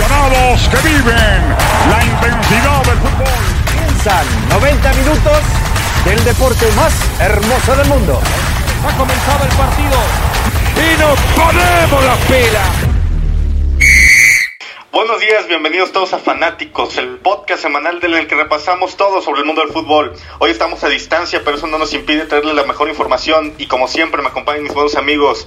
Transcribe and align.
aficionados 0.00 0.68
que 0.68 0.88
viven 0.88 1.56
la 1.90 2.04
intensidad 2.04 2.82
del 2.84 2.98
fútbol. 2.98 3.28
Comienzan 3.74 4.26
90 4.48 4.92
minutos 4.94 5.38
del 6.04 6.24
deporte 6.24 6.72
más 6.72 7.20
hermoso 7.20 7.76
del 7.76 7.88
mundo. 7.88 8.20
Ha 8.86 8.96
comenzado 8.96 9.44
el 9.44 9.50
partido 9.50 9.98
y 10.76 11.00
nos 11.00 11.18
ponemos 11.36 12.04
la 12.04 12.16
pila. 12.26 12.64
Buenos 14.92 15.20
días, 15.20 15.46
bienvenidos 15.46 15.92
todos 15.92 16.12
a 16.14 16.18
Fanáticos, 16.18 16.96
el 16.96 17.18
podcast 17.18 17.62
semanal 17.62 18.00
en 18.02 18.14
el 18.14 18.26
que 18.26 18.34
repasamos 18.34 18.96
todo 18.96 19.22
sobre 19.22 19.40
el 19.40 19.46
mundo 19.46 19.62
del 19.62 19.70
fútbol. 19.72 20.14
Hoy 20.38 20.50
estamos 20.50 20.82
a 20.82 20.88
distancia, 20.88 21.42
pero 21.44 21.56
eso 21.56 21.66
no 21.66 21.78
nos 21.78 21.94
impide 21.94 22.26
traerles 22.26 22.54
la 22.54 22.64
mejor 22.64 22.88
información 22.88 23.54
y 23.58 23.66
como 23.66 23.86
siempre 23.86 24.20
me 24.22 24.28
acompañan 24.28 24.64
mis 24.64 24.74
buenos 24.74 24.96
amigos. 24.96 25.46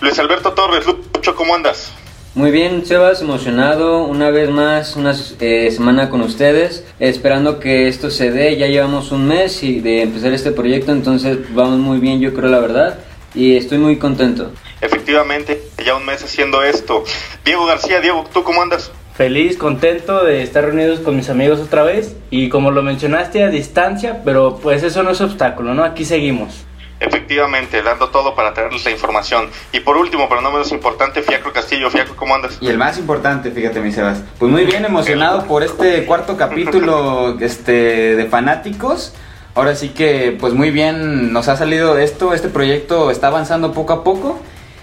Luis 0.00 0.18
Alberto 0.18 0.52
Torres, 0.52 0.86
Lucho, 0.86 1.34
¿cómo 1.34 1.54
andas? 1.54 1.92
Muy 2.34 2.50
bien, 2.50 2.84
Sebas, 2.84 3.22
emocionado 3.22 4.02
una 4.02 4.30
vez 4.30 4.50
más, 4.50 4.96
una 4.96 5.14
eh, 5.38 5.70
semana 5.70 6.10
con 6.10 6.20
ustedes, 6.20 6.84
esperando 6.98 7.60
que 7.60 7.86
esto 7.86 8.10
se 8.10 8.32
dé. 8.32 8.56
Ya 8.56 8.66
llevamos 8.66 9.12
un 9.12 9.28
mes 9.28 9.62
y 9.62 9.78
de 9.78 10.02
empezar 10.02 10.32
este 10.32 10.50
proyecto, 10.50 10.90
entonces 10.90 11.38
vamos 11.54 11.78
muy 11.78 12.00
bien, 12.00 12.18
yo 12.20 12.34
creo 12.34 12.48
la 12.48 12.58
verdad, 12.58 12.98
y 13.36 13.56
estoy 13.56 13.78
muy 13.78 13.98
contento. 13.98 14.50
Efectivamente, 14.80 15.62
ya 15.86 15.94
un 15.94 16.04
mes 16.04 16.24
haciendo 16.24 16.64
esto. 16.64 17.04
Diego 17.44 17.66
García, 17.66 18.00
Diego, 18.00 18.24
¿tú 18.32 18.42
cómo 18.42 18.62
andas? 18.62 18.90
Feliz, 19.16 19.56
contento 19.56 20.24
de 20.24 20.42
estar 20.42 20.64
reunidos 20.64 20.98
con 20.98 21.14
mis 21.14 21.30
amigos 21.30 21.60
otra 21.60 21.84
vez 21.84 22.16
y 22.30 22.48
como 22.48 22.72
lo 22.72 22.82
mencionaste 22.82 23.44
a 23.44 23.48
distancia, 23.48 24.22
pero 24.24 24.58
pues 24.60 24.82
eso 24.82 25.04
no 25.04 25.12
es 25.12 25.20
obstáculo, 25.20 25.72
¿no? 25.74 25.84
Aquí 25.84 26.04
seguimos. 26.04 26.64
Efectivamente, 27.04 27.82
dando 27.82 28.08
todo 28.08 28.34
para 28.34 28.54
traerles 28.54 28.84
la 28.84 28.90
información. 28.90 29.48
Y 29.72 29.80
por 29.80 29.96
último, 29.98 30.26
pero 30.28 30.40
no 30.40 30.50
menos 30.50 30.72
importante, 30.72 31.22
Fiacro 31.22 31.52
Castillo. 31.52 31.90
Fiacro, 31.90 32.16
¿cómo 32.16 32.34
andas? 32.34 32.56
Y 32.60 32.68
el 32.68 32.78
más 32.78 32.98
importante, 32.98 33.50
fíjate, 33.50 33.80
mi 33.80 33.92
Sebas. 33.92 34.22
Pues 34.38 34.50
muy 34.50 34.64
bien 34.64 34.84
emocionado 34.86 35.44
por 35.44 35.62
este 35.62 36.06
cuarto 36.06 36.36
capítulo 36.38 37.38
este, 37.40 38.16
de 38.16 38.24
fanáticos. 38.26 39.14
Ahora 39.54 39.76
sí 39.76 39.90
que, 39.90 40.36
pues 40.40 40.54
muy 40.54 40.70
bien 40.70 41.32
nos 41.32 41.48
ha 41.48 41.56
salido 41.56 41.98
esto. 41.98 42.32
Este 42.32 42.48
proyecto 42.48 43.10
está 43.10 43.26
avanzando 43.26 43.72
poco 43.72 43.92
a 43.92 44.02
poco. 44.02 44.40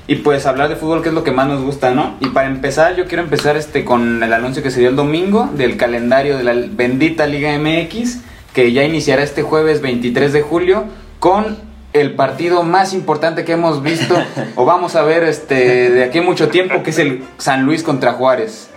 Y 0.07 0.17
pues 0.17 0.45
hablar 0.45 0.69
de 0.69 0.75
fútbol, 0.75 1.01
que 1.01 1.09
es 1.09 1.15
lo 1.15 1.23
que 1.23 1.31
más 1.31 1.47
nos 1.47 1.61
gusta, 1.61 1.91
¿no? 1.91 2.17
Y 2.19 2.27
para 2.27 2.47
empezar, 2.47 2.95
yo 2.95 3.05
quiero 3.05 3.23
empezar 3.23 3.55
este 3.55 3.83
con 3.83 4.21
el 4.21 4.33
anuncio 4.33 4.61
que 4.61 4.69
se 4.69 4.79
dio 4.79 4.89
el 4.89 4.95
domingo 4.95 5.49
del 5.53 5.77
calendario 5.77 6.37
de 6.37 6.43
la 6.43 6.53
bendita 6.53 7.25
Liga 7.27 7.57
MX, 7.57 8.17
que 8.53 8.71
ya 8.73 8.83
iniciará 8.83 9.23
este 9.23 9.41
jueves 9.41 9.81
23 9.81 10.33
de 10.33 10.41
julio 10.41 10.85
con 11.19 11.70
el 11.93 12.13
partido 12.15 12.63
más 12.63 12.93
importante 12.93 13.43
que 13.43 13.53
hemos 13.53 13.83
visto 13.83 14.15
o 14.55 14.65
vamos 14.65 14.95
a 14.95 15.03
ver 15.03 15.23
este 15.23 15.89
de 15.89 16.03
aquí 16.03 16.21
mucho 16.21 16.49
tiempo, 16.49 16.83
que 16.83 16.91
es 16.91 16.99
el 16.99 17.23
San 17.37 17.63
Luis 17.63 17.83
contra 17.83 18.13
Juárez. 18.13 18.69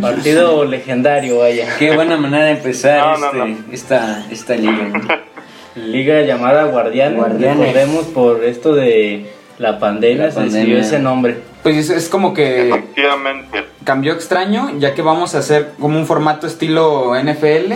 Partido 0.00 0.64
legendario, 0.64 1.38
vaya. 1.38 1.68
Qué 1.78 1.94
buena 1.94 2.16
manera 2.18 2.44
de 2.44 2.50
empezar 2.52 3.16
este, 3.16 3.74
Esta, 3.74 4.26
esta 4.30 4.56
liga. 4.56 5.22
Liga 5.74 6.20
llamada 6.20 6.64
Guardianes. 6.64 7.18
Guardianes. 7.18 7.58
Recordemos 7.58 8.04
por 8.06 8.44
esto 8.44 8.74
de 8.74 9.32
la 9.58 9.78
pandemia, 9.78 10.30
se 10.30 10.40
decidió 10.40 10.78
ese 10.78 10.98
nombre. 10.98 11.38
Pues 11.62 11.88
es, 11.88 12.08
como 12.10 12.34
que 12.34 12.84
cambió 13.84 14.12
extraño, 14.12 14.78
ya 14.78 14.94
que 14.94 15.00
vamos 15.00 15.34
a 15.34 15.38
hacer 15.38 15.72
como 15.80 15.98
un 15.98 16.06
formato 16.06 16.46
estilo 16.46 17.14
NFL, 17.14 17.72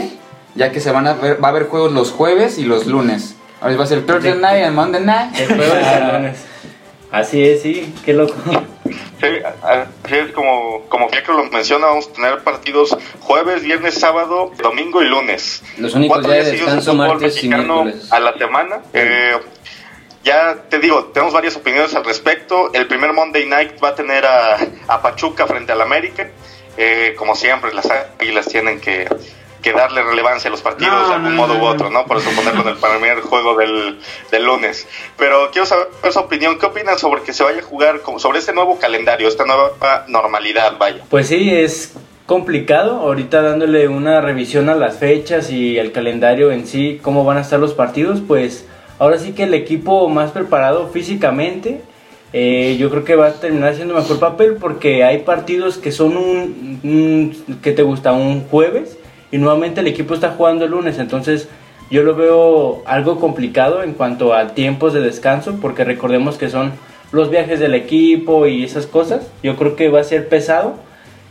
ya 0.54 0.70
que 0.70 0.80
se 0.80 0.90
van 0.90 1.06
a 1.06 1.14
ver, 1.14 1.42
va 1.42 1.48
a 1.48 1.50
haber 1.50 1.64
juegos 1.64 1.92
los 1.92 2.10
jueves 2.10 2.58
y 2.58 2.64
los 2.64 2.86
lunes. 2.86 3.37
Ahora 3.60 3.76
va 3.76 3.84
a 3.84 3.86
ser 3.86 4.06
Thursday 4.06 4.36
Night 4.36 4.64
and 4.64 4.74
Monday 4.74 5.02
Night. 5.04 5.34
Así 7.10 7.42
es, 7.48 7.62
sí, 7.62 7.94
qué 8.04 8.12
loco. 8.12 8.34
Sí, 9.20 9.26
como, 10.34 10.84
como 10.88 11.08
Fiacro 11.08 11.34
lo 11.34 11.44
menciona, 11.50 11.86
vamos 11.86 12.08
a 12.08 12.12
tener 12.12 12.38
partidos 12.44 12.96
jueves, 13.20 13.62
viernes, 13.62 13.94
sábado, 13.94 14.52
domingo 14.62 15.02
y 15.02 15.08
lunes. 15.08 15.62
Los 15.78 15.94
únicos 15.94 16.24
días 16.24 16.46
de 16.46 16.52
descanso, 16.52 16.94
martes 16.94 17.42
y 17.42 17.48
miércoles. 17.48 18.12
A 18.12 18.20
la 18.20 18.34
semana. 18.34 18.80
Eh, 18.92 19.36
ya 20.22 20.56
te 20.68 20.78
digo, 20.78 21.06
tenemos 21.06 21.32
varias 21.32 21.56
opiniones 21.56 21.94
al 21.94 22.04
respecto. 22.04 22.72
El 22.74 22.86
primer 22.86 23.12
Monday 23.12 23.46
Night 23.46 23.82
va 23.82 23.88
a 23.88 23.94
tener 23.94 24.24
a, 24.24 24.58
a 24.86 25.02
Pachuca 25.02 25.46
frente 25.46 25.72
al 25.72 25.80
América. 25.80 26.28
Eh, 26.76 27.14
como 27.18 27.34
siempre, 27.34 27.72
las 27.74 27.88
águilas 28.20 28.46
tienen 28.46 28.80
que 28.80 29.08
que 29.62 29.72
darle 29.72 30.02
relevancia 30.02 30.48
a 30.48 30.50
los 30.50 30.62
partidos 30.62 31.08
de 31.08 31.14
algún 31.14 31.34
modo 31.34 31.58
u 31.58 31.64
otro, 31.64 31.90
¿no? 31.90 32.04
Por 32.06 32.18
eso 32.18 32.30
ponerlo 32.30 32.62
en 32.62 32.68
el 32.68 32.76
primer 32.76 33.20
juego 33.20 33.56
del, 33.56 33.98
del, 34.30 34.44
lunes. 34.44 34.86
Pero 35.16 35.50
quiero 35.50 35.66
saber 35.66 35.88
su 36.10 36.18
opinión. 36.18 36.58
¿Qué 36.58 36.66
opinan 36.66 36.98
sobre 36.98 37.22
que 37.22 37.32
se 37.32 37.42
vaya 37.42 37.60
a 37.60 37.62
jugar, 37.62 38.00
sobre 38.18 38.38
este 38.38 38.52
nuevo 38.52 38.78
calendario, 38.78 39.28
esta 39.28 39.44
nueva 39.44 39.72
normalidad, 40.06 40.78
vaya? 40.78 41.02
Pues 41.08 41.28
sí, 41.28 41.50
es 41.50 41.94
complicado. 42.26 43.00
Ahorita 43.00 43.42
dándole 43.42 43.88
una 43.88 44.20
revisión 44.20 44.68
a 44.68 44.74
las 44.74 44.98
fechas 44.98 45.50
y 45.50 45.78
el 45.78 45.92
calendario 45.92 46.52
en 46.52 46.66
sí, 46.66 47.00
cómo 47.02 47.24
van 47.24 47.38
a 47.38 47.40
estar 47.40 47.58
los 47.58 47.74
partidos, 47.74 48.20
pues 48.26 48.66
ahora 48.98 49.18
sí 49.18 49.32
que 49.32 49.44
el 49.44 49.54
equipo 49.54 50.08
más 50.08 50.30
preparado 50.30 50.88
físicamente. 50.88 51.80
Eh, 52.34 52.76
yo 52.78 52.90
creo 52.90 53.04
que 53.04 53.16
va 53.16 53.28
a 53.28 53.32
terminar 53.32 53.74
siendo 53.74 53.94
mejor 53.94 54.18
papel 54.18 54.56
porque 54.60 55.02
hay 55.02 55.20
partidos 55.20 55.78
que 55.78 55.92
son 55.92 56.14
un, 56.18 56.78
un 56.84 57.58
que 57.62 57.72
te 57.72 57.82
gusta 57.82 58.12
un 58.12 58.46
jueves 58.46 58.97
y 59.30 59.38
nuevamente 59.38 59.80
el 59.80 59.86
equipo 59.86 60.14
está 60.14 60.30
jugando 60.30 60.64
el 60.64 60.70
lunes, 60.70 60.98
entonces 60.98 61.48
yo 61.90 62.02
lo 62.02 62.14
veo 62.14 62.82
algo 62.86 63.18
complicado 63.18 63.82
en 63.82 63.92
cuanto 63.92 64.34
a 64.34 64.48
tiempos 64.48 64.92
de 64.92 65.00
descanso, 65.00 65.58
porque 65.60 65.84
recordemos 65.84 66.36
que 66.36 66.50
son 66.50 66.72
los 67.12 67.30
viajes 67.30 67.60
del 67.60 67.74
equipo 67.74 68.46
y 68.46 68.62
esas 68.62 68.86
cosas. 68.86 69.26
Yo 69.42 69.56
creo 69.56 69.74
que 69.74 69.88
va 69.88 70.00
a 70.00 70.04
ser 70.04 70.28
pesado 70.28 70.74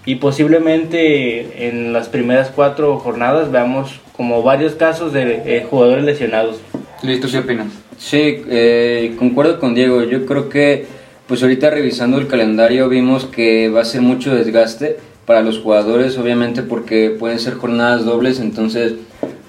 y 0.06 0.16
posiblemente 0.16 1.68
en 1.68 1.94
las 1.94 2.10
primeras 2.10 2.50
cuatro 2.50 2.98
jornadas 2.98 3.52
veamos 3.52 4.00
como 4.16 4.42
varios 4.42 4.74
casos 4.74 5.14
de 5.14 5.44
eh, 5.46 5.68
jugadores 5.70 6.04
lesionados. 6.06 6.60
Listo, 7.04 7.28
¿qué 7.30 7.38
opinas? 7.38 7.68
Sí, 8.00 8.44
eh, 8.50 9.16
concuerdo 9.20 9.60
con 9.60 9.76
Diego. 9.76 10.04
Yo 10.04 10.26
creo 10.26 10.50
que, 10.50 10.88
pues 11.28 11.44
ahorita 11.44 11.70
revisando 11.70 12.18
el 12.18 12.28
calendario 12.28 12.90
vimos 12.90 13.26
que 13.26 13.70
va 13.70 13.82
a 13.82 13.86
ser 13.86 14.02
mucho 14.02 14.34
desgaste 14.34 14.98
para 15.28 15.42
los 15.42 15.60
jugadores, 15.60 16.18
obviamente 16.18 16.64
porque 16.64 17.10
pueden 17.10 17.38
ser 17.40 17.56
jornadas 17.56 18.06
dobles, 18.06 18.40
entonces 18.40 18.94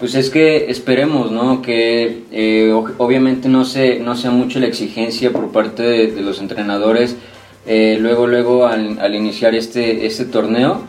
pues 0.00 0.16
es 0.16 0.28
que 0.28 0.70
esperemos, 0.70 1.30
¿no? 1.30 1.62
Que 1.62 2.24
eh, 2.32 2.72
obviamente 2.98 3.48
no, 3.48 3.64
se, 3.64 4.00
no 4.00 4.16
sea 4.16 4.32
mucho 4.32 4.58
la 4.58 4.66
exigencia 4.66 5.32
por 5.32 5.52
parte 5.52 5.82
de, 5.84 6.20
los 6.20 6.40
entrenadores 6.40 7.16
eh, 7.64 7.96
luego, 8.00 8.26
luego 8.26 8.66
al, 8.66 8.98
al, 8.98 9.14
iniciar 9.14 9.54
este, 9.54 10.04
este 10.04 10.24
torneo 10.24 10.82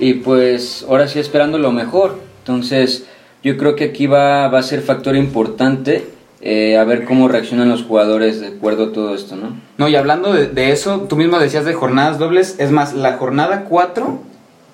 y 0.00 0.14
pues 0.14 0.84
ahora 0.88 1.06
sí 1.06 1.20
esperando 1.20 1.56
lo 1.56 1.70
mejor, 1.70 2.18
entonces 2.40 3.06
yo 3.44 3.56
creo 3.56 3.76
que 3.76 3.84
aquí 3.84 4.08
va, 4.08 4.48
va 4.48 4.58
a 4.58 4.62
ser 4.64 4.82
factor 4.82 5.14
importante 5.14 6.08
eh, 6.46 6.76
a 6.76 6.84
ver 6.84 7.06
cómo 7.06 7.26
reaccionan 7.26 7.70
los 7.70 7.84
jugadores 7.84 8.38
de 8.38 8.48
acuerdo 8.48 8.84
a 8.84 8.92
todo 8.92 9.14
esto, 9.14 9.34
¿no? 9.34 9.58
No, 9.78 9.88
y 9.88 9.96
hablando 9.96 10.30
de, 10.34 10.72
eso, 10.72 11.06
tú 11.08 11.16
mismo 11.16 11.38
decías 11.38 11.64
de 11.64 11.72
jornadas 11.72 12.18
dobles, 12.18 12.56
es 12.58 12.70
más, 12.70 12.92
la 12.92 13.16
jornada 13.16 13.64
4 13.64 14.20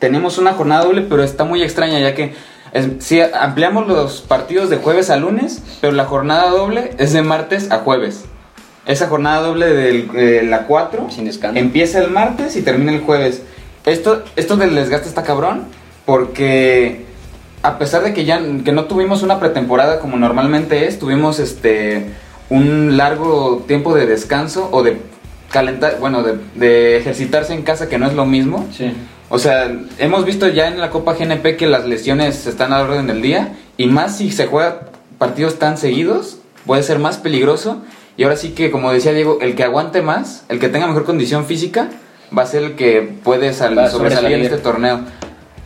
tenemos 0.00 0.36
una 0.38 0.54
jornada 0.54 0.84
doble, 0.84 1.02
pero 1.02 1.22
está 1.22 1.44
muy 1.44 1.62
extraña 1.62 2.00
ya 2.00 2.12
que 2.16 2.34
si 2.98 3.20
ampliamos 3.20 3.86
los 3.86 4.20
partidos 4.20 4.68
de 4.68 4.78
jueves 4.78 5.10
a 5.10 5.16
lunes, 5.16 5.62
pero 5.80 5.92
la 5.92 6.06
jornada 6.06 6.50
doble 6.50 6.90
es 6.98 7.12
de 7.12 7.22
martes 7.22 7.70
a 7.70 7.78
jueves. 7.78 8.24
Esa 8.86 9.06
jornada 9.06 9.40
doble 9.40 9.66
de 9.66 10.42
la 10.42 10.66
4 10.66 11.06
empieza 11.54 12.00
el 12.00 12.10
martes 12.10 12.56
y 12.56 12.62
termina 12.62 12.90
el 12.90 13.02
jueves. 13.02 13.42
Esto, 13.86 14.24
esto 14.34 14.56
del 14.56 14.74
desgaste 14.74 15.08
está 15.08 15.22
cabrón 15.22 15.66
porque 16.04 17.06
a 17.62 17.78
pesar 17.78 18.02
de 18.02 18.14
que 18.14 18.24
ya 18.24 18.40
que 18.64 18.72
no 18.72 18.84
tuvimos 18.84 19.22
una 19.22 19.38
pretemporada 19.38 20.00
como 20.00 20.16
normalmente 20.16 20.86
es, 20.86 20.98
tuvimos 20.98 21.38
este 21.38 22.06
un 22.48 22.96
largo 22.96 23.64
tiempo 23.66 23.94
de 23.94 24.06
descanso 24.06 24.68
o 24.72 24.82
de 24.82 24.98
calentar, 25.50 25.98
bueno, 26.00 26.22
de, 26.22 26.96
ejercitarse 26.96 27.54
en 27.54 27.62
casa 27.62 27.88
que 27.88 27.98
no 27.98 28.06
es 28.06 28.14
lo 28.14 28.26
mismo. 28.26 28.66
Sí. 28.72 28.92
O 29.28 29.38
sea, 29.38 29.70
hemos 29.98 30.24
visto 30.24 30.48
ya 30.48 30.68
en 30.68 30.80
la 30.80 30.90
Copa 30.90 31.14
GNP 31.14 31.56
que 31.56 31.66
las 31.66 31.86
lesiones 31.86 32.46
están 32.46 32.72
a 32.72 32.78
la 32.78 32.84
orden 32.84 33.06
del 33.06 33.22
día 33.22 33.54
y 33.76 33.86
más 33.86 34.16
si 34.16 34.32
se 34.32 34.46
juega 34.46 34.88
partidos 35.18 35.58
tan 35.58 35.76
seguidos, 35.76 36.38
puede 36.66 36.82
ser 36.82 36.98
más 36.98 37.18
peligroso. 37.18 37.82
Y 38.16 38.24
ahora 38.24 38.36
sí 38.36 38.50
que, 38.50 38.70
como 38.70 38.92
decía 38.92 39.12
Diego, 39.12 39.38
el 39.40 39.54
que 39.54 39.62
aguante 39.62 40.02
más, 40.02 40.44
el 40.48 40.58
que 40.58 40.68
tenga 40.68 40.86
mejor 40.86 41.04
condición 41.04 41.46
física, 41.46 41.88
va 42.36 42.42
a 42.42 42.46
ser 42.46 42.64
el 42.64 42.74
que 42.74 43.08
puede 43.22 43.52
sobresalir 43.54 44.38
en 44.38 44.42
este 44.42 44.58
torneo. 44.58 45.00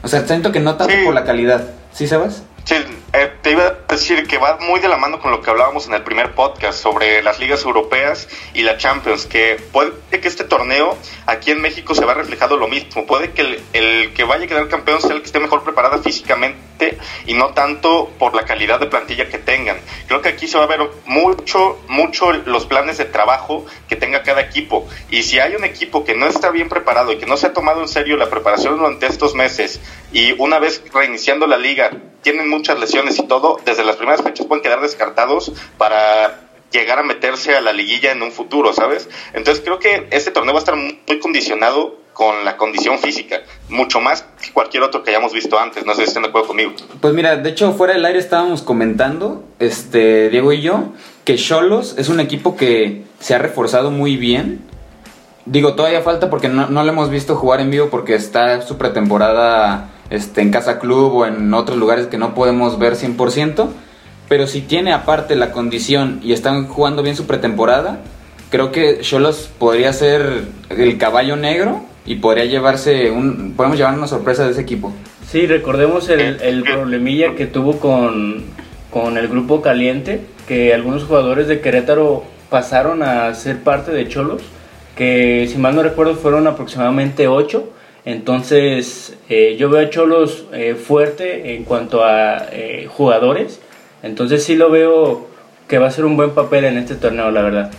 O 0.02 0.08
sea, 0.08 0.26
siento 0.26 0.52
que 0.52 0.61
no 0.61 0.76
tanto 0.76 0.94
por 1.05 1.14
la 1.14 1.25
calidad. 1.25 1.64
¿Sí, 1.94 2.08
Sebas? 2.08 2.43
Sí, 2.64 2.75
eh, 3.12 3.31
te 3.43 3.52
iba 3.52 3.67
a 3.67 3.93
decir 3.93 4.26
que 4.26 4.38
va 4.38 4.58
muy 4.58 4.81
de 4.81 4.88
la 4.88 4.96
mano 4.96 5.20
con 5.20 5.31
lo 5.31 5.43
que 5.43 5.50
hablábamos 5.50 5.87
en 5.87 5.94
el 5.94 6.02
primer 6.02 6.35
podcast 6.35 6.82
sobre 6.82 7.23
las 7.23 7.38
ligas 7.38 7.62
europeas 7.62 8.26
y 8.55 8.62
la 8.62 8.79
Champions, 8.79 9.26
que 9.26 9.62
puede 9.70 9.93
que 10.08 10.26
este 10.26 10.44
torneo 10.44 10.96
aquí 11.26 11.50
en 11.50 11.61
México 11.61 11.94
se 11.94 12.05
va 12.05 12.14
reflejado 12.14 12.56
lo 12.56 12.67
mismo, 12.67 13.06
puede 13.06 13.32
que 13.32 13.62
el, 13.75 14.12
que 14.14 14.25
vaya 14.25 14.46
a 14.46 14.49
quedar 14.49 14.69
campeón 14.69 15.02
sea 15.02 15.12
el 15.12 15.20
que 15.20 15.26
esté 15.26 15.38
mejor 15.38 15.62
físicamente 15.62 16.02
físicamente 16.02 16.99
y 17.26 17.35
no 17.35 17.49
tanto 17.55 18.11
por 18.19 18.35
la 18.35 18.44
calidad 18.44 18.81
de 18.81 18.87
plantilla 18.87 19.29
que 19.29 19.38
tengan. 19.38 19.76
Creo 20.08 20.23
que 20.23 20.31
aquí 20.31 20.49
se 20.49 20.58
va 20.58 20.64
a 20.64 20.67
ver 20.67 20.81
mucho, 21.06 21.79
mucho 21.88 22.32
los 22.32 22.67
planes 22.67 22.99
de 22.99 23.05
trabajo 23.05 23.67
que 23.88 23.96
tenga 23.96 24.23
cada 24.23 24.41
equipo. 24.41 24.88
Y 25.11 25.23
si 25.23 25.38
hay 25.38 25.55
un 25.55 25.64
equipo 25.64 26.05
que 26.05 26.14
no 26.14 26.26
está 26.26 26.50
bien 26.50 26.69
preparado 26.69 27.12
y 27.12 27.19
que 27.19 27.26
no 27.26 27.37
se 27.37 27.49
ha 27.49 27.52
tomado 27.52 27.82
en 27.82 27.88
serio 27.88 28.17
la 28.17 28.31
preparación 28.31 28.79
durante 28.79 29.06
estos 29.06 29.35
meses 29.35 29.81
y 30.14 30.32
una 30.38 30.58
vez 30.58 30.82
reiniciando 30.94 31.46
la 31.46 31.58
liga 31.58 31.90
tienen 32.22 32.49
muchas 32.49 32.78
lesiones 32.78 33.19
y 33.19 33.25
todo, 33.25 33.58
desde 33.66 33.84
las 33.84 33.96
primeras 33.96 34.22
fechas 34.22 34.46
pueden 34.46 34.62
quedar 34.62 34.81
descartados 34.81 35.52
para 35.76 36.40
llegar 36.70 37.00
a 37.00 37.02
meterse 37.02 37.55
a 37.55 37.61
la 37.61 37.72
liguilla 37.72 38.12
en 38.12 38.22
un 38.22 38.32
futuro, 38.32 38.72
¿sabes? 38.72 39.08
Entonces 39.34 39.62
creo 39.62 39.78
que 39.78 40.06
este 40.11 40.31
torneo 40.31 40.55
va 40.55 40.61
a 40.61 40.62
estar 40.62 40.76
muy 40.76 41.19
condicionado 41.20 41.99
con 42.12 42.44
la 42.44 42.56
condición 42.56 43.00
física, 43.00 43.43
mucho 43.69 44.00
más 44.00 44.25
que 44.40 44.52
cualquier 44.52 44.84
otro 44.84 45.02
que 45.02 45.11
hayamos 45.11 45.32
visto 45.32 45.58
antes, 45.58 45.84
no 45.84 45.94
sé 45.94 46.02
si 46.02 46.08
están 46.08 46.22
de 46.22 46.28
acuerdo 46.28 46.49
conmigo. 46.49 46.72
Pues 47.00 47.12
mira, 47.12 47.37
de 47.37 47.50
hecho 47.50 47.72
fuera 47.72 47.94
del 47.94 48.05
aire 48.05 48.20
estábamos 48.20 48.62
comentando, 48.62 49.44
este 49.58 50.31
Diego 50.31 50.52
y 50.52 50.62
yo, 50.62 50.93
que 51.25 51.34
Cholos 51.34 51.96
es 51.99 52.08
un 52.08 52.20
equipo 52.20 52.56
que 52.56 53.02
se 53.19 53.34
ha 53.34 53.38
reforzado 53.38 53.90
muy 53.90 54.17
bien. 54.17 54.60
Digo, 55.44 55.75
todavía 55.75 56.02
falta 56.02 56.31
porque 56.31 56.49
no, 56.49 56.69
no 56.69 56.84
lo 56.84 56.93
hemos 56.93 57.10
visto 57.10 57.34
jugar 57.34 57.60
en 57.60 57.70
vivo 57.70 57.90
porque 57.90 58.14
está 58.14 58.62
su 58.62 58.78
pretemporada 58.78 59.90
este, 60.11 60.43
en 60.43 60.51
Casa 60.51 60.79
Club 60.79 61.15
o 61.15 61.27
en 61.27 61.53
otros 61.55 61.79
lugares 61.79 62.06
que 62.06 62.19
no 62.19 62.35
podemos 62.35 62.79
ver 62.79 62.95
100%. 62.95 63.69
Pero 64.29 64.47
si 64.47 64.62
tiene 64.62 64.93
aparte 64.93 65.37
la 65.37 65.53
condición 65.53 66.21
y 66.23 66.33
están 66.33 66.67
jugando 66.67 67.03
bien 67.03 67.17
su 67.17 67.27
pretemporada, 67.27 68.01
creo 68.51 68.73
que 68.73 69.01
Cholos 69.01 69.51
podría 69.59 69.93
ser 69.93 70.45
el 70.71 70.99
caballo 70.99 71.37
negro 71.37 71.83
y 72.06 72.17
podría 72.17 72.45
llevarse 72.45 73.11
un 73.11 73.55
podemos 73.56 73.77
llevar 73.79 73.95
una 73.95 74.06
sorpresa 74.06 74.45
de 74.45 74.53
ese 74.53 74.61
equipo. 74.61 74.93
Sí, 75.31 75.47
recordemos 75.47 76.09
el, 76.09 76.21
el 76.21 76.62
problemilla 76.62 77.35
que 77.35 77.47
tuvo 77.47 77.79
con, 77.79 78.45
con 78.91 79.19
el 79.19 79.29
grupo 79.29 79.61
caliente, 79.61 80.21
que 80.47 80.73
algunos 80.73 81.05
jugadores 81.05 81.49
de 81.49 81.61
Querétaro 81.61 82.25
pasaron 82.51 83.03
a 83.03 83.35
ser 83.35 83.62
parte 83.62 83.91
de 83.91 84.09
Cholos, 84.09 84.43
que 84.97 85.49
si 85.51 85.59
mal 85.59 85.75
no 85.75 85.83
recuerdo 85.83 86.15
fueron 86.15 86.47
aproximadamente 86.47 87.27
8. 87.27 87.69
Entonces 88.05 89.17
eh, 89.29 89.56
yo 89.59 89.71
veo 89.71 89.87
a 89.87 89.91
Cholos 89.91 90.47
eh, 90.53 90.75
fuerte 90.75 91.55
en 91.55 91.65
cuanto 91.65 92.05
a 92.05 92.47
eh, 92.53 92.87
jugadores. 92.91 93.61
Entonces 94.03 94.45
sí 94.45 94.56
lo 94.56 94.71
veo 94.71 95.27
que 95.69 95.79
va 95.79 95.87
a 95.87 95.91
ser 95.91 96.05
un 96.05 96.17
buen 96.17 96.31
papel 96.31 96.65
en 96.65 96.77
este 96.77 96.95
torneo, 96.95 97.31
la 97.31 97.43
verdad. 97.43 97.71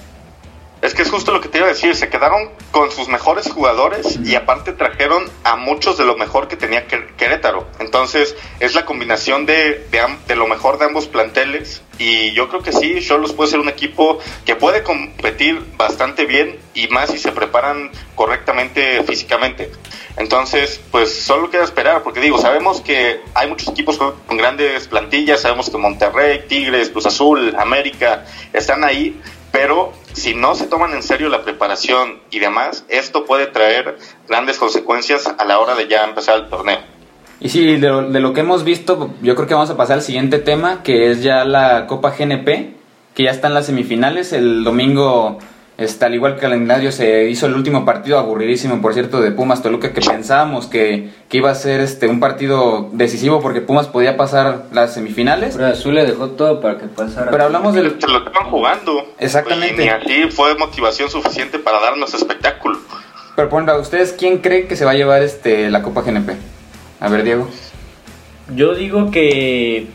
Es 0.85 0.93
que 0.93 1.01
es 1.01 1.09
justo 1.09 1.31
lo 1.31 1.41
que 1.41 1.49
te 1.49 1.57
iba 1.57 1.65
a 1.65 1.71
decir, 1.71 1.95
se 1.95 2.09
quedaron 2.09 2.51
con 2.69 2.91
sus 2.91 3.07
mejores 3.07 3.51
jugadores 3.51 4.19
y 4.23 4.35
aparte 4.35 4.71
trajeron 4.71 5.23
a 5.43 5.55
muchos 5.55 5.97
de 5.97 6.05
lo 6.05 6.15
mejor 6.15 6.47
que 6.47 6.57
tenía 6.57 6.85
Querétaro. 6.85 7.65
Entonces 7.79 8.35
es 8.59 8.75
la 8.75 8.85
combinación 8.85 9.47
de, 9.47 9.87
de, 10.27 10.35
lo 10.35 10.45
mejor 10.45 10.77
de 10.77 10.85
ambos 10.85 11.07
planteles 11.07 11.81
y 11.97 12.33
yo 12.33 12.49
creo 12.49 12.61
que 12.61 12.71
sí, 12.71 12.99
Cholos 13.01 13.33
puede 13.33 13.49
ser 13.49 13.61
un 13.61 13.69
equipo 13.69 14.19
que 14.45 14.55
puede 14.55 14.83
competir 14.83 15.59
bastante 15.75 16.25
bien 16.25 16.59
y 16.75 16.88
más 16.89 17.09
si 17.09 17.17
se 17.17 17.31
preparan 17.31 17.89
correctamente 18.13 19.01
físicamente. 19.05 19.71
Entonces, 20.17 20.79
pues 20.91 21.23
solo 21.23 21.49
queda 21.49 21.63
esperar, 21.63 22.03
porque 22.03 22.19
digo, 22.19 22.38
sabemos 22.38 22.81
que 22.81 23.21
hay 23.33 23.49
muchos 23.49 23.69
equipos 23.69 23.97
con, 23.97 24.13
con 24.27 24.38
grandes 24.38 24.88
plantillas, 24.88 25.41
sabemos 25.41 25.71
que 25.71 25.77
Monterrey, 25.77 26.45
Tigres, 26.47 26.91
Cruz 26.91 27.07
Azul, 27.07 27.55
América 27.57 28.23
están 28.53 28.83
ahí, 28.83 29.19
pero 29.55 29.93
si 30.11 30.35
no 30.35 30.53
se 30.53 30.67
toman 30.67 30.91
en 30.91 31.01
serio 31.01 31.29
la 31.29 31.43
preparación 31.43 32.19
y 32.29 32.39
demás, 32.39 32.83
esto 32.89 33.23
puede 33.23 33.47
traer 33.47 33.97
grandes 34.27 34.57
consecuencias 34.57 35.27
a 35.27 35.45
la 35.45 35.59
hora 35.59 35.75
de 35.75 35.87
ya 35.87 36.03
empezar 36.03 36.39
el 36.39 36.49
torneo. 36.49 36.79
Y 37.39 37.47
sí, 37.47 37.77
de 37.77 37.87
lo, 37.87 38.09
de 38.09 38.19
lo 38.19 38.33
que 38.33 38.41
hemos 38.41 38.65
visto, 38.65 39.11
yo 39.21 39.33
creo 39.35 39.47
que 39.47 39.53
vamos 39.53 39.69
a 39.69 39.77
pasar 39.77 39.95
al 39.95 40.01
siguiente 40.01 40.39
tema, 40.39 40.83
que 40.83 41.09
es 41.09 41.23
ya 41.23 41.45
la 41.45 41.87
Copa 41.87 42.13
GNP, 42.17 42.73
que 43.13 43.23
ya 43.23 43.31
están 43.31 43.53
las 43.53 43.67
semifinales. 43.67 44.33
El 44.33 44.65
domingo 44.65 45.39
Está, 45.77 46.06
al 46.06 46.16
igual 46.16 46.33
que 46.33 46.38
el 46.38 46.42
calendario, 46.51 46.92
se 46.94 47.30
hizo 47.30 47.48
el 47.48 47.54
último 47.54 47.83
partido 47.83 48.18
aburridísimo, 48.18 48.81
por 48.81 48.94
cierto, 48.94 49.19
de 49.19 49.31
Pumas 49.31 49.62
Toluca, 49.62 49.92
que 49.92 50.00
pensábamos 50.00 50.68
que, 50.68 51.10
que, 51.27 51.38
iba 51.38 51.51
a 51.51 51.56
ser 51.56 51.81
este 51.81 52.07
un 52.07 52.22
partido 52.22 52.89
decisivo 52.94 53.42
porque 53.42 53.60
Pumas 53.60 53.88
podía 53.88 54.16
pasar 54.16 54.68
las 54.72 54.94
semifinales. 54.94 55.56
Pero 55.57 55.68
Azul 55.68 55.95
le 55.95 56.06
dejó 56.06 56.30
todo 56.30 56.62
para 56.62 56.77
que 56.77 56.86
pasara. 56.86 57.30
Pero 57.30 57.44
hablamos 57.44 57.74
del. 57.74 58.00
Se 58.00 58.07
lo 58.07 58.19
estaban 58.19 58.50
jugando. 58.50 59.06
Exactamente. 59.19 59.83
Y 59.83 59.89
así 59.89 60.31
fue 60.31 60.56
motivación 60.56 61.10
suficiente 61.10 61.60
para 61.60 61.81
darnos 61.81 62.13
espectáculo. 62.13 62.80
Pero 63.36 63.50
por 63.50 63.62
ejemplo, 63.62 63.81
¿ustedes 63.81 64.13
quién 64.13 64.38
cree 64.38 64.68
que 64.68 64.77
se 64.77 64.86
va 64.86 64.92
a 64.92 64.95
llevar 64.95 65.24
este 65.24 65.69
la 65.69 65.83
Copa 65.83 66.04
GNP? 66.04 66.38
A 67.01 67.10
ver, 67.10 67.24
Diego. 67.24 67.50
Yo 68.56 68.75
digo 68.75 69.12
que 69.12 69.88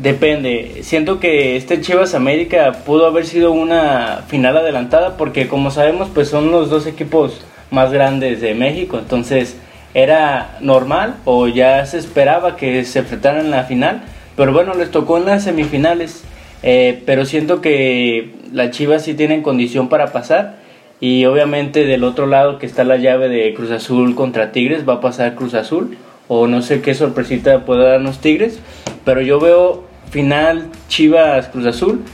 Depende. 0.00 0.82
Siento 0.82 1.18
que 1.18 1.56
este 1.56 1.80
Chivas 1.80 2.14
América 2.14 2.84
pudo 2.86 3.06
haber 3.06 3.26
sido 3.26 3.50
una 3.50 4.22
final 4.28 4.56
adelantada 4.56 5.16
porque 5.16 5.48
como 5.48 5.72
sabemos 5.72 6.08
pues 6.14 6.28
son 6.28 6.52
los 6.52 6.70
dos 6.70 6.86
equipos 6.86 7.44
más 7.72 7.92
grandes 7.92 8.40
de 8.40 8.54
México. 8.54 8.98
Entonces 8.98 9.56
era 9.94 10.56
normal 10.60 11.16
o 11.24 11.48
ya 11.48 11.84
se 11.84 11.98
esperaba 11.98 12.56
que 12.56 12.84
se 12.84 13.00
enfrentaran 13.00 13.46
en 13.46 13.50
la 13.50 13.64
final. 13.64 14.02
Pero 14.36 14.52
bueno, 14.52 14.74
les 14.74 14.92
tocó 14.92 15.18
en 15.18 15.24
las 15.24 15.42
semifinales. 15.42 16.22
Eh, 16.62 17.02
pero 17.04 17.24
siento 17.24 17.60
que 17.60 18.34
las 18.52 18.70
Chivas 18.70 19.02
sí 19.04 19.14
tienen 19.14 19.42
condición 19.42 19.88
para 19.88 20.12
pasar. 20.12 20.58
Y 21.00 21.24
obviamente 21.24 21.86
del 21.86 22.04
otro 22.04 22.26
lado 22.26 22.60
que 22.60 22.66
está 22.66 22.84
la 22.84 22.98
llave 22.98 23.28
de 23.28 23.52
Cruz 23.52 23.72
Azul 23.72 24.14
contra 24.14 24.52
Tigres 24.52 24.88
va 24.88 24.94
a 24.94 25.00
pasar 25.00 25.34
Cruz 25.34 25.54
Azul. 25.54 25.98
O 26.28 26.46
no 26.46 26.62
sé 26.62 26.82
qué 26.82 26.94
sorpresita 26.94 27.64
pueda 27.64 27.90
darnos 27.90 28.20
Tigres. 28.20 28.60
Pero 29.04 29.22
yo 29.22 29.40
veo 29.40 29.87
final 30.10 30.70
Chivas 30.88 31.48
Cruz 31.48 31.66
Azul 31.66 32.04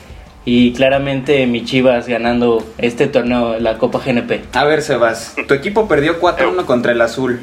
y 0.44 0.72
claramente 0.74 1.46
mi 1.46 1.64
Chivas 1.64 2.06
ganando 2.06 2.66
este 2.78 3.06
torneo, 3.06 3.58
la 3.58 3.78
Copa 3.78 4.00
GNP. 4.04 4.42
A 4.52 4.64
ver, 4.64 4.82
Sebas, 4.82 5.34
tu 5.48 5.54
equipo 5.54 5.88
perdió 5.88 6.20
4-1 6.20 6.64
contra 6.66 6.92
el 6.92 7.00
Azul. 7.00 7.40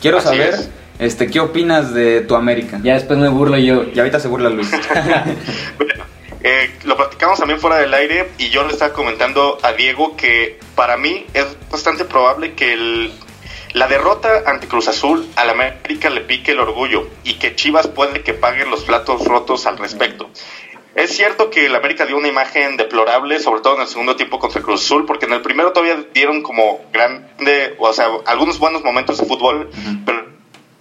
Quiero 0.00 0.20
saber, 0.20 0.54
este, 0.98 1.28
¿qué 1.28 1.40
opinas 1.40 1.92
de 1.92 2.20
tu 2.20 2.36
América? 2.36 2.80
Ya 2.82 2.94
después 2.94 3.18
me 3.18 3.28
burlo 3.28 3.58
yo. 3.58 3.84
Y 3.92 3.98
ahorita 3.98 4.20
se 4.20 4.28
burla 4.28 4.50
Luis. 4.50 4.70
eh, 6.42 6.70
lo 6.84 6.96
platicamos 6.96 7.38
también 7.38 7.58
fuera 7.58 7.78
del 7.78 7.92
aire 7.94 8.28
y 8.38 8.50
yo 8.50 8.64
le 8.64 8.72
estaba 8.72 8.92
comentando 8.92 9.58
a 9.62 9.72
Diego 9.72 10.16
que 10.16 10.60
para 10.74 10.96
mí 10.96 11.26
es 11.34 11.46
bastante 11.70 12.04
probable 12.04 12.52
que 12.54 12.74
el 12.74 13.12
la 13.76 13.88
derrota 13.88 14.44
ante 14.46 14.68
Cruz 14.68 14.88
Azul 14.88 15.28
al 15.36 15.50
América 15.50 16.08
le 16.08 16.22
pique 16.22 16.52
el 16.52 16.60
orgullo 16.60 17.08
y 17.24 17.34
que 17.34 17.54
Chivas 17.54 17.86
puede 17.88 18.22
que 18.22 18.32
pague 18.32 18.64
los 18.64 18.84
platos 18.84 19.26
rotos 19.26 19.66
al 19.66 19.76
respecto. 19.76 20.30
Es 20.94 21.14
cierto 21.14 21.50
que 21.50 21.66
el 21.66 21.76
América 21.76 22.06
dio 22.06 22.16
una 22.16 22.28
imagen 22.28 22.78
deplorable, 22.78 23.38
sobre 23.38 23.60
todo 23.60 23.74
en 23.74 23.82
el 23.82 23.86
segundo 23.86 24.16
tiempo 24.16 24.38
contra 24.38 24.62
Cruz 24.62 24.82
Azul, 24.82 25.04
porque 25.04 25.26
en 25.26 25.34
el 25.34 25.42
primero 25.42 25.72
todavía 25.72 26.06
dieron 26.14 26.42
como 26.42 26.86
grande, 26.90 27.76
o 27.78 27.92
sea, 27.92 28.08
algunos 28.24 28.58
buenos 28.58 28.82
momentos 28.82 29.18
de 29.18 29.26
fútbol, 29.26 29.68
pero, 30.06 30.24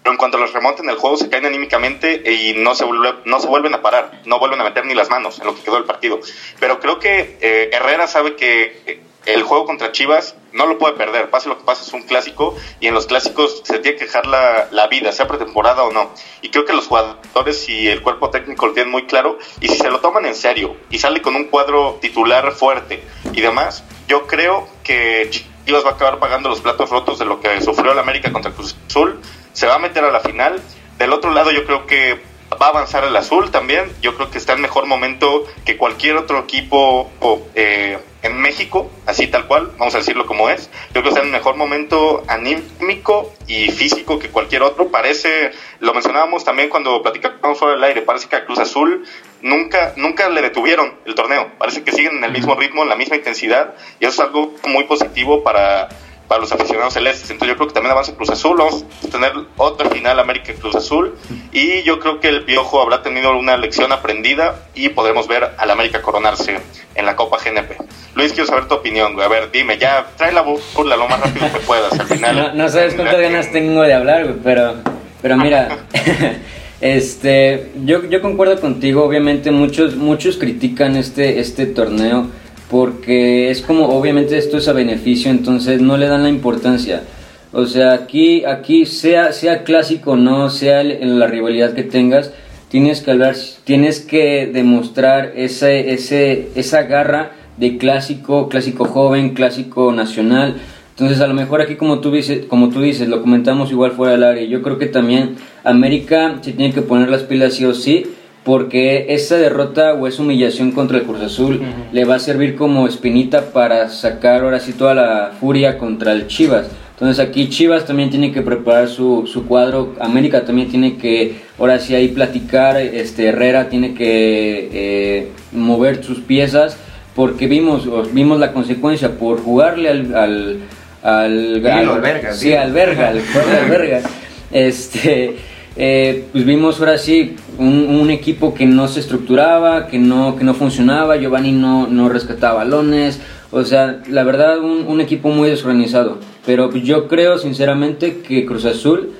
en 0.06 0.16
cuanto 0.16 0.38
los 0.38 0.54
remonten 0.54 0.88
el 0.90 0.96
juego 0.96 1.18
se 1.18 1.30
caen 1.30 1.48
anímicamente 1.48 2.32
y 2.32 2.54
no 2.54 2.76
se, 2.76 2.86
no 3.26 3.40
se 3.42 3.48
vuelven 3.48 3.74
a 3.74 3.82
parar, 3.82 4.22
no 4.24 4.40
vuelven 4.40 4.62
a 4.62 4.64
meter 4.64 4.86
ni 4.86 4.94
las 4.94 5.10
manos 5.10 5.40
en 5.40 5.48
lo 5.48 5.56
que 5.56 5.64
quedó 5.64 5.78
el 5.78 5.84
partido. 5.84 6.22
Pero 6.62 6.80
creo 6.80 7.00
que 7.00 7.38
eh, 7.42 7.72
Herrera 7.74 8.08
sabe 8.08 8.38
que 8.38 8.84
eh, 8.86 9.02
el 9.26 9.44
juego 9.44 9.66
contra 9.66 9.92
Chivas 9.92 10.36
no 10.54 10.66
lo 10.66 10.78
puede 10.78 10.94
perder, 10.94 11.30
pase 11.30 11.50
lo 11.50 11.58
que 11.58 11.64
pase, 11.64 11.84
es 11.84 11.94
un 11.94 12.04
clásico 12.04 12.56
y 12.80 12.88
en 12.88 12.94
los 12.94 13.06
clásicos 13.08 13.62
se 13.64 13.80
tiene 13.80 13.98
que 13.98 14.06
dejar 14.06 14.26
la, 14.26 14.68
la, 14.72 14.88
vida, 14.88 15.12
sea 15.12 15.28
pretemporada 15.28 15.84
o 15.84 15.92
no. 15.92 16.12
Y 16.42 16.50
creo 16.50 16.66
que 16.66 16.74
los 16.74 16.88
jugadores 16.88 17.68
y 17.68 17.88
el 17.88 18.02
cuerpo 18.02 18.30
técnico 18.30 18.68
lo 18.68 18.74
tienen 18.74 18.92
muy 18.92 19.06
claro 19.06 19.38
y 19.60 19.68
si 19.68 19.78
se 19.78 19.90
lo 19.90 20.00
toman 20.00 20.26
en 20.26 20.36
serio 20.36 20.76
y 20.90 21.00
sale 21.00 21.22
con 21.22 21.36
un 21.36 21.46
cuadro 21.46 21.98
titular 22.02 22.52
fuerte 22.54 23.04
y 23.34 23.42
demás, 23.42 23.84
yo 24.08 24.28
creo 24.28 24.68
que 24.84 25.30
Chivas 25.66 25.84
va 25.84 25.92
a 25.92 25.94
acabar 25.94 26.20
pagando 26.20 26.50
los 26.50 26.62
platos 26.62 26.90
rotos 26.90 27.20
de 27.20 27.26
lo 27.26 27.42
que 27.42 27.62
sufrió 27.62 27.92
el 27.92 28.00
América 28.00 28.32
contra 28.32 28.52
Cruz 28.52 28.76
Azul, 28.88 29.20
se 29.54 29.68
va 29.68 29.76
a 29.76 29.80
meter 29.80 30.04
a 30.04 30.12
la 30.12 30.20
final. 30.20 30.62
Del 30.98 31.12
otro 31.12 31.32
lado 31.32 31.52
yo 31.52 31.66
creo 31.66 31.86
que 31.88 32.22
va 32.62 32.68
a 32.68 32.70
avanzar 32.70 33.04
el 33.04 33.16
azul 33.16 33.52
también. 33.52 33.92
Yo 34.02 34.16
creo 34.16 34.32
que 34.32 34.38
está 34.38 34.54
en 34.54 34.62
mejor 34.62 34.86
momento 34.86 35.46
que 35.66 35.78
cualquier 35.78 36.18
otro 36.18 36.40
equipo 36.40 37.10
eh, 37.56 37.98
en 38.26 38.42
México, 38.42 38.90
así 39.06 39.28
tal 39.28 39.46
cual, 39.46 39.72
vamos 39.78 39.94
a 39.94 40.00
decirlo 40.00 40.26
como 40.26 40.50
es. 40.50 40.70
Yo 40.88 41.02
creo 41.02 41.04
que 41.04 41.10
está 41.10 41.22
en 41.22 41.32
mejor 41.32 41.58
momento 41.58 42.24
anímico 42.28 43.32
y 43.46 43.70
físico 43.70 44.18
que 44.18 44.30
cualquier 44.30 44.64
otro. 44.64 44.88
Parece, 44.88 45.52
lo 45.80 45.94
mencionábamos 45.94 46.44
también 46.44 46.70
cuando 46.70 47.04
platicábamos 47.04 47.60
sobre 47.60 47.76
el 47.76 47.84
aire, 47.84 48.02
parece 48.02 48.28
que 48.28 48.36
a 48.36 48.46
Cruz 48.46 48.58
Azul 48.58 49.06
nunca, 49.42 49.94
nunca 49.96 50.28
le 50.30 50.42
detuvieron 50.42 50.96
el 51.06 51.14
torneo. 51.14 51.52
Parece 51.60 51.84
que 51.84 51.92
siguen 51.92 52.18
en 52.18 52.24
el 52.24 52.32
mismo 52.32 52.56
ritmo, 52.56 52.82
en 52.82 52.90
la 52.90 52.96
misma 52.96 53.16
intensidad, 53.16 53.76
y 54.00 54.06
eso 54.06 54.24
es 54.24 54.28
algo 54.28 54.56
muy 54.68 54.86
positivo 54.86 55.44
para 55.44 55.90
para 56.28 56.42
los 56.42 56.52
aficionados 56.52 56.94
celestes. 56.94 57.30
Entonces 57.30 57.54
yo 57.54 57.56
creo 57.56 57.68
que 57.68 57.74
también 57.74 57.92
avanza 57.92 58.16
Cruz 58.16 58.30
Azul, 58.30 58.58
vamos 58.58 58.86
a 59.06 59.08
tener 59.10 59.34
otra 59.58 59.90
final 59.90 60.20
América 60.20 60.54
Cruz 60.60 60.76
Azul 60.76 61.16
y 61.52 61.84
yo 61.84 62.00
creo 62.00 62.20
que 62.20 62.30
el 62.30 62.44
Piojo 62.44 62.82
habrá 62.82 63.02
tenido 63.02 63.38
una 63.38 63.58
lección 63.58 63.92
aprendida 63.92 64.68
y 64.74 64.90
podremos 64.90 65.28
ver 65.28 65.52
al 65.58 65.72
América 65.72 66.02
coronarse 66.02 66.60
en 66.96 67.06
la 67.06 67.16
Copa 67.16 67.38
GNP. 67.44 67.78
Luis, 68.16 68.32
quiero 68.32 68.48
saber 68.48 68.68
tu 68.68 68.76
opinión, 68.76 69.14
güey. 69.14 69.26
A 69.26 69.30
ver, 69.30 69.52
dime, 69.52 69.78
ya 69.78 70.08
trae 70.18 70.32
la 70.32 70.42
burla 70.42 70.96
lo 70.96 71.08
más 71.08 71.20
rápido 71.20 71.52
que 71.52 71.60
puedas 71.60 72.00
al 72.00 72.08
final. 72.08 72.36
No, 72.36 72.54
no 72.54 72.70
sabes 72.70 72.96
cuántas 72.96 73.20
ganas 73.20 73.52
tengo 73.52 73.82
de 73.82 73.94
hablar, 73.94 74.24
güey, 74.24 74.36
pero, 74.44 74.76
pero 75.22 75.38
mira, 75.38 75.86
Este, 76.82 77.72
yo, 77.84 78.06
yo 78.06 78.22
concuerdo 78.22 78.60
contigo, 78.60 79.04
obviamente 79.04 79.50
muchos, 79.50 79.96
muchos 79.96 80.38
critican 80.38 80.98
este, 80.98 81.40
este 81.40 81.66
torneo 81.66 82.28
porque 82.70 83.52
es 83.52 83.62
como, 83.62 83.88
obviamente 83.90 84.38
esto 84.38 84.58
es 84.58 84.68
a 84.68 84.74
beneficio, 84.74 85.32
entonces 85.32 85.82
no 85.82 85.98
le 85.98 86.08
dan 86.08 86.24
la 86.24 86.30
importancia. 86.30 87.04
O 87.52 87.66
sea, 87.66 87.94
aquí, 87.94 88.44
aquí 88.44 88.86
sea, 88.86 89.32
sea 89.32 89.64
clásico 89.64 90.12
o 90.12 90.16
no, 90.18 90.50
sea 90.50 90.82
en 90.82 91.20
la 91.20 91.28
rivalidad 91.28 91.74
que 91.74 91.84
tengas, 91.84 92.32
tienes 92.70 93.02
que 93.02 93.12
hablar, 93.12 93.36
tienes 93.64 94.02
que 94.02 94.50
demostrar 94.52 95.32
ese, 95.36 95.94
ese, 95.94 96.50
esa 96.56 96.84
garra 96.84 97.32
de 97.58 97.78
clásico, 97.78 98.50
clásico 98.50 98.86
joven, 98.86 99.34
clásico 99.34 99.92
nacional. 99.92 100.56
Entonces, 100.90 101.22
a 101.22 101.28
lo 101.28 101.34
mejor 101.34 101.62
aquí, 101.62 101.76
como 101.76 102.00
tú 102.00 102.12
dices, 102.12 102.46
como 102.48 102.70
tú 102.70 102.82
dices 102.82 103.08
lo 103.08 103.22
comentamos 103.22 103.72
igual 103.72 103.92
fuera 103.92 104.14
del 104.14 104.24
área. 104.24 104.44
Yo 104.46 104.62
creo 104.62 104.78
que 104.78 104.88
también 104.88 105.36
América 105.64 106.40
se 106.42 106.54
tiene 106.54 106.74
que 106.74 106.82
poner 106.82 107.10
las 107.10 107.24
pilas 107.24 107.54
sí 107.54 107.66
o 107.66 107.74
sí, 107.74 108.06
porque 108.46 109.08
esa 109.10 109.38
derrota 109.38 109.96
o 109.96 110.06
esa 110.06 110.22
humillación 110.22 110.72
contra 110.72 111.00
el 111.00 111.04
Cruz 111.04 111.20
Azul 111.20 111.62
le 111.92 112.06
va 112.06 112.16
a 112.16 112.20
servir 112.20 112.56
como 112.56 112.88
espinita 112.88 113.50
para 113.52 113.90
sacar 113.90 114.44
ahora 114.44 114.60
sí 114.60 114.72
toda 114.72 114.94
la 114.94 115.32
furia 115.40 115.80
contra 115.80 116.12
el 116.12 116.28
Chivas. 116.28 116.68
Entonces 116.92 117.28
aquí 117.28 117.50
Chivas 117.50 117.86
también 117.86 118.12
tiene 118.12 118.32
que 118.32 118.44
preparar 118.44 118.88
su, 118.88 119.26
su 119.26 119.48
cuadro, 119.48 119.96
América 120.00 120.46
también 120.46 120.70
tiene 120.70 120.96
que, 120.96 121.38
ahora 121.58 121.80
sí 121.80 121.96
ahí 121.96 122.10
platicar, 122.10 122.78
este 122.78 123.26
Herrera 123.30 123.68
tiene 123.68 123.96
que 123.96 124.70
eh, 124.72 125.32
mover 125.52 126.04
sus 126.04 126.20
piezas, 126.20 126.78
porque 127.16 127.48
vimos, 127.48 127.90
vimos 128.14 128.40
la 128.40 128.54
consecuencia 128.54 129.18
por 129.18 129.42
jugarle 129.42 129.90
al... 129.90 130.16
al 130.16 130.60
al, 131.04 131.64
al, 131.64 132.34
sí, 132.34 132.54
al 132.54 132.74
verga, 132.74 133.10
al, 133.10 133.18
al 133.20 133.70
verga. 133.70 134.02
Este, 134.52 135.36
eh, 135.76 136.24
pues 136.32 136.46
vimos 136.46 136.80
ahora 136.80 136.98
sí 136.98 137.36
un, 137.58 137.88
un, 137.90 138.10
equipo 138.10 138.54
que 138.54 138.66
no 138.66 138.88
se 138.88 139.00
estructuraba, 139.00 139.88
que 139.88 140.00
no, 140.00 140.36
que 140.36 140.44
no 140.44 140.54
funcionaba, 140.54 141.18
Giovanni 141.18 141.52
no, 141.52 141.88
no 141.88 142.10
rescataba 142.10 142.56
balones, 142.64 143.20
o 143.52 143.64
sea, 143.64 144.02
la 144.10 144.24
verdad 144.24 144.60
un, 144.60 144.86
un 144.88 145.02
equipo 145.02 145.30
muy 145.30 145.50
desorganizado. 145.50 146.20
Pero 146.46 146.74
yo 146.76 147.08
creo 147.08 147.38
sinceramente 147.38 148.20
que 148.20 148.46
Cruz 148.46 148.66
Azul 148.66 149.14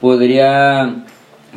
podría, 0.00 1.04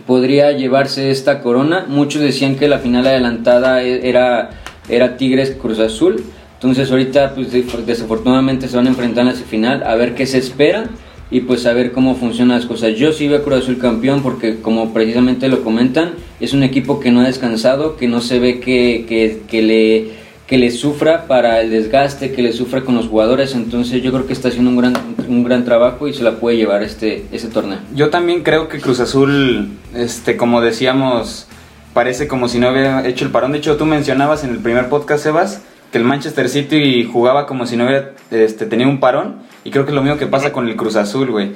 podría 0.05 0.51
llevarse 0.51 1.11
esta 1.11 1.41
corona. 1.41 1.85
Muchos 1.87 2.21
decían 2.21 2.55
que 2.55 2.67
la 2.67 2.79
final 2.79 3.07
adelantada 3.07 3.81
e, 3.83 4.07
era, 4.07 4.51
era 4.89 5.17
Tigres 5.17 5.55
Cruz 5.59 5.79
Azul. 5.79 6.23
Entonces 6.53 6.91
ahorita 6.91 7.33
pues 7.35 7.51
desafortunadamente 7.85 8.67
se 8.67 8.77
van 8.77 8.87
a 8.87 8.89
enfrentar 8.89 9.25
en 9.27 9.33
la 9.33 9.39
final 9.39 9.83
a 9.83 9.95
ver 9.95 10.15
qué 10.15 10.25
se 10.25 10.37
espera 10.37 10.85
y 11.31 11.41
pues 11.41 11.65
a 11.65 11.73
ver 11.73 11.91
cómo 11.91 12.15
funcionan 12.15 12.57
las 12.57 12.65
cosas. 12.65 12.95
Yo 12.95 13.11
sí 13.13 13.27
veo 13.27 13.39
a 13.39 13.43
Cruz 13.43 13.59
Azul 13.59 13.77
campeón 13.77 14.21
porque 14.21 14.61
como 14.61 14.93
precisamente 14.93 15.47
lo 15.47 15.63
comentan, 15.63 16.11
es 16.39 16.53
un 16.53 16.63
equipo 16.63 16.99
que 16.99 17.11
no 17.11 17.21
ha 17.21 17.25
descansado, 17.25 17.97
que 17.97 18.07
no 18.07 18.21
se 18.21 18.39
ve 18.39 18.59
que, 18.59 19.05
que, 19.07 19.41
que 19.47 19.61
le 19.61 20.25
que 20.47 20.57
le 20.57 20.69
sufra 20.69 21.25
para 21.25 21.59
el 21.61 21.71
desgaste, 21.71 22.31
que 22.31 22.43
le 22.43 22.53
sufra 22.53 22.81
con 22.81 22.95
los 22.95 23.07
jugadores. 23.07 23.55
Entonces 23.55 24.03
yo 24.03 24.11
creo 24.11 24.27
que 24.27 24.33
está 24.33 24.49
haciendo 24.49 24.69
un 24.69 24.77
gran, 24.77 24.93
un 25.27 25.43
gran 25.43 25.65
trabajo 25.65 26.07
y 26.07 26.13
se 26.13 26.23
la 26.23 26.33
puede 26.39 26.57
llevar 26.57 26.83
este, 26.83 27.25
este 27.31 27.47
torneo. 27.47 27.79
Yo 27.95 28.09
también 28.09 28.43
creo 28.43 28.67
que 28.67 28.79
Cruz 28.79 28.99
Azul, 28.99 29.69
este, 29.95 30.37
como 30.37 30.61
decíamos, 30.61 31.47
parece 31.93 32.27
como 32.27 32.47
si 32.47 32.59
no 32.59 32.69
hubiera 32.69 33.07
hecho 33.07 33.25
el 33.25 33.31
parón. 33.31 33.53
De 33.53 33.57
hecho, 33.57 33.75
tú 33.77 33.85
mencionabas 33.85 34.43
en 34.43 34.51
el 34.51 34.59
primer 34.59 34.87
podcast, 34.89 35.23
Sebas, 35.23 35.61
que 35.91 35.97
el 35.97 36.03
Manchester 36.03 36.47
City 36.49 37.05
jugaba 37.11 37.47
como 37.47 37.65
si 37.65 37.75
no 37.75 37.85
hubiera 37.85 38.11
este, 38.29 38.67
tenido 38.67 38.89
un 38.89 38.99
parón. 38.99 39.37
Y 39.63 39.71
creo 39.71 39.85
que 39.85 39.91
es 39.91 39.95
lo 39.95 40.03
mismo 40.03 40.17
que 40.17 40.27
pasa 40.27 40.51
con 40.51 40.67
el 40.67 40.75
Cruz 40.75 40.95
Azul, 40.95 41.31
güey. 41.31 41.53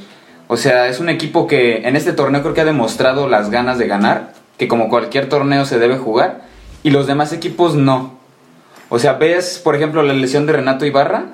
O 0.48 0.58
sea, 0.58 0.88
es 0.88 1.00
un 1.00 1.10
equipo 1.10 1.46
que 1.46 1.88
en 1.88 1.96
este 1.96 2.12
torneo 2.12 2.42
creo 2.42 2.56
que 2.56 2.62
ha 2.62 2.66
demostrado 2.66 3.30
las 3.30 3.52
ganas 3.52 3.78
de 3.78 3.86
ganar, 3.86 4.34
que 4.60 4.68
como 4.68 4.90
cualquier 4.90 5.30
torneo 5.30 5.66
se 5.66 5.80
debe 5.80 5.98
jugar, 5.98 6.42
y 6.84 6.92
los 6.92 7.08
demás 7.08 7.34
equipos 7.34 7.74
no. 7.74 8.20
O 8.90 9.00
sea, 9.00 9.14
ves, 9.14 9.60
por 9.64 9.76
ejemplo, 9.76 10.04
la 10.04 10.14
lesión 10.14 10.46
de 10.46 10.54
Renato 10.54 10.86
Ibarra, 10.86 11.26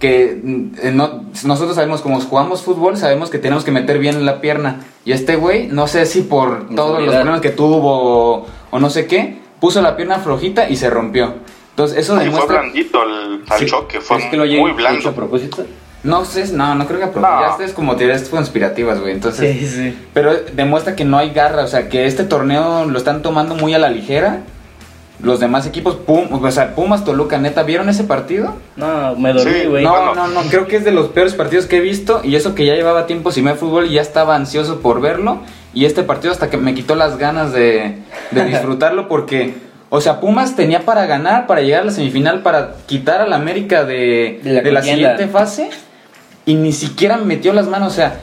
que 0.00 0.40
eh, 0.82 0.90
no, 0.92 1.24
nosotros 1.44 1.76
sabemos, 1.76 2.00
como 2.00 2.20
jugamos 2.20 2.62
fútbol, 2.62 2.96
sabemos 2.96 3.30
que 3.30 3.38
tenemos 3.38 3.64
que 3.64 3.70
meter 3.70 3.98
bien 3.98 4.24
la 4.24 4.40
pierna. 4.40 4.80
Y 5.04 5.12
este 5.12 5.36
güey, 5.36 5.66
no 5.68 5.86
sé 5.86 6.06
si 6.06 6.22
por 6.22 6.74
todos 6.74 7.00
los 7.02 7.14
problemas 7.14 7.40
que 7.40 7.50
tuvo 7.50 8.46
o, 8.70 8.78
no 8.78 8.90
sé 8.90 9.06
qué, 9.06 9.38
puso 9.60 9.82
la 9.82 9.96
pierna 9.96 10.18
flojita 10.18 10.68
y 10.68 10.76
se 10.76 10.88
rompió. 10.88 11.34
Entonces, 11.70 11.98
eso 11.98 12.16
demuestra... 12.16 12.46
fue 12.46 12.58
blandito 12.58 13.00
al, 13.00 13.42
al 13.48 13.66
choque, 13.66 14.00
fue 14.00 14.18
muy 14.30 14.72
blando. 14.72 15.08
a 15.08 15.12
propósito? 15.12 15.66
No 16.04 16.24
sé, 16.24 16.52
no, 16.52 16.74
no 16.74 16.86
creo 16.86 16.98
que 16.98 17.04
a 17.06 17.10
propósito. 17.12 17.56
Ya 17.58 17.64
es 17.64 17.72
como 17.72 17.96
teorías 17.96 18.28
conspirativas, 18.28 19.00
güey. 19.00 19.12
Entonces, 19.12 19.58
Sí, 19.58 19.66
sí. 19.66 19.98
pero 20.12 20.32
demuestra 20.52 20.94
que 20.94 21.04
no 21.04 21.16
hay 21.18 21.30
garra, 21.30 21.64
o 21.64 21.66
sea, 21.66 21.88
que 21.88 22.06
este 22.06 22.24
torneo 22.24 22.84
lo 22.84 22.98
están 22.98 23.22
tomando 23.22 23.54
muy 23.54 23.74
a 23.74 23.78
la 23.78 23.88
ligera 23.88 24.40
los 25.22 25.40
demás 25.40 25.64
equipos, 25.66 25.94
Pum, 25.96 26.26
o 26.30 26.50
sea, 26.50 26.74
Pumas, 26.74 27.04
Toluca, 27.04 27.38
neta, 27.38 27.62
¿vieron 27.62 27.88
ese 27.88 28.04
partido? 28.04 28.56
No, 28.76 29.14
me 29.16 29.32
dormí, 29.32 29.52
Sí, 29.62 29.66
güey. 29.68 29.82
No, 29.84 29.92
Bueno. 29.92 30.14
no, 30.14 30.26
no, 30.28 30.40
creo 30.50 30.66
que 30.66 30.76
es 30.76 30.84
de 30.84 30.90
los 30.90 31.06
peores 31.08 31.32
partidos 31.32 31.64
que 31.66 31.78
he 31.78 31.80
visto 31.80 32.20
y 32.22 32.34
eso 32.36 32.54
que 32.54 32.66
ya 32.66 32.74
llevaba 32.74 33.06
tiempo 33.06 33.30
sin 33.30 33.44
ver 33.46 33.56
fútbol 33.56 33.86
y 33.86 33.94
ya 33.94 34.02
estaba 34.02 34.34
ansioso 34.36 34.80
por 34.80 35.00
verlo 35.00 35.38
y 35.72 35.86
este 35.86 36.02
partido 36.02 36.32
hasta 36.32 36.50
que 36.50 36.58
me 36.58 36.74
quitó 36.74 36.94
las 36.94 37.16
ganas 37.16 37.52
de, 37.52 37.98
de 38.32 38.44
disfrutarlo 38.48 39.08
porque, 39.08 39.54
o 39.88 40.00
sea, 40.02 40.20
Pumas 40.20 40.56
tenía 40.56 40.80
para 40.80 41.06
ganar, 41.06 41.46
para 41.46 41.62
llegar 41.62 41.82
a 41.82 41.84
la 41.86 41.92
semifinal, 41.92 42.42
para 42.42 42.74
quitar 42.84 43.22
al 43.22 43.32
América 43.32 43.84
de, 43.84 44.40
De 44.42 44.52
la 44.52 44.60
de 44.62 44.72
la 44.72 44.82
siguiente 44.82 45.28
fase 45.28 45.70
y 46.46 46.54
ni 46.54 46.72
siquiera 46.72 47.16
metió 47.16 47.52
las 47.52 47.66
manos, 47.68 47.92
o 47.92 47.96
sea, 47.96 48.20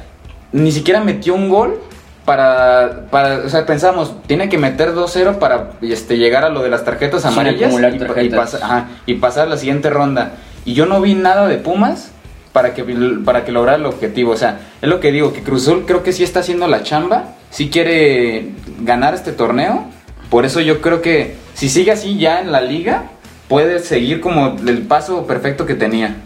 ni 0.52 0.72
siquiera 0.72 1.02
metió 1.02 1.34
un 1.34 1.50
gol 1.50 1.80
para, 2.26 3.08
para 3.10 3.40
o 3.46 3.50
sea, 3.50 3.66
pensamos, 3.66 4.16
tiene 4.28 4.48
que 4.50 4.58
meter 4.58 4.94
2-0 4.94 5.40
para 5.40 5.72
este, 5.82 6.18
llegar 6.18 6.44
a 6.44 6.50
lo 6.50 6.62
de 6.62 6.70
las 6.70 6.84
tarjetas 6.86 7.26
amarillas 7.26 7.72
y, 7.74 7.76
pa- 7.76 7.96
y 7.96 8.00
tarjetas. 8.08 8.40
pasa- 8.52 8.66
ajá, 8.66 8.88
y 9.06 9.14
pasar 9.16 9.48
a 9.48 9.50
la 9.50 9.58
siguiente 9.58 9.90
ronda. 9.90 10.34
Y 10.66 10.74
yo 10.74 10.86
no 10.86 11.02
vi 11.02 11.16
nada 11.16 11.48
de 11.48 11.58
Pumas 11.58 12.12
para 12.54 12.74
que, 12.76 12.84
para 13.26 13.44
que 13.44 13.52
lograra 13.52 13.78
el 13.78 13.86
objetivo. 13.86 14.32
O 14.34 14.38
sea, 14.38 14.60
es 14.82 14.88
lo 14.88 15.00
que 15.00 15.12
digo, 15.12 15.34
que 15.34 15.42
Cruz 15.42 15.64
Azul 15.68 15.86
creo 15.88 16.04
que 16.04 16.14
sí 16.14 16.24
está 16.24 16.42
haciendo 16.42 16.68
la 16.68 16.84
chamba, 16.84 17.30
sí 17.50 17.70
quiere 17.70 18.52
ganar 18.82 19.16
este 19.16 19.32
torneo. 19.32 19.86
Por 20.30 20.46
eso 20.46 20.60
yo 20.60 20.80
creo 20.82 21.02
que 21.02 21.36
si 21.56 21.70
sigue 21.70 21.92
así 21.92 22.18
ya 22.18 22.40
en 22.40 22.52
la 22.52 22.62
liga, 22.62 23.06
puede 23.48 23.80
seguir 23.80 24.22
como 24.22 24.58
el 24.68 24.84
paso 24.84 25.26
perfecto 25.26 25.66
que 25.66 25.74
tenía. 25.74 26.18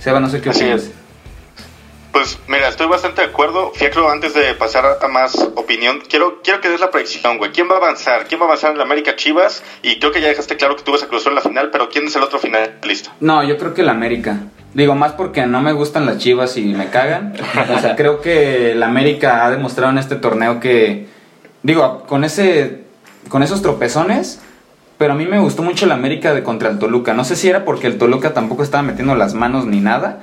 Seba, 0.00 0.18
no 0.18 0.28
sé 0.28 0.40
qué 0.40 0.50
opinas. 0.50 0.90
Es. 2.14 2.36
Pues 2.36 2.38
mira, 2.48 2.68
estoy 2.68 2.86
bastante 2.86 3.22
de 3.22 3.28
acuerdo. 3.28 3.72
Fiacro, 3.74 4.10
antes 4.10 4.34
de 4.34 4.54
pasar 4.54 4.98
a 5.00 5.08
más 5.08 5.34
opinión, 5.56 6.02
quiero, 6.08 6.40
quiero 6.42 6.60
que 6.60 6.68
des 6.68 6.80
la 6.80 6.90
predicción, 6.90 7.38
güey. 7.38 7.52
¿Quién 7.52 7.68
va 7.68 7.74
a 7.74 7.78
avanzar? 7.78 8.26
¿Quién 8.26 8.40
va 8.40 8.44
a 8.44 8.48
avanzar 8.48 8.72
en 8.72 8.78
la 8.78 8.84
América 8.84 9.16
Chivas? 9.16 9.62
Y 9.82 9.98
creo 9.98 10.12
que 10.12 10.20
ya 10.20 10.28
dejaste 10.28 10.56
claro 10.56 10.76
que 10.76 10.82
tú 10.82 10.92
vas 10.92 11.02
a 11.02 11.08
cruzar 11.08 11.32
en 11.32 11.36
la 11.36 11.40
final, 11.42 11.70
pero 11.70 11.88
¿quién 11.88 12.06
es 12.06 12.16
el 12.16 12.22
otro 12.22 12.38
finalista? 12.38 13.12
No, 13.20 13.42
yo 13.42 13.56
creo 13.56 13.74
que 13.74 13.82
el 13.82 13.88
América. 13.88 14.40
Digo, 14.74 14.94
más 14.94 15.12
porque 15.12 15.46
no 15.46 15.60
me 15.60 15.72
gustan 15.72 16.06
las 16.06 16.18
chivas 16.18 16.56
y 16.56 16.64
me 16.64 16.88
cagan. 16.88 17.34
O 17.76 17.80
sea, 17.80 17.94
creo 17.96 18.20
que 18.20 18.72
el 18.72 18.82
América 18.82 19.44
ha 19.44 19.50
demostrado 19.50 19.92
en 19.92 19.98
este 19.98 20.16
torneo 20.16 20.60
que. 20.60 21.06
Digo, 21.62 22.04
con 22.06 22.24
ese. 22.24 22.82
Con 23.28 23.42
esos 23.42 23.62
tropezones. 23.62 24.40
Pero 24.98 25.14
a 25.14 25.16
mí 25.16 25.26
me 25.26 25.40
gustó 25.40 25.62
mucho 25.62 25.84
el 25.84 25.92
América 25.92 26.32
de 26.32 26.42
contra 26.42 26.70
el 26.70 26.78
Toluca. 26.78 27.12
No 27.12 27.24
sé 27.24 27.34
si 27.34 27.48
era 27.48 27.64
porque 27.64 27.88
el 27.88 27.98
Toluca 27.98 28.34
tampoco 28.34 28.62
estaba 28.62 28.82
metiendo 28.82 29.14
las 29.16 29.34
manos 29.34 29.66
ni 29.66 29.80
nada. 29.80 30.22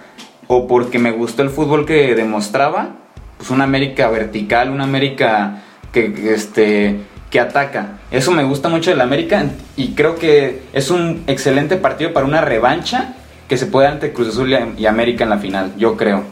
O 0.51 0.65
porque 0.67 0.97
me 0.97 1.11
gustó 1.11 1.43
el 1.43 1.51
fútbol 1.51 1.85
que 1.85 2.15
demostraba. 2.15 2.95
Pues 3.37 3.51
una 3.51 3.65
América 3.65 4.09
vertical, 4.09 4.71
una 4.71 4.83
América 4.83 5.61
que, 5.93 6.33
este 6.33 6.99
que 7.29 7.39
ataca. 7.39 7.99
Eso 8.09 8.31
me 8.31 8.43
gusta 8.43 8.67
mucho 8.67 8.89
del 8.89 9.01
América 9.01 9.45
y 9.77 9.89
creo 9.93 10.15
que 10.15 10.63
es 10.73 10.89
un 10.89 11.23
excelente 11.27 11.75
partido 11.77 12.11
para 12.13 12.25
una 12.25 12.41
revancha 12.41 13.13
que 13.47 13.57
se 13.57 13.67
puede 13.67 13.87
ante 13.87 14.11
Cruz 14.11 14.29
Azul 14.29 14.51
y- 14.51 14.81
y 14.81 14.87
América 14.87 15.23
en 15.25 15.29
la 15.29 15.37
final, 15.37 15.71
yo 15.77 15.95
creo. 15.95 16.23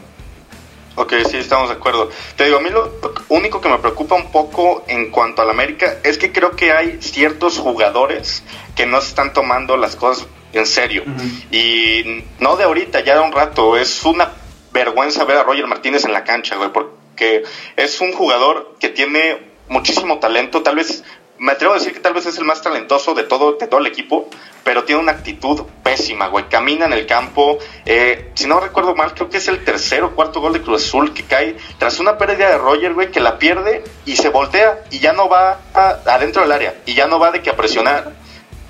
Ok, 0.96 1.12
sí, 1.30 1.36
estamos 1.36 1.68
de 1.68 1.76
acuerdo. 1.76 2.10
Te 2.34 2.46
digo, 2.46 2.58
a 2.58 2.60
mí 2.60 2.70
lo 2.70 2.90
único 3.28 3.60
que 3.60 3.68
me 3.68 3.78
preocupa 3.78 4.16
un 4.16 4.32
poco 4.32 4.84
en 4.88 5.12
cuanto 5.12 5.42
al 5.42 5.50
América 5.50 5.94
es 6.02 6.18
que 6.18 6.32
creo 6.32 6.56
que 6.56 6.72
hay 6.72 6.96
ciertos 7.00 7.58
jugadores 7.58 8.42
que 8.74 8.84
no 8.84 9.00
se 9.00 9.10
están 9.10 9.32
tomando 9.32 9.76
las 9.76 9.94
cosas 9.94 10.26
en 10.52 10.66
serio. 10.66 11.04
Y 11.50 12.24
no 12.40 12.56
de 12.56 12.64
ahorita, 12.64 13.00
ya 13.00 13.14
de 13.14 13.20
un 13.20 13.32
rato. 13.32 13.76
Es 13.76 14.04
una 14.04 14.30
vergüenza 14.72 15.24
ver 15.24 15.38
a 15.38 15.42
Roger 15.42 15.66
Martínez 15.66 16.04
en 16.04 16.12
la 16.12 16.24
cancha, 16.24 16.56
güey, 16.56 16.70
porque 16.72 17.44
es 17.76 18.00
un 18.00 18.12
jugador 18.12 18.76
que 18.78 18.88
tiene 18.88 19.38
muchísimo 19.68 20.18
talento, 20.18 20.62
tal 20.62 20.76
vez... 20.76 21.04
Me 21.40 21.52
atrevo 21.52 21.74
a 21.74 21.78
decir 21.78 21.92
que 21.92 22.00
tal 22.00 22.14
vez 22.14 22.26
es 22.26 22.36
el 22.38 22.44
más 22.44 22.62
talentoso 22.62 23.14
de 23.14 23.22
todo, 23.22 23.52
de 23.52 23.68
todo 23.68 23.78
el 23.78 23.86
equipo, 23.86 24.28
pero 24.64 24.82
tiene 24.82 25.00
una 25.00 25.12
actitud 25.12 25.62
pésima, 25.84 26.26
güey. 26.26 26.48
Camina 26.48 26.86
en 26.86 26.92
el 26.92 27.06
campo. 27.06 27.58
eh, 27.86 28.32
si 28.34 28.48
no 28.48 28.58
recuerdo 28.58 28.96
mal, 28.96 29.14
creo 29.14 29.30
que 29.30 29.36
es 29.36 29.46
el 29.46 29.64
tercer 29.64 30.02
o 30.02 30.16
cuarto 30.16 30.40
gol 30.40 30.52
de 30.52 30.62
Cruz 30.62 30.84
Azul 30.84 31.14
que 31.14 31.22
cae 31.22 31.56
tras 31.78 32.00
una 32.00 32.18
pérdida 32.18 32.48
de 32.50 32.58
Roger, 32.58 32.92
güey, 32.92 33.12
que 33.12 33.20
la 33.20 33.38
pierde 33.38 33.84
y 34.04 34.16
se 34.16 34.30
voltea 34.30 34.80
y 34.90 34.98
ya 34.98 35.12
no 35.12 35.28
va 35.28 35.60
a- 35.74 36.00
adentro 36.06 36.42
del 36.42 36.50
área 36.50 36.74
y 36.86 36.94
ya 36.94 37.06
no 37.06 37.20
va 37.20 37.30
de 37.30 37.40
que 37.40 37.50
a 37.50 37.56
presionar. 37.56 38.14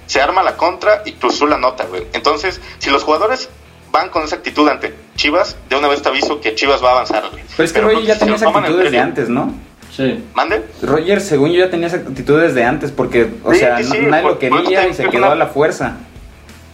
Se 0.08 0.20
arma 0.20 0.42
la 0.42 0.56
contra 0.56 1.02
y 1.04 1.12
Cruz 1.12 1.34
Azul 1.34 1.52
anota, 1.52 1.84
güey. 1.84 2.08
Entonces, 2.12 2.60
si 2.78 2.90
los 2.90 3.04
jugadores 3.04 3.48
van 3.92 4.08
con 4.10 4.24
esa 4.24 4.34
actitud 4.36 4.68
ante 4.68 4.92
Chivas, 5.14 5.56
de 5.68 5.76
una 5.76 5.86
vez 5.86 6.02
te 6.02 6.08
aviso 6.08 6.40
que 6.40 6.54
Chivas 6.56 6.82
va 6.82 6.88
a 6.88 6.92
avanzar, 6.94 7.24
güey. 7.30 7.44
Pero 7.56 7.64
es 7.64 7.72
que 7.72 7.80
Roger 7.80 8.02
ya 8.02 8.14
si 8.14 8.20
tenía 8.20 8.34
esa 8.34 8.48
actitud 8.48 8.82
desde 8.82 8.98
antes, 8.98 9.28
¿no? 9.28 9.54
Sí. 9.94 10.24
¿Mande? 10.34 10.64
Roger, 10.82 11.20
según 11.20 11.50
yo 11.52 11.60
ya 11.64 11.70
tenía 11.70 11.86
esa 11.88 11.96
actitud 11.98 12.40
desde 12.40 12.64
antes, 12.64 12.90
porque, 12.90 13.30
o 13.44 13.52
Sí, 13.52 13.60
sea, 13.60 13.82
sí, 13.82 13.98
nadie 14.00 14.22
por- 14.22 14.32
lo 14.32 14.38
quería 14.38 14.86
y 14.88 14.94
se 14.94 15.04
quedó 15.08 15.24
una- 15.24 15.32
a 15.32 15.36
la 15.36 15.46
fuerza. 15.46 15.96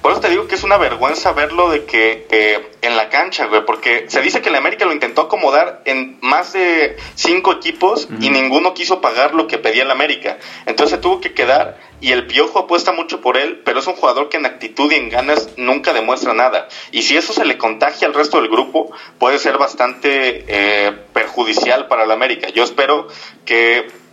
Por 0.04 0.12
eso 0.12 0.20
te 0.20 0.28
digo 0.28 0.46
que 0.46 0.54
es 0.54 0.62
una 0.64 0.76
vergüenza 0.76 1.32
verlo 1.32 1.70
de 1.70 1.86
que 1.86 2.26
eh, 2.30 2.72
en 2.82 2.94
la 2.94 3.08
cancha, 3.08 3.46
güey, 3.46 3.64
porque 3.64 4.04
se 4.08 4.20
dice 4.20 4.42
que 4.42 4.50
el 4.50 4.54
América 4.54 4.84
lo 4.84 4.92
intentó 4.92 5.22
acomodar 5.22 5.80
en 5.86 6.18
más 6.20 6.52
de 6.52 6.98
cinco 7.14 7.52
equipos 7.52 8.06
y 8.20 8.28
ninguno 8.28 8.74
quiso 8.74 9.00
pagar 9.00 9.34
lo 9.34 9.46
que 9.46 9.56
pedía 9.56 9.82
el 9.82 9.90
América. 9.90 10.36
Entonces 10.66 10.96
se 10.96 11.00
tuvo 11.00 11.22
que 11.22 11.32
quedar 11.32 11.78
y 12.02 12.12
el 12.12 12.26
Piojo 12.26 12.58
apuesta 12.58 12.92
mucho 12.92 13.22
por 13.22 13.38
él, 13.38 13.62
pero 13.64 13.78
es 13.78 13.86
un 13.86 13.94
jugador 13.94 14.28
que 14.28 14.36
en 14.36 14.44
actitud 14.44 14.92
y 14.92 14.96
en 14.96 15.08
ganas 15.08 15.48
nunca 15.56 15.94
demuestra 15.94 16.34
nada. 16.34 16.68
Y 16.92 17.00
si 17.00 17.16
eso 17.16 17.32
se 17.32 17.46
le 17.46 17.56
contagia 17.56 18.06
al 18.06 18.12
resto 18.12 18.42
del 18.42 18.50
grupo, 18.50 18.92
puede 19.18 19.38
ser 19.38 19.56
bastante 19.56 20.44
eh, 20.46 20.92
perjudicial 21.14 21.88
para 21.88 22.04
el 22.04 22.10
América. 22.10 22.48
Yo 22.50 22.62
espero 22.62 23.08
que 23.46 24.03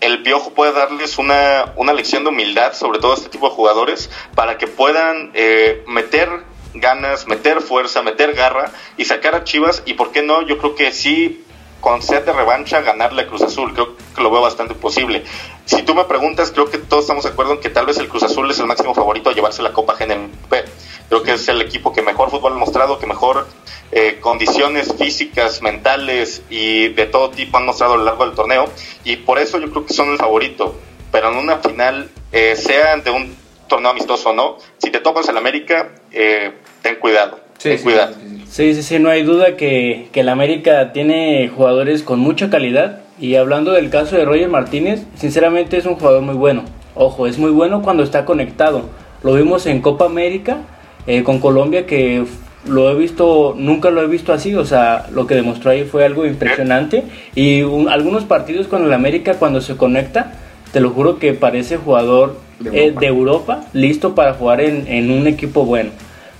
el 0.00 0.22
Piojo 0.22 0.50
puede 0.50 0.72
darles 0.72 1.18
una, 1.18 1.72
una 1.76 1.92
lección 1.92 2.24
de 2.24 2.30
humildad, 2.30 2.72
sobre 2.72 2.98
todo 2.98 3.12
a 3.12 3.14
este 3.16 3.28
tipo 3.28 3.48
de 3.48 3.54
jugadores, 3.54 4.10
para 4.34 4.58
que 4.58 4.66
puedan 4.66 5.30
eh, 5.34 5.84
meter 5.86 6.28
ganas, 6.74 7.26
meter 7.26 7.60
fuerza, 7.60 8.02
meter 8.02 8.34
garra 8.34 8.70
y 8.96 9.04
sacar 9.04 9.34
a 9.34 9.44
Chivas. 9.44 9.82
Y 9.86 9.94
por 9.94 10.12
qué 10.12 10.22
no, 10.22 10.42
yo 10.42 10.58
creo 10.58 10.74
que 10.74 10.92
sí, 10.92 11.44
con 11.80 12.02
sed 12.02 12.24
de 12.24 12.32
revancha, 12.32 12.80
ganarle 12.80 13.22
a 13.22 13.26
Cruz 13.26 13.42
Azul. 13.42 13.72
Creo 13.72 13.96
que 13.96 14.22
lo 14.22 14.30
veo 14.30 14.40
bastante 14.40 14.74
posible. 14.74 15.24
Si 15.64 15.82
tú 15.82 15.94
me 15.94 16.04
preguntas, 16.04 16.50
creo 16.52 16.70
que 16.70 16.78
todos 16.78 17.04
estamos 17.04 17.24
de 17.24 17.30
acuerdo 17.30 17.54
en 17.54 17.60
que 17.60 17.70
tal 17.70 17.86
vez 17.86 17.98
el 17.98 18.08
Cruz 18.08 18.22
Azul 18.22 18.50
es 18.50 18.58
el 18.58 18.66
máximo 18.66 18.94
favorito 18.94 19.30
a 19.30 19.34
llevarse 19.34 19.62
la 19.62 19.72
Copa 19.72 19.94
GNP. 19.94 20.64
Creo 21.08 21.22
que 21.22 21.32
es 21.32 21.48
el 21.48 21.60
equipo 21.62 21.92
que 21.92 22.02
mejor 22.02 22.30
fútbol 22.30 22.52
ha 22.52 22.56
mostrado, 22.56 22.98
que 22.98 23.06
mejor 23.06 23.46
eh, 23.90 24.18
condiciones 24.20 24.94
físicas, 24.98 25.62
mentales 25.62 26.42
y 26.50 26.88
de 26.88 27.06
todo 27.06 27.30
tipo 27.30 27.56
han 27.56 27.66
mostrado 27.66 27.94
a 27.94 27.96
lo 27.96 28.04
largo 28.04 28.26
del 28.26 28.34
torneo. 28.34 28.66
Y 29.04 29.16
por 29.16 29.38
eso 29.38 29.58
yo 29.58 29.70
creo 29.70 29.86
que 29.86 29.94
son 29.94 30.10
el 30.10 30.18
favorito. 30.18 30.74
Pero 31.10 31.30
en 31.30 31.38
una 31.38 31.58
final, 31.58 32.10
eh, 32.32 32.54
sea 32.54 32.96
de 32.98 33.10
un 33.10 33.34
torneo 33.66 33.90
amistoso 33.90 34.30
o 34.30 34.32
no, 34.32 34.58
si 34.78 34.90
te 34.90 35.00
topas 35.00 35.28
el 35.28 35.36
América, 35.36 35.88
eh, 36.12 36.52
ten 36.82 36.96
cuidado. 36.96 37.40
ten 37.62 37.78
cuidado. 37.78 38.14
Sí, 38.50 38.74
sí, 38.74 38.82
sí, 38.82 38.98
no 38.98 39.10
hay 39.10 39.22
duda 39.22 39.56
que, 39.56 40.08
que 40.12 40.20
el 40.20 40.28
América 40.28 40.92
tiene 40.92 41.48
jugadores 41.54 42.02
con 42.02 42.18
mucha 42.18 42.50
calidad. 42.50 43.00
Y 43.20 43.34
hablando 43.36 43.72
del 43.72 43.90
caso 43.90 44.16
de 44.16 44.24
Roger 44.24 44.48
Martínez, 44.48 45.02
sinceramente 45.16 45.76
es 45.76 45.86
un 45.86 45.96
jugador 45.96 46.22
muy 46.22 46.34
bueno. 46.34 46.64
Ojo, 46.94 47.26
es 47.26 47.38
muy 47.38 47.50
bueno 47.50 47.82
cuando 47.82 48.02
está 48.02 48.24
conectado. 48.24 48.90
Lo 49.22 49.34
vimos 49.34 49.66
en 49.66 49.80
Copa 49.80 50.04
América 50.06 50.58
eh, 51.06 51.22
con 51.24 51.40
Colombia 51.40 51.86
que 51.86 52.24
lo 52.66 52.90
he 52.90 52.94
visto, 52.94 53.54
nunca 53.56 53.90
lo 53.90 54.02
he 54.02 54.06
visto 54.06 54.32
así, 54.32 54.54
o 54.54 54.64
sea, 54.64 55.06
lo 55.12 55.26
que 55.26 55.34
demostró 55.34 55.70
ahí 55.70 55.84
fue 55.84 56.04
algo 56.04 56.26
impresionante. 56.26 57.04
Y 57.34 57.62
un- 57.62 57.88
algunos 57.88 58.24
partidos 58.24 58.66
con 58.66 58.84
el 58.84 58.92
América 58.92 59.34
cuando 59.34 59.60
se 59.60 59.76
conecta, 59.76 60.32
te 60.72 60.80
lo 60.80 60.90
juro 60.90 61.18
que 61.18 61.32
parece 61.34 61.76
jugador 61.76 62.38
De 62.60 62.70
eh, 62.70 62.84
Europa. 62.86 63.00
de 63.00 63.06
Europa, 63.06 63.60
listo 63.72 64.14
para 64.14 64.34
jugar 64.34 64.60
en, 64.60 64.86
en 64.88 65.10
un 65.10 65.26
equipo 65.26 65.64
bueno. 65.64 65.90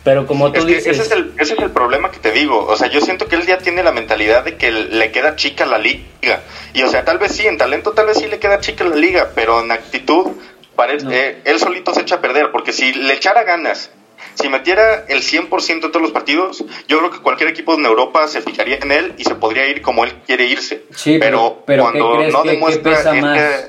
Pero 0.04 0.26
como 0.26 0.50
tú 0.52 0.58
Es 0.60 0.64
que 0.64 0.74
dices... 0.76 0.98
ese 0.98 1.02
es, 1.02 1.10
el, 1.12 1.32
ese 1.38 1.54
es 1.54 1.60
el 1.60 1.70
problema 1.70 2.10
que 2.10 2.18
te 2.18 2.32
digo. 2.32 2.66
O 2.66 2.76
sea, 2.76 2.88
yo 2.88 3.00
siento 3.00 3.26
que 3.26 3.36
él 3.36 3.46
ya 3.46 3.58
tiene 3.58 3.82
la 3.82 3.92
mentalidad 3.92 4.44
de 4.44 4.56
que 4.56 4.70
le 4.72 5.10
queda 5.12 5.36
chica 5.36 5.66
la 5.66 5.78
liga. 5.78 6.40
Y 6.74 6.82
o 6.82 6.88
sea, 6.88 7.04
tal 7.04 7.18
vez 7.18 7.32
sí, 7.32 7.46
en 7.46 7.58
talento 7.58 7.92
tal 7.92 8.06
vez 8.06 8.18
sí 8.18 8.26
le 8.26 8.38
queda 8.38 8.60
chica 8.60 8.84
la 8.84 8.96
liga, 8.96 9.30
pero 9.34 9.62
en 9.62 9.70
actitud, 9.70 10.28
parece, 10.76 11.04
No. 11.04 11.12
eh, 11.12 11.42
él 11.44 11.58
solito 11.58 11.92
se 11.94 12.02
echa 12.02 12.16
a 12.16 12.20
perder. 12.20 12.50
Porque 12.52 12.72
si 12.72 12.92
le 12.94 13.12
echara 13.14 13.42
ganas, 13.44 13.90
si 14.34 14.48
metiera 14.48 15.04
el 15.08 15.20
100% 15.22 15.70
en 15.72 15.80
todos 15.80 16.02
los 16.02 16.10
partidos, 16.12 16.64
yo 16.88 16.98
creo 16.98 17.10
que 17.10 17.18
cualquier 17.20 17.48
equipo 17.50 17.74
en 17.74 17.84
Europa 17.84 18.26
se 18.28 18.40
fijaría 18.40 18.76
en 18.82 18.92
él 18.92 19.14
y 19.18 19.24
se 19.24 19.34
podría 19.34 19.68
ir 19.68 19.82
como 19.82 20.04
él 20.04 20.12
quiere 20.26 20.46
irse. 20.46 20.84
Sí, 20.94 21.18
pero- 21.20 21.62
pero 21.66 21.90
¿qué 21.92 21.98
cuando 21.98 22.16
crees 22.18 22.32
no 22.32 22.42
que- 22.42 22.50
demuestra 22.50 22.92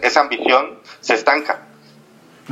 esa 0.03 0.21
ambición, 0.21 0.79
se 0.99 1.13
estanca. 1.13 1.65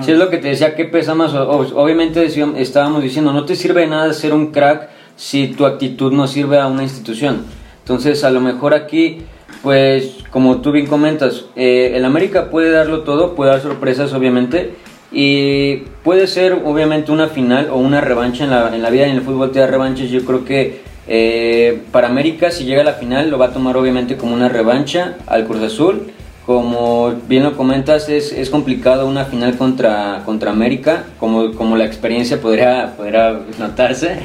Sí, 0.03 0.11
es 0.11 0.17
lo 0.17 0.29
que 0.29 0.37
te 0.37 0.49
decía, 0.49 0.75
¿qué 0.75 0.85
pesa 0.85 1.15
más? 1.15 1.33
Obviamente 1.33 2.19
decíamos- 2.19 2.59
estábamos 2.59 3.01
diciendo, 3.01 3.33
no 3.33 3.45
te 3.45 3.55
sirve 3.55 3.81
de 3.81 3.87
nada 3.87 4.13
ser 4.13 4.33
un 4.33 4.51
crack 4.51 4.89
si 5.15 5.47
tu 5.47 5.65
actitud 5.65 6.11
no 6.13 6.27
sirve 6.27 6.59
a 6.59 6.67
una 6.67 6.83
institución. 6.83 7.45
Entonces, 7.79 8.23
a 8.23 8.29
lo 8.29 8.39
mejor 8.39 8.75
aquí, 8.75 9.23
pues, 9.63 10.17
como 10.29 10.61
tú 10.61 10.71
bien 10.71 10.85
comentas, 10.85 11.45
eh, 11.55 11.93
el 11.95 12.05
América 12.05 12.51
puede 12.51 12.69
darlo 12.69 13.01
todo, 13.01 13.33
puede 13.33 13.49
dar 13.51 13.61
sorpresas, 13.61 14.13
obviamente, 14.13 14.75
y 15.11 15.77
puede 16.03 16.27
ser, 16.27 16.53
obviamente, 16.65 17.11
una 17.11 17.27
final 17.27 17.69
o 17.71 17.77
una 17.77 18.01
revancha 18.01 18.43
en 18.43 18.49
la, 18.49 18.75
en 18.75 18.81
la 18.81 18.89
vida, 18.89 19.07
en 19.07 19.15
el 19.15 19.21
fútbol 19.21 19.51
te 19.51 19.59
da 19.59 19.67
revanchas. 19.67 20.09
Yo 20.09 20.25
creo 20.25 20.43
que 20.43 20.81
eh, 21.07 21.81
para 21.91 22.07
América, 22.07 22.51
si 22.51 22.65
llega 22.65 22.81
a 22.81 22.85
la 22.85 22.93
final, 22.93 23.29
lo 23.29 23.37
va 23.37 23.47
a 23.47 23.53
tomar, 23.53 23.77
obviamente, 23.77 24.17
como 24.17 24.33
una 24.33 24.49
revancha 24.49 25.15
al 25.27 25.45
Cruz 25.45 25.63
Azul. 25.63 26.11
Como 26.45 27.13
bien 27.27 27.43
lo 27.43 27.57
comentas, 27.57 28.07
es, 28.09 28.31
es 28.31 28.49
complicado 28.49 29.05
una 29.07 29.25
final 29.25 29.57
contra, 29.57 30.21
contra 30.25 30.51
América, 30.51 31.03
como, 31.19 31.53
como 31.53 31.75
la 31.75 31.85
experiencia 31.85 32.39
podría, 32.39 32.93
podría 32.95 33.41
notarse, 33.59 34.19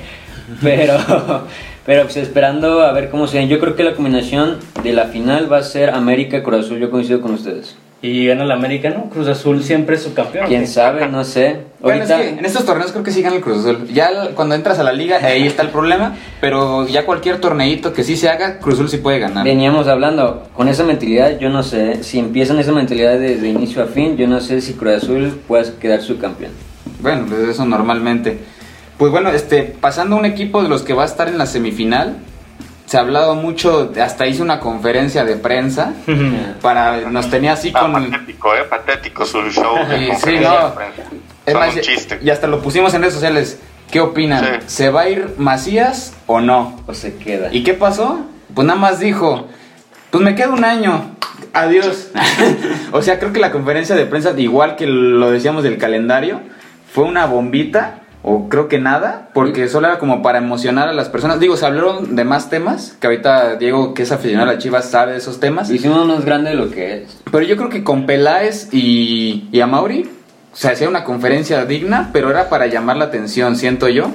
pero, 0.63 0.99
pero 1.87 2.05
pues 2.05 2.17
esperando 2.17 2.83
a 2.83 2.93
ver 2.93 3.11
cómo 3.11 3.27
se. 3.27 3.49
Yo 3.49 3.59
creo 3.59 3.75
que 3.75 3.83
la 3.83 3.95
combinación 3.95 4.59
de 4.85 4.93
la 4.93 5.07
final 5.07 5.53
va 5.53 5.59
a 5.59 5.63
ser 5.63 5.91
América-Cruz 5.91 6.67
Azul, 6.67 6.79
yo 6.79 6.93
coincido 6.93 7.21
con 7.21 7.33
ustedes. 7.35 7.77
Y 8.05 8.27
gana 8.27 8.43
el 8.43 8.51
América, 8.51 8.91
¿no? 8.91 9.09
Cruz 9.09 9.29
Azul 9.29 9.63
siempre 9.63 9.95
es 9.95 10.03
su 10.03 10.13
campeón. 10.13 10.49
¿Quién 10.49 10.67
sabe? 10.67 11.07
No 11.07 11.23
sé. 11.23 11.59
Bueno, 11.81 12.03
es 12.03 12.11
Ahorita, 12.11 12.33
que 12.33 12.39
en 12.41 12.45
estos 12.45 12.65
torneos 12.67 12.91
creo 12.91 13.05
que 13.05 13.13
sí 13.13 13.23
gana 13.23 13.37
el 13.37 13.43
Cruz 13.43 13.59
Azul. 13.59 13.87
Ya 13.93 14.11
cuando 14.35 14.57
entras 14.57 14.81
a 14.81 14.83
la 14.83 14.93
liga, 14.93 15.19
ahí 15.23 15.47
está 15.47 15.63
el 15.63 15.69
problema. 15.69 16.17
Pero 16.41 16.89
ya 16.89 17.07
cualquier 17.07 17.41
torneito 17.41 17.93
que 17.93 18.03
sí 18.03 18.17
se 18.17 18.29
haga, 18.29 18.59
Cruz 18.59 18.75
Azul 18.75 18.89
sí 18.89 18.97
puede 18.97 19.21
ganar. 19.21 19.45
veníamos 19.45 19.87
hablando, 19.87 20.49
con 20.53 20.69
esa 20.69 20.83
mentalidad, 20.83 21.39
yo 21.39 21.49
no 21.49 21.63
sé, 21.63 22.03
si 22.03 22.19
empiezan 22.19 22.59
esa 22.59 22.73
mentalidad 22.73 23.21
desde 23.21 23.49
inicio 23.49 23.85
a 23.85 23.87
fin, 23.87 24.17
yo 24.17 24.27
no 24.27 24.41
sé 24.41 24.61
si 24.61 24.75
Cruz 24.75 24.95
Azul 24.95 25.41
puede 25.47 25.73
quedar 25.75 26.03
su 26.03 26.19
campeón. 26.19 26.51
Bueno, 27.01 27.27
pues 27.29 27.49
eso 27.49 27.65
normalmente. 27.65 28.37
Pues 28.99 29.13
bueno, 29.13 29.31
este, 29.31 29.63
pasando 29.63 30.17
a 30.17 30.19
un 30.19 30.25
equipo 30.25 30.61
de 30.61 30.69
los 30.69 30.83
que 30.83 30.93
va 30.93 31.05
a 31.05 31.07
estar 31.07 31.29
en 31.29 31.39
la 31.39 31.47
semifinal, 31.47 32.17
se 32.93 32.99
ha 32.99 33.01
hablado 33.01 33.35
mucho, 33.35 33.91
hasta 34.03 34.27
hice 34.27 34.43
una 34.43 34.61
conferencia 34.61 35.25
de 35.25 35.37
prensa 35.37 35.95
para 36.61 37.09
nos 37.09 37.31
tenía 37.31 37.55
así 37.55 37.73
Ah, 37.75 37.81
con 37.81 37.93
patético, 38.11 38.55
¿eh? 38.55 38.65
Patético 38.69 39.25
su 39.25 39.41
show. 39.51 39.77
de 39.89 39.99
Sí, 39.99 40.07
conferencia 40.11 40.51
no. 40.51 40.69
de 40.69 40.75
prensa. 40.77 41.03
es 41.47 41.55
más, 41.55 41.75
un 41.75 41.81
chiste. 41.81 42.19
y 42.23 42.29
hasta 42.29 42.47
lo 42.49 42.61
pusimos 42.61 42.93
en 42.93 43.01
redes 43.01 43.15
sociales. 43.15 43.59
¿Qué 43.91 43.99
opinan? 43.99 44.45
Sí. 44.45 44.51
¿Se 44.67 44.91
va 44.91 45.01
a 45.03 45.09
ir 45.09 45.35
Macías 45.39 46.13
o 46.27 46.43
no? 46.43 46.83
O 46.87 46.93
se 46.93 47.17
queda. 47.17 47.49
¿Y 47.51 47.63
qué 47.63 47.73
pasó? 47.73 48.27
Pues 48.55 48.67
nada 48.67 48.79
más 48.79 48.99
dijo, 49.01 49.49
pues 50.11 50.23
me 50.23 50.35
queda 50.35 50.51
un 50.51 50.63
año, 50.67 51.17
adiós. 51.55 52.09
o 52.93 53.01
sea, 53.01 53.19
creo 53.19 53.33
que 53.33 53.41
la 53.41 53.53
conferencia 53.53 53.97
de 53.97 54.05
prensa, 54.05 54.35
igual 54.39 54.77
que 54.77 54.87
lo 54.87 55.31
decíamos 55.31 55.63
del 55.65 55.79
calendario, 55.79 56.43
fue 56.93 57.05
una 57.05 57.25
bombita, 57.25 58.02
o 58.23 58.49
creo 58.49 58.69
que 58.69 58.79
nada, 58.79 59.29
porque 59.35 59.69
solo 59.69 59.89
era 59.89 59.99
como 59.99 60.23
para 60.23 60.39
emocionar 60.39 60.89
a 60.89 60.93
las 60.93 61.09
personas. 61.09 61.41
Digo, 61.41 61.57
se 61.57 61.67
hablaron 61.67 62.15
de 62.15 62.25
más 62.25 62.51
temas, 62.51 62.97
que 63.01 63.09
ahorita 63.09 63.57
Diego, 63.57 63.95
que 63.95 64.05
es 64.05 64.13
aficionado 64.13 64.51
a 64.51 64.55
la 64.55 64.59
Chivas, 64.59 64.91
sabe 64.91 65.13
de 65.13 65.19
esos 65.19 65.41
temas. 65.41 65.71
Hicimos 65.71 66.07
más 66.07 66.25
grande 66.25 66.51
de 66.51 66.57
lo 66.57 66.71
que 66.71 67.03
es. 67.03 67.21
Pero 67.31 67.45
yo 67.45 67.57
creo 67.57 67.69
que 67.69 67.83
con 67.83 68.07
Peláez 68.07 68.69
y, 68.73 69.49
y 69.51 69.61
a 69.61 69.67
Mauri 69.67 70.09
se 70.53 70.71
hacía 70.71 70.89
una 70.89 71.03
conferencia 71.03 71.65
digna, 71.65 72.11
pero 72.13 72.31
era 72.31 72.49
para 72.49 72.67
llamar 72.67 72.97
la 72.97 73.07
atención, 73.07 73.57
siento 73.57 73.89
yo. 73.89 74.11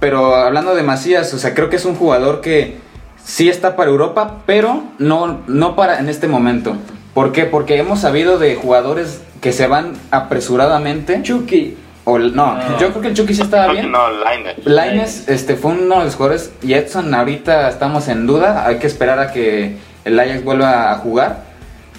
Pero 0.00 0.34
hablando 0.34 0.74
de 0.74 0.82
Macías, 0.82 1.32
o 1.32 1.38
sea, 1.38 1.54
creo 1.54 1.70
que 1.70 1.76
es 1.76 1.84
un 1.84 1.94
jugador 1.94 2.40
que 2.40 2.78
sí 3.22 3.48
está 3.48 3.76
para 3.76 3.90
Europa, 3.90 4.42
pero 4.44 4.82
no, 4.98 5.42
no 5.46 5.76
para 5.76 6.00
en 6.00 6.08
este 6.08 6.26
momento. 6.26 6.76
¿Por 7.14 7.32
qué? 7.32 7.44
Porque 7.44 7.78
hemos 7.78 8.00
sabido 8.00 8.38
de 8.38 8.56
jugadores 8.56 9.22
que 9.40 9.52
se 9.52 9.66
van 9.66 9.92
apresuradamente. 10.10 11.22
Chucky. 11.22 11.76
O, 12.08 12.20
no, 12.20 12.56
yo 12.78 12.90
creo 12.90 13.00
que 13.00 13.08
el 13.08 13.14
Chucky 13.14 13.34
sí 13.34 13.42
estaba 13.42 13.72
bien. 13.72 13.90
no, 13.90 14.08
Lainez. 14.08 14.64
Lainez 14.64 15.28
este, 15.28 15.56
fue 15.56 15.72
uno 15.72 15.98
de 15.98 16.04
los 16.04 16.14
jugadores 16.14 16.52
y 16.62 16.74
Edson 16.74 17.12
ahorita 17.12 17.68
estamos 17.68 18.06
en 18.06 18.28
duda, 18.28 18.64
hay 18.64 18.78
que 18.78 18.86
esperar 18.86 19.18
a 19.18 19.32
que 19.32 19.74
el 20.04 20.20
Ajax 20.20 20.44
vuelva 20.44 20.92
a 20.92 20.98
jugar, 20.98 21.42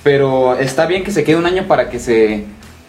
pero 0.04 0.56
está 0.56 0.86
bien 0.86 1.04
que 1.04 1.12
se 1.12 1.26
quede 1.26 1.36
un 1.36 1.46
año 1.46 1.66
para 1.68 1.90
que 1.90 2.00
se 2.00 2.46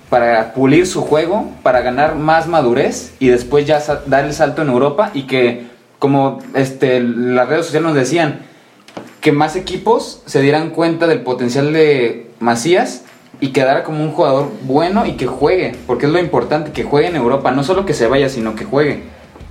para 0.08 0.54
pulir 0.54 0.86
su 0.86 1.02
juego, 1.02 1.50
para 1.64 1.80
ganar 1.80 2.14
más 2.14 2.46
madurez 2.46 3.12
y 3.18 3.26
después 3.26 3.66
ya 3.66 3.82
dar 4.06 4.24
el 4.24 4.32
salto 4.32 4.62
en 4.62 4.68
Europa 4.68 5.10
y 5.12 5.22
que 5.22 5.66
como 5.98 6.38
este 6.54 7.00
las 7.00 7.48
redes 7.48 7.66
sociales 7.66 7.88
nos 7.88 7.96
decían 7.96 8.42
que 9.20 9.32
más 9.32 9.56
equipos 9.56 10.22
se 10.26 10.40
dieran 10.40 10.70
cuenta 10.70 11.08
del 11.08 11.22
potencial 11.22 11.72
de 11.72 12.30
Macías 12.38 13.02
y 13.40 13.48
quedara 13.48 13.84
como 13.84 14.02
un 14.02 14.10
jugador 14.12 14.50
bueno 14.62 15.06
y 15.06 15.12
que 15.12 15.26
juegue, 15.26 15.74
porque 15.86 16.06
es 16.06 16.12
lo 16.12 16.18
importante, 16.18 16.72
que 16.72 16.82
juegue 16.84 17.08
en 17.08 17.16
Europa, 17.16 17.50
no 17.52 17.62
solo 17.62 17.86
que 17.86 17.94
se 17.94 18.06
vaya, 18.08 18.28
sino 18.28 18.54
que 18.54 18.64
juegue. 18.64 19.02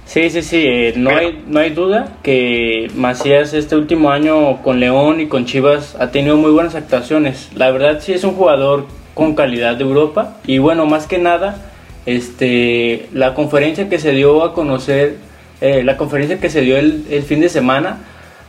Sí, 0.05 0.29
sí, 0.29 0.41
sí, 0.41 0.63
eh, 0.65 0.93
no, 0.95 1.09
Pero- 1.09 1.19
hay, 1.21 1.43
no 1.47 1.59
hay 1.59 1.69
duda 1.71 2.13
que 2.23 2.89
Macías 2.95 3.53
este 3.53 3.75
último 3.75 4.09
año 4.09 4.61
con 4.63 4.79
León 4.79 5.19
y 5.19 5.27
con 5.27 5.45
Chivas 5.45 5.95
ha 5.99 6.11
tenido 6.11 6.37
muy 6.37 6.51
buenas 6.51 6.75
actuaciones. 6.75 7.49
La 7.55 7.71
verdad 7.71 7.99
sí 8.01 8.13
es 8.13 8.23
un 8.23 8.33
jugador 8.35 8.85
con 9.13 9.35
calidad 9.35 9.75
de 9.75 9.83
Europa 9.83 10.37
y 10.45 10.59
bueno, 10.59 10.85
más 10.85 11.07
que 11.07 11.17
nada, 11.17 11.65
este, 12.05 13.07
la 13.13 13.33
conferencia 13.33 13.89
que 13.89 13.99
se 13.99 14.11
dio 14.11 14.43
a 14.43 14.53
conocer, 14.53 15.15
eh, 15.59 15.83
la 15.83 15.97
conferencia 15.97 16.39
que 16.39 16.49
se 16.49 16.61
dio 16.61 16.77
el, 16.77 17.05
el 17.09 17.23
fin 17.23 17.41
de 17.41 17.49
semana, 17.49 17.97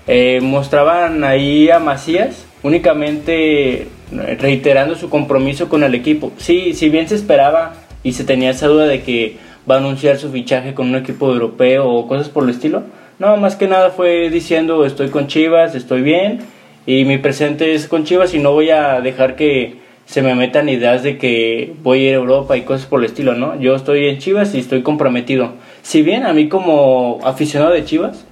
eh, 0.07 0.39
mostraban 0.41 1.25
ahí 1.25 1.71
a 1.71 1.79
Macías 1.81 2.45
únicamente 2.63 3.89
reiterando 4.11 4.95
su 4.95 5.09
compromiso 5.11 5.69
con 5.69 5.83
el 5.83 5.95
equipo. 5.95 6.33
Sí, 6.39 6.75
si 6.75 6.89
bien 6.89 7.09
se 7.09 7.15
esperaba 7.15 7.75
y 8.03 8.13
se 8.13 8.25
tenía 8.25 8.51
esa 8.51 8.67
duda 8.67 8.87
de 8.87 9.03
que 9.03 9.37
va 9.71 9.77
a 9.77 9.79
anunciar 9.79 10.19
su 10.19 10.31
fichaje 10.31 10.75
con 10.75 10.89
un 10.89 10.97
equipo 10.97 11.31
europeo 11.31 11.89
o 11.89 12.09
cosas 12.09 12.29
por 12.29 12.45
el 12.45 12.51
estilo, 12.51 12.85
no, 13.19 13.37
más 13.37 13.57
que 13.57 13.67
nada 13.67 13.91
fue 13.91 14.31
diciendo 14.31 14.85
estoy 14.85 15.09
con 15.09 15.27
Chivas, 15.27 15.75
estoy 15.75 16.03
bien 16.03 16.41
y 16.87 17.05
mi 17.05 17.19
presente 17.19 17.75
es 17.75 17.89
con 17.89 18.05
Chivas 18.05 18.33
y 18.33 18.39
no 18.39 18.53
voy 18.53 18.71
a 18.71 19.01
dejar 19.01 19.37
que 19.37 19.77
se 20.07 20.23
me 20.23 20.35
metan 20.35 20.71
ideas 20.71 21.03
de 21.03 21.19
que 21.19 21.75
voy 21.83 21.99
a 21.99 22.09
ir 22.09 22.15
a 22.15 22.19
Europa 22.19 22.57
y 22.57 22.63
cosas 22.63 22.87
por 22.87 23.01
el 23.01 23.07
estilo, 23.07 23.35
¿no? 23.35 23.61
Yo 23.61 23.75
estoy 23.75 24.07
en 24.07 24.19
Chivas 24.19 24.55
y 24.55 24.59
estoy 24.61 24.83
comprometido. 24.83 25.53
Si 25.83 26.01
bien 26.01 26.25
a 26.25 26.33
mí 26.33 26.49
como 26.49 27.19
aficionado 27.25 27.73
de 27.73 27.85
Chivas, 27.85 28.25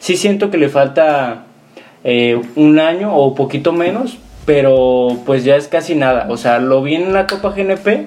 sí 0.00 0.16
siento 0.16 0.50
que 0.50 0.58
le 0.58 0.68
falta 0.68 1.44
eh, 2.02 2.40
un 2.56 2.80
año 2.80 3.14
o 3.14 3.34
poquito 3.36 3.72
menos, 3.72 4.18
pero 4.44 5.18
pues 5.26 5.44
ya 5.44 5.56
es 5.56 5.68
casi 5.68 5.94
nada. 5.94 6.26
O 6.30 6.36
sea, 6.36 6.58
lo 6.58 6.82
vi 6.82 6.94
en 6.94 7.12
la 7.12 7.26
Copa 7.26 7.50
GNP 7.50 8.06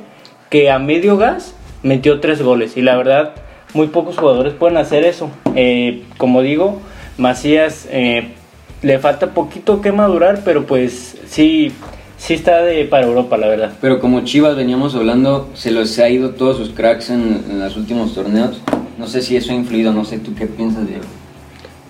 que 0.49 0.69
a 0.69 0.79
medio 0.79 1.17
gas 1.17 1.55
metió 1.81 2.19
tres 2.19 2.41
goles 2.41 2.77
y 2.77 2.81
la 2.81 2.95
verdad 2.95 3.33
muy 3.73 3.87
pocos 3.87 4.17
jugadores 4.17 4.53
pueden 4.53 4.77
hacer 4.77 5.03
eso. 5.03 5.29
Eh, 5.55 6.03
como 6.17 6.41
digo, 6.41 6.79
Macías 7.17 7.87
eh, 7.91 8.33
le 8.81 8.99
falta 8.99 9.31
poquito 9.31 9.81
que 9.81 9.91
madurar, 9.91 10.41
pero 10.45 10.65
pues 10.65 11.17
sí, 11.25 11.71
sí 12.17 12.33
está 12.35 12.63
de 12.63 12.85
para 12.85 13.07
Europa, 13.07 13.37
la 13.37 13.47
verdad. 13.47 13.71
Pero 13.81 13.99
como 13.99 14.21
Chivas 14.21 14.55
veníamos 14.55 14.95
hablando, 14.95 15.49
se 15.53 15.71
los 15.71 15.97
ha 15.99 16.09
ido 16.09 16.31
todos 16.31 16.57
sus 16.57 16.69
cracks 16.69 17.09
en, 17.09 17.43
en 17.49 17.59
los 17.59 17.75
últimos 17.75 18.13
torneos. 18.13 18.61
No 18.97 19.07
sé 19.07 19.21
si 19.21 19.35
eso 19.35 19.51
ha 19.51 19.55
influido, 19.55 19.91
no 19.91 20.05
sé 20.05 20.19
tú 20.19 20.35
qué 20.35 20.45
piensas, 20.45 20.87
Diego. 20.87 21.03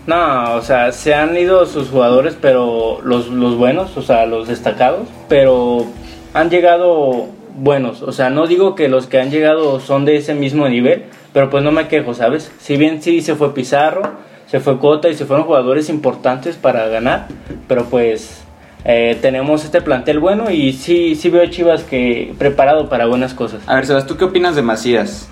No, 0.06 0.56
o 0.56 0.62
sea, 0.62 0.92
se 0.92 1.13
han 1.13 1.36
ido 1.38 1.66
sus 1.66 1.89
jugadores, 1.89 2.38
pero 2.39 3.00
los, 3.04 3.28
los 3.28 3.56
buenos, 3.56 3.96
o 3.96 4.02
sea, 4.02 4.26
los 4.26 4.50
destacados, 4.50 5.08
pero 5.30 5.86
han 6.34 6.50
llegado 6.50 7.28
buenos. 7.56 8.02
O 8.02 8.12
sea, 8.12 8.30
no 8.30 8.48
digo 8.48 8.76
que 8.76 8.89
los 8.89 9.08
que 9.08 9.20
han 9.20 9.32
llegado 9.32 9.80
son 9.80 10.04
de 10.06 10.18
ese 10.18 10.34
mismo 10.34 10.68
nivel, 10.68 11.06
pero 11.32 11.50
pues 11.50 11.63
no 11.63 11.72
me 11.72 11.88
quejo, 11.88 12.13
¿sabes? 12.13 12.52
Si 12.60 12.76
bien 12.76 13.02
sí 13.02 13.22
se 13.22 13.36
fue 13.36 13.54
Pizarro, 13.54 14.04
se 14.48 14.60
fue 14.60 14.80
Cota 14.80 15.10
y 15.10 15.16
se 15.16 15.26
fueron 15.26 15.46
jugadores 15.46 15.89
importantes 15.89 16.58
para 16.58 16.88
ganar, 16.88 17.28
pero 17.68 17.86
pues 17.86 18.44
eh, 18.86 19.18
tenemos 19.22 19.63
este 19.63 19.82
plantel 19.82 20.20
bueno 20.20 20.52
y 20.52 20.74
sí, 20.74 21.16
sí 21.16 21.30
veo 21.30 21.44
a 21.44 21.50
Chivas 21.50 21.84
que 21.84 22.34
preparado 22.38 22.89
para 22.89 23.06
buenas 23.06 23.34
cosas. 23.34 23.62
A 23.68 23.76
ver, 23.76 23.86
Sebas, 23.86 24.06
¿tú 24.06 24.18
qué 24.18 24.26
opinas 24.26 24.56
de 24.56 24.62
Macías? 24.62 25.30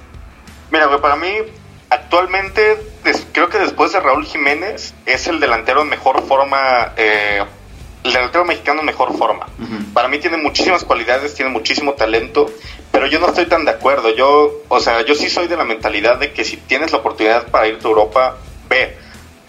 Mira, 0.72 0.86
güey, 0.86 1.02
para 1.02 1.18
mí, 1.18 1.28
actualmente, 1.90 2.78
des- 3.04 3.26
creo 3.32 3.50
que 3.50 3.58
después 3.60 3.92
de 3.92 4.00
Raúl 4.00 4.26
Jiménez, 4.26 4.94
es 5.06 5.28
el 5.28 5.40
delantero 5.40 5.82
en 5.82 5.90
mejor 5.90 6.22
forma, 6.28 6.94
eh, 6.98 7.44
el 8.04 8.14
delantero 8.14 8.46
mexicano 8.46 8.80
en 8.80 8.86
mejor 8.88 9.18
forma. 9.18 9.48
Para 9.94 10.08
mí 10.08 10.18
tiene 10.20 10.38
muchísimas 10.38 10.84
cualidades, 10.84 11.36
tiene 11.36 11.52
muchísimo 11.52 11.94
talento, 11.94 12.48
pero 12.92 13.06
yo 13.08 13.20
no 13.20 13.28
estoy 13.28 13.46
tan 13.46 13.66
de 13.66 13.72
acuerdo. 13.72 14.10
Yo, 14.16 14.62
o 14.68 14.80
sea, 14.80 15.02
yo 15.06 15.14
sí 15.16 15.30
soy 15.30 15.48
de 15.48 15.58
la 15.58 15.64
mentalidad 15.66 16.18
de 16.18 16.34
que 16.34 16.44
si 16.44 16.58
tienes 16.58 16.92
la 16.92 17.00
oportunidad 17.00 17.48
para 17.48 17.68
irte 17.68 17.86
a 17.86 17.90
Europa, 17.90 18.38
ve. 18.70 18.98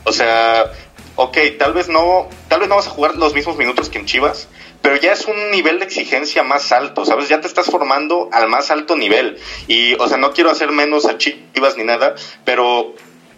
O 0.04 0.12
sea, 0.12 0.70
ok, 1.16 1.38
tal 1.58 1.72
vez 1.72 1.88
no, 1.88 2.28
tal 2.48 2.60
vez 2.60 2.68
no 2.68 2.76
vas 2.76 2.86
a 2.88 2.90
jugar 2.90 3.14
los 3.16 3.34
mismos 3.34 3.56
minutos 3.56 3.88
que 3.88 3.98
en 3.98 4.06
Chivas, 4.06 4.48
pero 4.82 4.96
ya 4.96 5.12
es 5.12 5.26
un 5.26 5.50
nivel 5.52 5.78
de 5.78 5.84
exigencia 5.84 6.42
más 6.42 6.72
alto, 6.72 7.04
¿sabes? 7.04 7.28
Ya 7.28 7.40
te 7.40 7.46
estás 7.46 7.66
formando 7.66 8.28
al 8.32 8.48
más 8.48 8.70
alto 8.72 8.96
nivel. 8.96 9.38
Y, 9.68 9.94
o 9.94 10.08
sea, 10.08 10.16
no 10.18 10.32
quiero 10.32 10.50
hacer 10.50 10.72
menos 10.72 11.06
a 11.06 11.16
Chivas 11.18 11.76
ni 11.76 11.84
nada, 11.84 12.16
pero, 12.44 12.92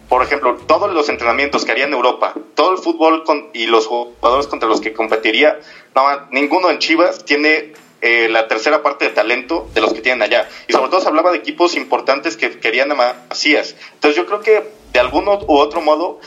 por 0.09 0.23
ejemplo, 0.23 0.57
todos 0.67 0.91
los 0.93 1.09
entrenamientos 1.09 1.65
que 1.65 1.71
haría 1.71 1.85
en 1.85 1.93
Europa, 1.93 2.33
todo 2.53 2.71
el 2.71 2.77
fútbol 2.77 3.23
con, 3.23 3.49
y 3.53 3.65
los 3.65 3.87
jugadores 3.87 4.47
contra 4.47 4.69
los 4.69 4.81
que 4.81 4.93
competiría, 4.93 5.59
no, 5.95 6.03
ninguno 6.31 6.69
en 6.69 6.79
Chivas 6.79 7.25
tiene 7.25 7.73
eh, 8.01 8.29
la 8.29 8.47
tercera 8.47 8.83
parte 8.83 9.05
de 9.05 9.11
talento 9.11 9.67
de 9.73 9.81
los 9.81 9.93
que 9.93 10.01
tienen 10.01 10.21
allá. 10.21 10.47
Y 10.67 10.73
sobre 10.73 10.89
todo 10.89 11.01
se 11.01 11.07
hablaba 11.07 11.31
de 11.31 11.37
equipos 11.37 11.75
importantes 11.75 12.37
que 12.37 12.59
querían 12.59 12.91
a 12.91 12.95
Macías. 12.95 13.75
Entonces 13.93 14.15
yo 14.15 14.27
creo 14.27 14.41
que 14.41 14.63
de 14.93 14.99
algún 14.99 15.27
u 15.27 15.57
otro 15.57 15.81
modo, 15.81 16.19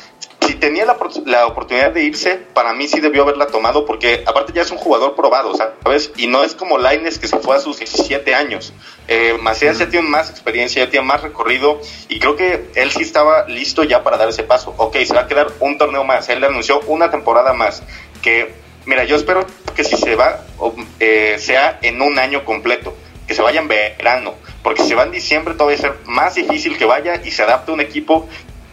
si 0.48 0.54
tenía 0.54 0.86
la, 0.86 0.96
la 1.26 1.46
oportunidad 1.46 1.92
de 1.92 2.04
irse, 2.04 2.36
para 2.54 2.72
mí 2.72 2.88
sí 2.88 3.00
debió 3.00 3.22
haberla 3.22 3.48
tomado 3.48 3.84
porque 3.84 4.24
aparte 4.26 4.54
ya 4.54 4.62
es 4.62 4.70
un 4.70 4.78
jugador 4.78 5.14
probado, 5.14 5.54
¿sabes? 5.54 6.10
Y 6.16 6.26
no 6.26 6.42
es 6.42 6.54
como 6.54 6.78
Laines 6.78 7.18
que 7.18 7.28
se 7.28 7.36
fue 7.38 7.54
a 7.54 7.60
sus 7.60 7.78
17 7.78 8.34
años. 8.34 8.72
Eh, 9.08 9.36
Macías 9.42 9.78
ya 9.78 9.90
tiene 9.90 10.08
más 10.08 10.30
experiencia, 10.30 10.82
ya 10.82 10.90
tiene 10.90 11.06
más 11.06 11.20
recorrido 11.20 11.82
y 12.08 12.18
creo 12.18 12.34
que 12.34 12.70
él 12.76 12.90
sí 12.90 13.02
estaba 13.02 13.46
listo 13.46 13.84
ya 13.84 14.02
para 14.02 14.16
dar 14.16 14.30
ese 14.30 14.42
paso. 14.42 14.72
Ok, 14.78 14.96
se 15.04 15.12
va 15.12 15.22
a 15.22 15.26
quedar 15.26 15.48
un 15.60 15.76
torneo 15.76 16.02
más. 16.02 16.30
Él 16.30 16.40
le 16.40 16.46
anunció 16.46 16.80
una 16.86 17.10
temporada 17.10 17.52
más. 17.52 17.82
Que, 18.22 18.54
mira, 18.86 19.04
yo 19.04 19.16
espero 19.16 19.46
que 19.76 19.84
si 19.84 19.98
se 19.98 20.16
va, 20.16 20.46
eh, 20.98 21.36
sea 21.38 21.78
en 21.82 22.00
un 22.00 22.18
año 22.18 22.46
completo. 22.46 22.96
Que 23.26 23.34
se 23.34 23.42
vaya 23.42 23.60
en 23.60 23.68
verano. 23.68 24.34
Porque 24.62 24.80
si 24.80 24.88
se 24.88 24.94
va 24.94 25.02
en 25.02 25.10
diciembre 25.10 25.52
todavía 25.52 25.76
va 25.76 25.88
a 25.88 25.92
ser 25.92 26.06
más 26.06 26.34
difícil 26.36 26.78
que 26.78 26.86
vaya 26.86 27.20
y 27.22 27.30
se 27.30 27.42
adapte 27.42 27.70
a 27.70 27.74
un 27.74 27.82
equipo 27.82 28.26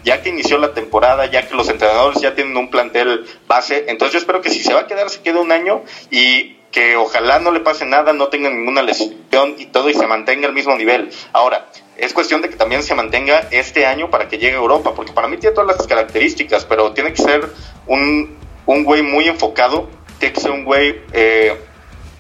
ya 0.06 0.22
que 0.22 0.30
inició 0.30 0.60
la 0.60 0.74
temporada, 0.74 1.26
ya 1.26 1.48
que 1.48 1.56
los 1.56 1.68
entrenadores 1.68 2.22
ya 2.22 2.36
tienen 2.36 2.56
un 2.56 2.70
plantel 2.70 3.26
base. 3.48 3.86
Entonces 3.88 4.14
yo 4.14 4.20
espero 4.20 4.40
que 4.40 4.52
si 4.52 4.64
se 4.64 4.74
va 4.74 4.82
a 4.82 4.88
quedar, 4.88 5.10
se 5.10 5.22
quede 5.22 5.40
un 5.40 5.52
año 5.52 5.84
y 6.12 6.58
que 6.72 6.96
ojalá 6.96 7.40
no 7.40 7.52
le 7.52 7.62
pase 7.62 7.86
nada, 7.86 8.14
no 8.14 8.28
tenga 8.28 8.50
ninguna 8.50 8.84
lesión 8.84 9.56
y 9.58 9.66
todo 9.66 9.90
y 9.90 9.94
se 9.96 10.06
mantenga 10.06 10.48
al 10.48 10.54
mismo 10.54 10.76
nivel. 10.76 11.10
Ahora, 11.34 11.70
es 11.98 12.14
cuestión 12.14 12.42
de 12.42 12.50
que 12.50 12.56
también 12.56 12.84
se 12.84 12.94
mantenga 12.94 13.48
este 13.50 13.88
año 13.88 14.12
para 14.12 14.28
que 14.28 14.38
llegue 14.38 14.54
a 14.54 14.60
Europa, 14.60 14.94
porque 14.94 15.12
para 15.12 15.28
mí 15.28 15.38
tiene 15.38 15.56
todas 15.56 15.76
las 15.76 15.88
características, 15.88 16.66
pero 16.66 16.92
tiene 16.92 17.12
que 17.12 17.22
ser 17.24 17.50
un, 17.88 18.38
un 18.68 18.84
güey 18.84 19.02
muy 19.02 19.28
enfocado, 19.28 19.90
tiene 20.20 20.34
que 20.34 20.42
ser 20.42 20.52
un 20.52 20.66
güey 20.66 21.02
eh, 21.14 21.58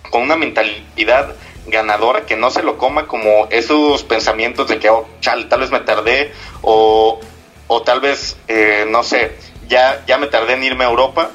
con 0.09 0.23
una 0.23 0.35
mentalidad 0.35 1.35
ganadora 1.67 2.25
que 2.25 2.35
no 2.35 2.49
se 2.49 2.63
lo 2.63 2.77
coma 2.77 3.07
como 3.07 3.47
esos 3.49 4.03
pensamientos 4.03 4.67
de 4.69 4.79
que 4.79 4.89
oh, 4.89 5.07
chal, 5.19 5.49
tal 5.49 5.59
vez 5.61 5.71
me 5.71 5.79
tardé 5.81 6.31
o, 6.61 7.19
o 7.67 7.81
tal 7.81 7.99
vez 7.99 8.37
eh, 8.47 8.85
no 8.87 9.03
sé 9.03 9.37
ya 9.67 10.03
ya 10.05 10.17
me 10.17 10.27
tardé 10.27 10.53
en 10.53 10.63
irme 10.63 10.85
a 10.85 10.89
Europa 10.89 11.31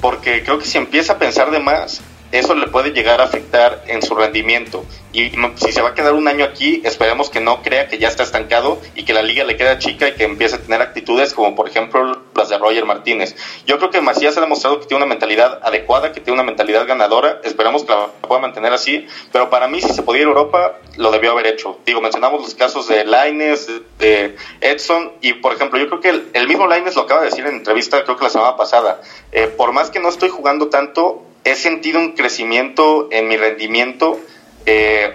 porque 0.00 0.42
creo 0.42 0.58
que 0.58 0.66
si 0.66 0.78
empieza 0.78 1.14
a 1.14 1.18
pensar 1.18 1.50
de 1.50 1.58
más 1.58 2.02
eso 2.38 2.54
le 2.54 2.68
puede 2.68 2.90
llegar 2.90 3.20
a 3.20 3.24
afectar 3.24 3.84
en 3.86 4.02
su 4.02 4.14
rendimiento. 4.14 4.84
Y 5.12 5.32
si 5.56 5.72
se 5.72 5.80
va 5.80 5.90
a 5.90 5.94
quedar 5.94 6.12
un 6.12 6.28
año 6.28 6.44
aquí 6.44 6.82
esperemos 6.84 7.30
que 7.30 7.40
no 7.40 7.62
crea 7.62 7.88
que 7.88 7.98
ya 7.98 8.08
está 8.08 8.22
estancado 8.22 8.80
y 8.94 9.04
que 9.04 9.14
la 9.14 9.22
liga 9.22 9.44
le 9.44 9.56
queda 9.56 9.78
chica 9.78 10.08
y 10.08 10.12
que 10.12 10.24
empiece 10.24 10.56
a 10.56 10.58
tener 10.58 10.82
actitudes 10.82 11.32
como 11.32 11.54
por 11.54 11.68
ejemplo 11.68 12.22
las 12.34 12.48
de 12.48 12.58
Roger 12.58 12.84
Martínez. 12.84 13.34
Yo 13.66 13.78
creo 13.78 13.90
que 13.90 14.00
Macías 14.00 14.36
ha 14.36 14.40
demostrado 14.40 14.80
que 14.80 14.86
tiene 14.86 15.04
una 15.04 15.08
mentalidad 15.08 15.60
adecuada 15.62 16.12
que 16.12 16.20
tiene 16.20 16.34
una 16.34 16.42
mentalidad 16.42 16.86
ganadora. 16.86 17.40
Esperamos 17.44 17.84
que 17.84 17.92
la 17.92 18.08
pueda 18.20 18.40
mantener 18.40 18.72
así. 18.72 19.06
Pero 19.32 19.48
para 19.48 19.68
mí 19.68 19.80
si 19.80 19.94
se 19.94 20.02
podía 20.02 20.22
ir 20.22 20.28
a 20.28 20.30
Europa 20.30 20.78
lo 20.96 21.10
debió 21.10 21.32
haber 21.32 21.46
hecho. 21.46 21.78
Digo 21.86 22.00
mencionamos 22.00 22.42
los 22.42 22.54
casos 22.54 22.88
de 22.88 23.04
Laines 23.04 23.70
de 23.98 24.36
Edson 24.60 25.12
y 25.22 25.34
por 25.34 25.54
ejemplo 25.54 25.78
yo 25.78 25.88
creo 25.88 26.00
que 26.00 26.10
el, 26.10 26.28
el 26.34 26.46
mismo 26.46 26.66
Laines 26.66 26.94
lo 26.94 27.02
acaba 27.02 27.20
de 27.20 27.30
decir 27.30 27.46
en 27.46 27.56
entrevista 27.56 28.04
creo 28.04 28.16
que 28.16 28.24
la 28.24 28.30
semana 28.30 28.56
pasada. 28.56 29.00
Eh, 29.32 29.46
por 29.46 29.72
más 29.72 29.90
que 29.90 29.98
no 29.98 30.08
estoy 30.08 30.28
jugando 30.28 30.68
tanto 30.68 31.25
he 31.46 31.54
sentido 31.54 32.00
un 32.00 32.12
crecimiento 32.12 33.08
en 33.12 33.28
mi 33.28 33.36
rendimiento 33.36 34.20
eh, 34.66 35.12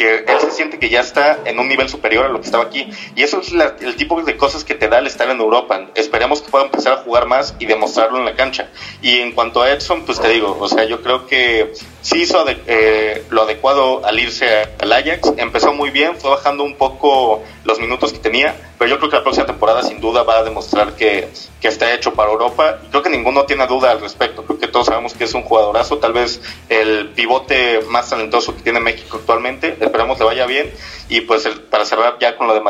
que 0.00 0.24
él 0.26 0.40
se 0.40 0.50
siente 0.50 0.78
que 0.78 0.88
ya 0.88 1.00
está 1.00 1.40
en 1.44 1.58
un 1.58 1.68
nivel 1.68 1.90
superior 1.90 2.24
a 2.24 2.28
lo 2.30 2.40
que 2.40 2.46
estaba 2.46 2.64
aquí. 2.64 2.88
Y 3.16 3.22
eso 3.22 3.38
es 3.40 3.52
la- 3.52 3.76
el 3.82 3.96
tipo 3.96 4.22
de 4.22 4.34
cosas 4.38 4.64
que 4.64 4.74
te 4.74 4.88
da 4.88 4.98
el 4.98 5.06
estar 5.06 5.28
en 5.28 5.38
Europa. 5.40 5.88
Esperemos 5.94 6.40
que 6.40 6.50
pueda 6.50 6.64
empezar 6.64 6.94
a 6.94 6.96
jugar 7.02 7.26
más 7.26 7.54
y 7.58 7.66
demostrarlo 7.66 8.16
en 8.16 8.24
la 8.24 8.34
cancha. 8.34 8.70
Y 9.02 9.18
en 9.18 9.32
cuanto 9.32 9.60
a 9.60 9.70
Edson, 9.70 10.06
pues 10.06 10.18
te 10.18 10.28
digo, 10.30 10.56
o 10.58 10.68
sea, 10.70 10.84
yo 10.84 11.02
creo 11.02 11.26
que 11.26 11.74
sí 12.00 12.22
hizo 12.22 12.42
ade- 12.42 12.62
eh, 12.66 13.24
lo 13.28 13.42
adecuado 13.42 14.02
al 14.06 14.18
irse 14.18 14.70
al 14.80 14.90
Ajax. 14.90 15.34
Empezó 15.36 15.74
muy 15.74 15.90
bien, 15.90 16.16
fue 16.18 16.30
bajando 16.30 16.64
un 16.64 16.76
poco 16.76 17.42
los 17.64 17.78
minutos 17.78 18.10
que 18.14 18.18
tenía, 18.20 18.54
pero 18.78 18.90
yo 18.92 18.96
creo 18.98 19.10
que 19.10 19.16
la 19.16 19.22
próxima 19.22 19.44
temporada 19.44 19.82
sin 19.82 20.00
duda 20.00 20.22
va 20.22 20.38
a 20.38 20.44
demostrar 20.44 20.94
que, 20.94 21.28
que 21.60 21.68
está 21.68 21.92
hecho 21.92 22.14
para 22.14 22.30
Europa. 22.30 22.78
Y 22.86 22.88
creo 22.88 23.02
que 23.02 23.10
ninguno 23.10 23.44
tiene 23.44 23.66
duda 23.66 23.90
al 23.90 24.00
respecto. 24.00 24.44
Creo 24.46 24.58
que 24.58 24.66
todos 24.68 24.86
sabemos 24.86 25.12
que 25.12 25.24
es 25.24 25.34
un 25.34 25.42
jugadorazo, 25.42 25.98
tal 25.98 26.14
vez 26.14 26.40
el 26.70 27.10
pivote 27.10 27.80
más 27.88 28.08
talentoso 28.08 28.56
que 28.56 28.62
tiene 28.62 28.80
México 28.80 29.18
actualmente. 29.18 29.76
Esperamos 29.90 30.20
le 30.20 30.24
vaya 30.24 30.46
bien. 30.46 30.70
Y 31.08 31.22
pues 31.22 31.48
para 31.68 31.84
cerrar 31.84 32.16
ya 32.20 32.36
con 32.36 32.46
lo 32.46 32.54
de 32.54 32.60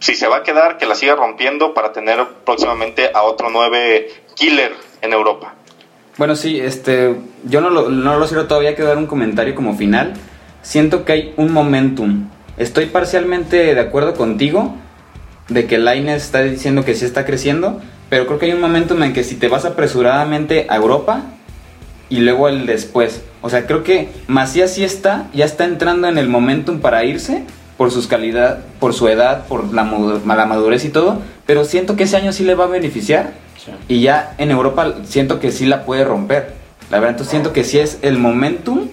si 0.00 0.14
se 0.14 0.26
va 0.26 0.38
a 0.38 0.42
quedar, 0.42 0.78
que 0.78 0.86
la 0.86 0.94
siga 0.94 1.14
rompiendo 1.14 1.74
para 1.74 1.92
tener 1.92 2.26
próximamente 2.44 3.10
a 3.14 3.22
otro 3.22 3.50
nueve 3.50 4.08
killer 4.34 4.74
en 5.02 5.12
Europa. 5.12 5.54
Bueno, 6.16 6.34
sí, 6.34 6.60
este, 6.60 7.16
yo 7.44 7.60
no 7.60 7.70
lo, 7.70 7.90
no 7.90 8.18
lo 8.18 8.26
cierro 8.26 8.46
todavía, 8.46 8.74
quiero 8.74 8.88
dar 8.88 8.98
un 8.98 9.06
comentario 9.06 9.54
como 9.54 9.76
final. 9.76 10.14
Siento 10.62 11.04
que 11.04 11.12
hay 11.12 11.34
un 11.36 11.52
momentum. 11.52 12.30
Estoy 12.56 12.86
parcialmente 12.86 13.74
de 13.74 13.80
acuerdo 13.80 14.14
contigo 14.14 14.74
de 15.48 15.66
que 15.66 15.76
Lainez 15.76 16.22
está 16.22 16.42
diciendo 16.42 16.84
que 16.84 16.94
sí 16.94 17.04
está 17.04 17.26
creciendo, 17.26 17.82
pero 18.08 18.26
creo 18.26 18.38
que 18.38 18.46
hay 18.46 18.52
un 18.52 18.60
momentum 18.60 19.02
en 19.02 19.12
que 19.12 19.24
si 19.24 19.36
te 19.36 19.48
vas 19.48 19.64
apresuradamente 19.66 20.66
a 20.70 20.76
Europa 20.76 21.33
y 22.08 22.18
luego 22.20 22.48
el 22.48 22.66
después. 22.66 23.22
O 23.42 23.50
sea, 23.50 23.66
creo 23.66 23.82
que 23.82 24.08
Macías 24.26 24.72
sí 24.72 24.84
está, 24.84 25.28
ya 25.34 25.44
está 25.44 25.64
entrando 25.64 26.08
en 26.08 26.18
el 26.18 26.28
momentum 26.28 26.80
para 26.80 27.04
irse 27.04 27.44
por 27.76 27.90
sus 27.90 28.06
calidad, 28.06 28.60
por 28.78 28.94
su 28.94 29.08
edad, 29.08 29.46
por 29.46 29.72
la, 29.74 29.84
la 29.84 30.46
madurez 30.46 30.84
y 30.84 30.90
todo, 30.90 31.18
pero 31.46 31.64
siento 31.64 31.96
que 31.96 32.04
ese 32.04 32.16
año 32.16 32.32
sí 32.32 32.44
le 32.44 32.54
va 32.54 32.64
a 32.64 32.68
beneficiar 32.68 33.32
y 33.88 34.00
ya 34.00 34.34
en 34.38 34.50
Europa 34.50 34.94
siento 35.04 35.40
que 35.40 35.50
sí 35.50 35.66
la 35.66 35.84
puede 35.84 36.04
romper. 36.04 36.52
La 36.90 36.98
verdad, 36.98 37.12
entonces 37.12 37.30
siento 37.30 37.52
que 37.52 37.64
sí 37.64 37.78
es 37.78 37.98
el 38.02 38.18
momentum 38.18 38.88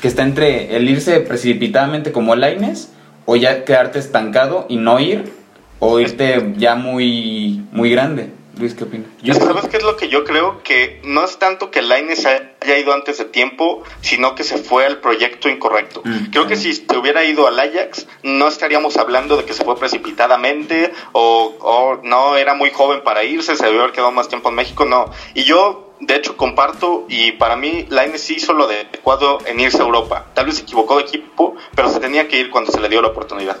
que 0.00 0.08
está 0.08 0.22
entre 0.22 0.76
el 0.76 0.88
irse 0.88 1.20
precipitadamente 1.20 2.12
como 2.12 2.34
Laines 2.34 2.90
o 3.26 3.36
ya 3.36 3.64
quedarte 3.64 3.98
estancado 3.98 4.66
y 4.68 4.76
no 4.76 4.98
ir 5.00 5.32
o 5.78 6.00
irte 6.00 6.54
ya 6.56 6.74
muy 6.74 7.64
muy 7.72 7.90
grande. 7.90 8.30
Luis, 8.58 8.74
¿qué 8.74 8.84
opinas? 8.84 9.06
Yo 9.22 9.34
¿Sabes 9.34 9.66
qué 9.68 9.76
es 9.76 9.82
lo 9.84 9.96
que 9.96 10.08
yo 10.08 10.24
creo? 10.24 10.62
Que 10.64 11.00
no 11.04 11.24
es 11.24 11.38
tanto 11.38 11.70
que 11.70 11.80
Laines 11.80 12.26
haya 12.26 12.78
ido 12.78 12.92
antes 12.92 13.18
de 13.18 13.24
tiempo, 13.24 13.84
sino 14.00 14.34
que 14.34 14.42
se 14.42 14.58
fue 14.58 14.84
al 14.84 14.98
proyecto 14.98 15.48
incorrecto. 15.48 16.02
Mm, 16.04 16.30
creo 16.32 16.46
que 16.48 16.56
si 16.56 16.72
se 16.74 16.96
hubiera 16.98 17.24
ido 17.24 17.46
al 17.46 17.58
Ajax, 17.58 18.06
no 18.24 18.48
estaríamos 18.48 18.96
hablando 18.96 19.36
de 19.36 19.44
que 19.44 19.52
se 19.54 19.64
fue 19.64 19.78
precipitadamente 19.78 20.92
o, 21.12 21.54
o 21.60 22.00
no 22.02 22.36
era 22.36 22.54
muy 22.54 22.70
joven 22.70 23.02
para 23.04 23.22
irse, 23.24 23.54
se 23.56 23.64
debió 23.64 23.80
haber 23.82 23.92
quedado 23.92 24.10
más 24.12 24.28
tiempo 24.28 24.48
en 24.48 24.56
México, 24.56 24.84
no. 24.84 25.10
Y 25.34 25.44
yo, 25.44 25.94
de 26.00 26.16
hecho, 26.16 26.36
comparto 26.36 27.06
y 27.08 27.32
para 27.32 27.56
mí 27.56 27.86
Laines 27.90 28.28
hizo 28.30 28.52
lo 28.54 28.66
de 28.66 28.80
adecuado 28.80 29.38
en 29.46 29.60
irse 29.60 29.78
a 29.78 29.84
Europa. 29.84 30.26
Tal 30.34 30.46
vez 30.46 30.56
se 30.56 30.62
equivocó 30.62 30.96
de 30.96 31.02
equipo, 31.04 31.54
pero 31.74 31.88
se 31.90 32.00
tenía 32.00 32.26
que 32.28 32.40
ir 32.40 32.50
cuando 32.50 32.72
se 32.72 32.80
le 32.80 32.88
dio 32.88 33.00
la 33.02 33.08
oportunidad. 33.08 33.56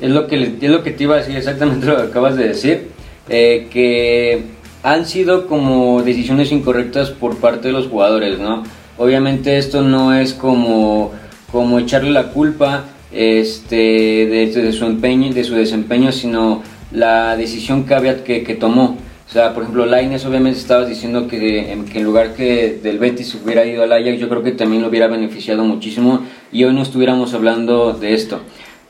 Es 0.00 0.10
lo 0.10 0.26
que, 0.26 0.36
le- 0.36 0.56
es 0.60 0.70
lo 0.70 0.82
que 0.82 0.90
te 0.92 1.04
iba 1.04 1.14
a 1.16 1.18
decir, 1.18 1.36
exactamente 1.36 1.86
lo 1.86 1.96
que 1.96 2.02
acabas 2.04 2.36
de 2.36 2.48
decir, 2.48 2.90
eh, 3.30 3.68
que 3.70 4.42
han 4.82 5.06
sido 5.06 5.46
como 5.46 6.02
decisiones 6.02 6.52
incorrectas 6.52 7.10
por 7.10 7.36
parte 7.36 7.68
de 7.68 7.72
los 7.72 7.86
jugadores, 7.86 8.38
¿no? 8.38 8.64
Obviamente 8.98 9.56
esto 9.56 9.80
no 9.82 10.12
es 10.14 10.34
como, 10.34 11.12
como 11.50 11.78
echarle 11.78 12.10
la 12.10 12.28
culpa 12.32 12.84
este, 13.12 13.76
de, 13.76 14.46
de 14.52 14.72
su 14.72 14.84
empeño, 14.84 15.32
de 15.32 15.44
su 15.44 15.54
desempeño, 15.54 16.12
sino 16.12 16.62
la 16.92 17.36
decisión 17.36 17.84
que, 17.84 17.94
había, 17.94 18.22
que, 18.24 18.42
que 18.42 18.54
tomó. 18.54 18.98
O 19.28 19.32
sea, 19.32 19.54
por 19.54 19.62
ejemplo, 19.62 19.86
Laines 19.86 20.26
obviamente 20.26 20.58
estabas 20.58 20.88
diciendo 20.88 21.28
que, 21.28 21.70
en- 21.72 22.04
lugar 22.04 22.34
que 22.34 22.80
del 22.82 22.98
Betis 22.98 23.36
hubiera 23.42 23.64
ido 23.64 23.84
al 23.84 23.92
Ajax, 23.92 24.18
yo 24.18 24.28
creo 24.28 24.42
que 24.42 24.50
también 24.52 24.82
lo 24.82 24.88
hubiera 24.88 25.06
beneficiado 25.06 25.62
muchísimo 25.64 26.22
y 26.50 26.64
hoy 26.64 26.74
no 26.74 26.82
estuviéramos 26.82 27.32
hablando 27.32 27.92
de 27.92 28.14
esto. 28.14 28.40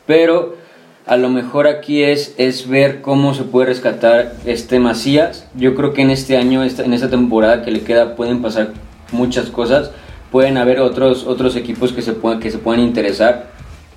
Pero 0.07 0.57
a 1.07 1.17
lo 1.17 1.29
mejor 1.29 1.67
aquí 1.67 2.03
es, 2.03 2.35
es 2.39 2.69
ver 2.69 3.01
cómo 3.01 3.35
se 3.35 3.43
puede 3.45 3.67
rescatar 3.67 4.35
este 4.45 4.79
Macías. 4.79 5.47
Yo 5.55 5.75
creo 5.75 5.93
que 5.93 6.03
en 6.03 6.11
este 6.11 6.37
año, 6.37 6.63
esta- 6.63 6.85
en 6.85 6.93
esta 6.93 7.11
temporada 7.11 7.63
que 7.63 7.71
le 7.71 7.81
queda, 7.81 8.15
pueden 8.17 8.43
pasar 8.43 8.73
muchas 9.13 9.47
cosas. 9.47 9.91
Pueden 10.31 10.57
haber 10.59 10.79
otros, 10.81 11.27
otros 11.27 11.57
equipos 11.57 11.93
que 11.93 12.03
se, 12.03 12.13
puedan, 12.13 12.39
que 12.39 12.51
se 12.51 12.59
puedan 12.59 12.81
interesar. 12.81 13.51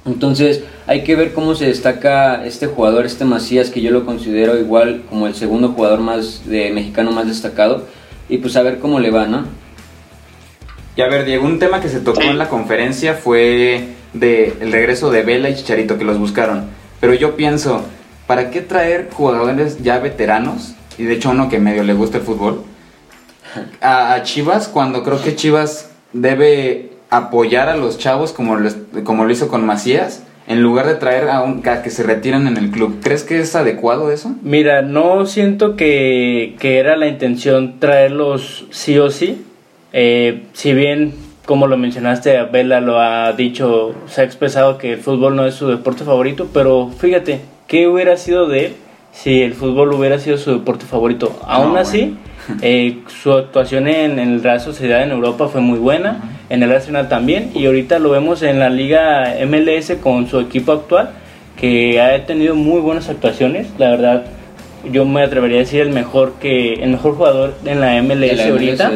Entonces 0.06 0.64
hay 0.88 1.04
que 1.04 1.16
ver 1.16 1.34
cómo 1.34 1.56
se 1.56 1.66
destaca 1.68 2.44
este 2.46 2.66
jugador, 2.68 3.06
este 3.06 3.26
Macías, 3.26 3.70
que 3.70 3.82
yo 3.82 3.92
lo 3.92 4.06
considero 4.06 4.58
igual 4.60 5.04
como 5.10 5.28
el 5.28 5.36
segundo 5.36 5.70
jugador 5.70 6.00
más 6.00 6.42
de 6.48 6.72
mexicano 6.72 7.12
más 7.12 7.28
destacado. 7.28 7.86
Y 8.30 8.40
pues 8.40 8.56
a 8.56 8.64
ver 8.64 8.80
cómo 8.80 9.00
le 9.00 9.12
va, 9.12 9.28
¿no? 9.28 9.46
Y 10.96 11.02
a 11.02 11.08
ver, 11.08 11.26
Diego, 11.26 11.46
un 11.46 11.60
tema 11.60 11.82
que 11.82 11.90
se 11.90 12.00
tocó 12.00 12.22
en 12.22 12.38
la 12.38 12.50
conferencia 12.50 13.14
fue 13.16 13.90
de 14.14 14.54
el 14.62 14.72
regreso 14.72 15.12
de 15.12 15.24
Vela 15.24 15.50
y 15.50 15.56
Chicharito 15.56 15.98
que 15.98 16.06
los 16.06 16.18
buscaron. 16.18 16.66
Pero 17.04 17.16
yo 17.16 17.36
pienso, 17.36 17.84
¿para 18.28 18.50
qué 18.50 18.62
traer 18.62 19.10
jugadores 19.12 19.84
ya 19.84 20.00
veteranos? 20.00 20.74
Y 20.98 21.04
de 21.04 21.16
hecho 21.16 21.32
uno 21.32 21.50
que 21.50 21.60
medio 21.60 21.84
le 21.84 21.94
gusta 21.94 22.20
el 22.20 22.24
fútbol. 22.24 22.64
A, 23.82 24.22
Chivas 24.24 24.70
cuando 24.70 25.04
creo 25.04 25.22
que 25.22 25.36
Chivas 25.36 25.92
debe 26.14 26.92
apoyar 27.10 27.68
a 27.68 27.76
los 27.76 27.98
chavos 27.98 28.32
como 28.32 28.56
lo, 28.56 28.70
es- 28.70 28.78
como 29.04 29.26
lo 29.26 29.34
hizo 29.34 29.50
con 29.50 29.66
Macías 29.66 30.24
en 30.48 30.64
lugar 30.64 30.88
de 30.88 30.96
traer 30.96 31.28
a, 31.28 31.42
un, 31.42 31.62
que 31.62 31.90
se 31.90 32.04
retiren 32.04 32.48
en 32.48 32.56
el 32.56 32.72
club. 32.72 33.02
¿Crees 33.04 33.24
que 33.24 33.38
es 33.42 33.54
adecuado 33.54 34.10
eso? 34.10 34.34
Mira, 34.42 34.82
no 34.82 35.26
siento 35.26 35.76
que, 35.76 36.56
que 36.58 36.78
era 36.78 36.96
la 36.96 37.08
intención 37.08 37.82
traerlos 37.82 38.66
sí 38.72 38.98
o 38.98 39.10
sí. 39.10 39.44
Eh, 39.92 40.44
si 40.54 40.74
bien, 40.74 41.14
como 41.46 41.68
lo 41.68 41.78
mencionaste, 41.78 42.42
Vela 42.44 42.80
lo 42.80 43.00
ha 43.00 43.34
dicho, 43.34 43.94
se 44.08 44.22
ha 44.22 44.24
expresado 44.24 44.78
que 44.78 44.94
el 44.94 45.00
fútbol 45.00 45.36
no 45.36 45.46
es 45.46 45.56
su 45.56 45.68
deporte 45.68 46.04
favorito, 46.04 46.48
pero 46.54 46.90
fíjate, 46.98 47.42
¿qué 47.68 47.88
hubiera 47.88 48.16
sido 48.16 48.48
de 48.48 48.68
él 48.68 48.76
si 49.12 49.42
el 49.42 49.54
fútbol 49.54 49.94
hubiera 49.94 50.20
sido 50.20 50.38
su 50.38 50.52
deporte 50.52 50.86
favorito? 50.86 51.38
Aún 51.46 51.78
así, 51.78 52.16
eh, 52.62 53.00
su 53.22 53.34
actuación 53.34 53.88
en, 53.88 54.20
en 54.20 54.34
el 54.34 54.44
Real 54.44 54.62
Sociedad 54.62 55.04
en 55.04 55.12
Europa 55.12 55.50
fue 55.50 55.60
muy 55.60 55.80
buena, 55.80 56.22
en 56.50 56.64
el 56.64 56.72
Arsenal 56.72 57.10
también, 57.10 57.52
y 57.54 57.66
ahorita 57.66 58.00
lo 58.00 58.12
vemos 58.12 58.42
en 58.42 58.60
la 58.60 58.70
Liga 58.70 59.36
MLS 59.46 59.94
con 60.02 60.28
su 60.28 60.40
equipo 60.40 60.72
actual, 60.72 61.10
que 61.60 62.00
ha 62.00 62.26
tenido 62.26 62.56
muy 62.56 62.80
buenas 62.80 63.10
actuaciones, 63.10 63.68
la 63.78 63.90
verdad. 63.90 64.26
Yo 64.92 65.06
me 65.06 65.22
atrevería 65.24 65.58
a 65.58 65.60
decir 65.60 65.82
el 65.82 65.90
mejor 65.90 66.34
que 66.42 66.74
el 66.74 66.90
mejor 66.90 67.16
jugador 67.16 67.54
en 67.66 67.80
la 67.80 68.02
MLS, 68.02 68.38
la 68.38 68.48
ahorita. 68.48 68.92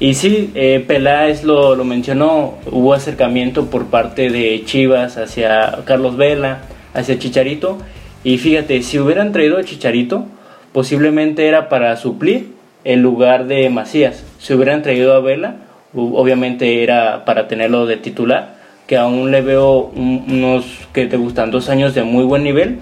Y 0.00 0.14
sí, 0.14 0.50
eh, 0.54 0.82
Peláez 0.86 1.44
lo, 1.44 1.76
lo 1.76 1.84
mencionó, 1.84 2.54
hubo 2.70 2.94
acercamiento 2.94 3.66
por 3.66 3.86
parte 3.86 4.30
de 4.30 4.62
Chivas 4.64 5.18
hacia 5.18 5.80
Carlos 5.84 6.16
Vela, 6.16 6.62
hacia 6.94 7.18
Chicharito. 7.18 7.76
Y 8.24 8.38
fíjate, 8.38 8.82
si 8.82 8.98
hubieran 8.98 9.32
traído 9.32 9.58
a 9.58 9.64
Chicharito, 9.64 10.24
posiblemente 10.72 11.46
era 11.46 11.68
para 11.68 11.94
suplir 11.96 12.52
el 12.84 13.00
lugar 13.02 13.46
de 13.46 13.68
Macías. 13.68 14.24
Si 14.38 14.54
hubieran 14.54 14.80
traído 14.82 15.12
a 15.14 15.20
Vela, 15.20 15.56
obviamente 15.94 16.82
era 16.82 17.26
para 17.26 17.46
tenerlo 17.46 17.84
de 17.84 17.98
titular, 17.98 18.54
que 18.86 18.96
aún 18.96 19.30
le 19.30 19.42
veo 19.42 19.90
un- 19.94 20.24
unos 20.30 20.64
que 20.94 21.06
te 21.06 21.18
gustan 21.18 21.50
dos 21.50 21.68
años 21.68 21.94
de 21.94 22.04
muy 22.04 22.24
buen 22.24 22.42
nivel. 22.42 22.78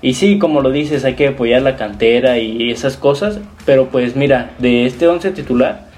Y 0.00 0.14
sí, 0.14 0.38
como 0.38 0.62
lo 0.62 0.70
dices, 0.70 1.04
hay 1.04 1.14
que 1.14 1.28
apoyar 1.28 1.60
la 1.60 1.76
cantera 1.76 2.38
y 2.38 2.70
esas 2.70 2.96
cosas, 2.96 3.38
pero 3.66 3.86
pues 3.88 4.16
mira, 4.16 4.50
de 4.58 4.86
este 4.86 5.06
11 5.08 5.30
titular, 5.30 5.92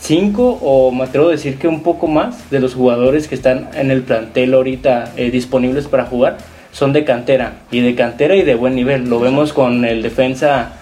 cinco 0.00 0.58
o 0.62 0.90
me 0.90 1.04
atrevo 1.04 1.28
a 1.28 1.32
decir 1.32 1.58
que 1.58 1.68
un 1.68 1.82
poco 1.82 2.06
más 2.06 2.50
de 2.50 2.60
los 2.60 2.74
jugadores 2.74 3.28
que 3.28 3.34
están 3.34 3.68
en 3.74 3.90
el 3.90 4.02
plantel 4.02 4.54
ahorita 4.54 5.12
eh, 5.16 5.30
disponibles 5.30 5.86
para 5.86 6.06
jugar 6.06 6.38
son 6.72 6.92
de 6.92 7.04
cantera 7.04 7.54
y 7.70 7.80
de 7.80 7.94
cantera 7.94 8.34
y 8.36 8.42
de 8.42 8.54
buen 8.54 8.74
nivel. 8.74 9.08
Lo 9.08 9.20
vemos 9.20 9.52
con 9.52 9.84
el 9.84 10.02
defensa 10.02 10.72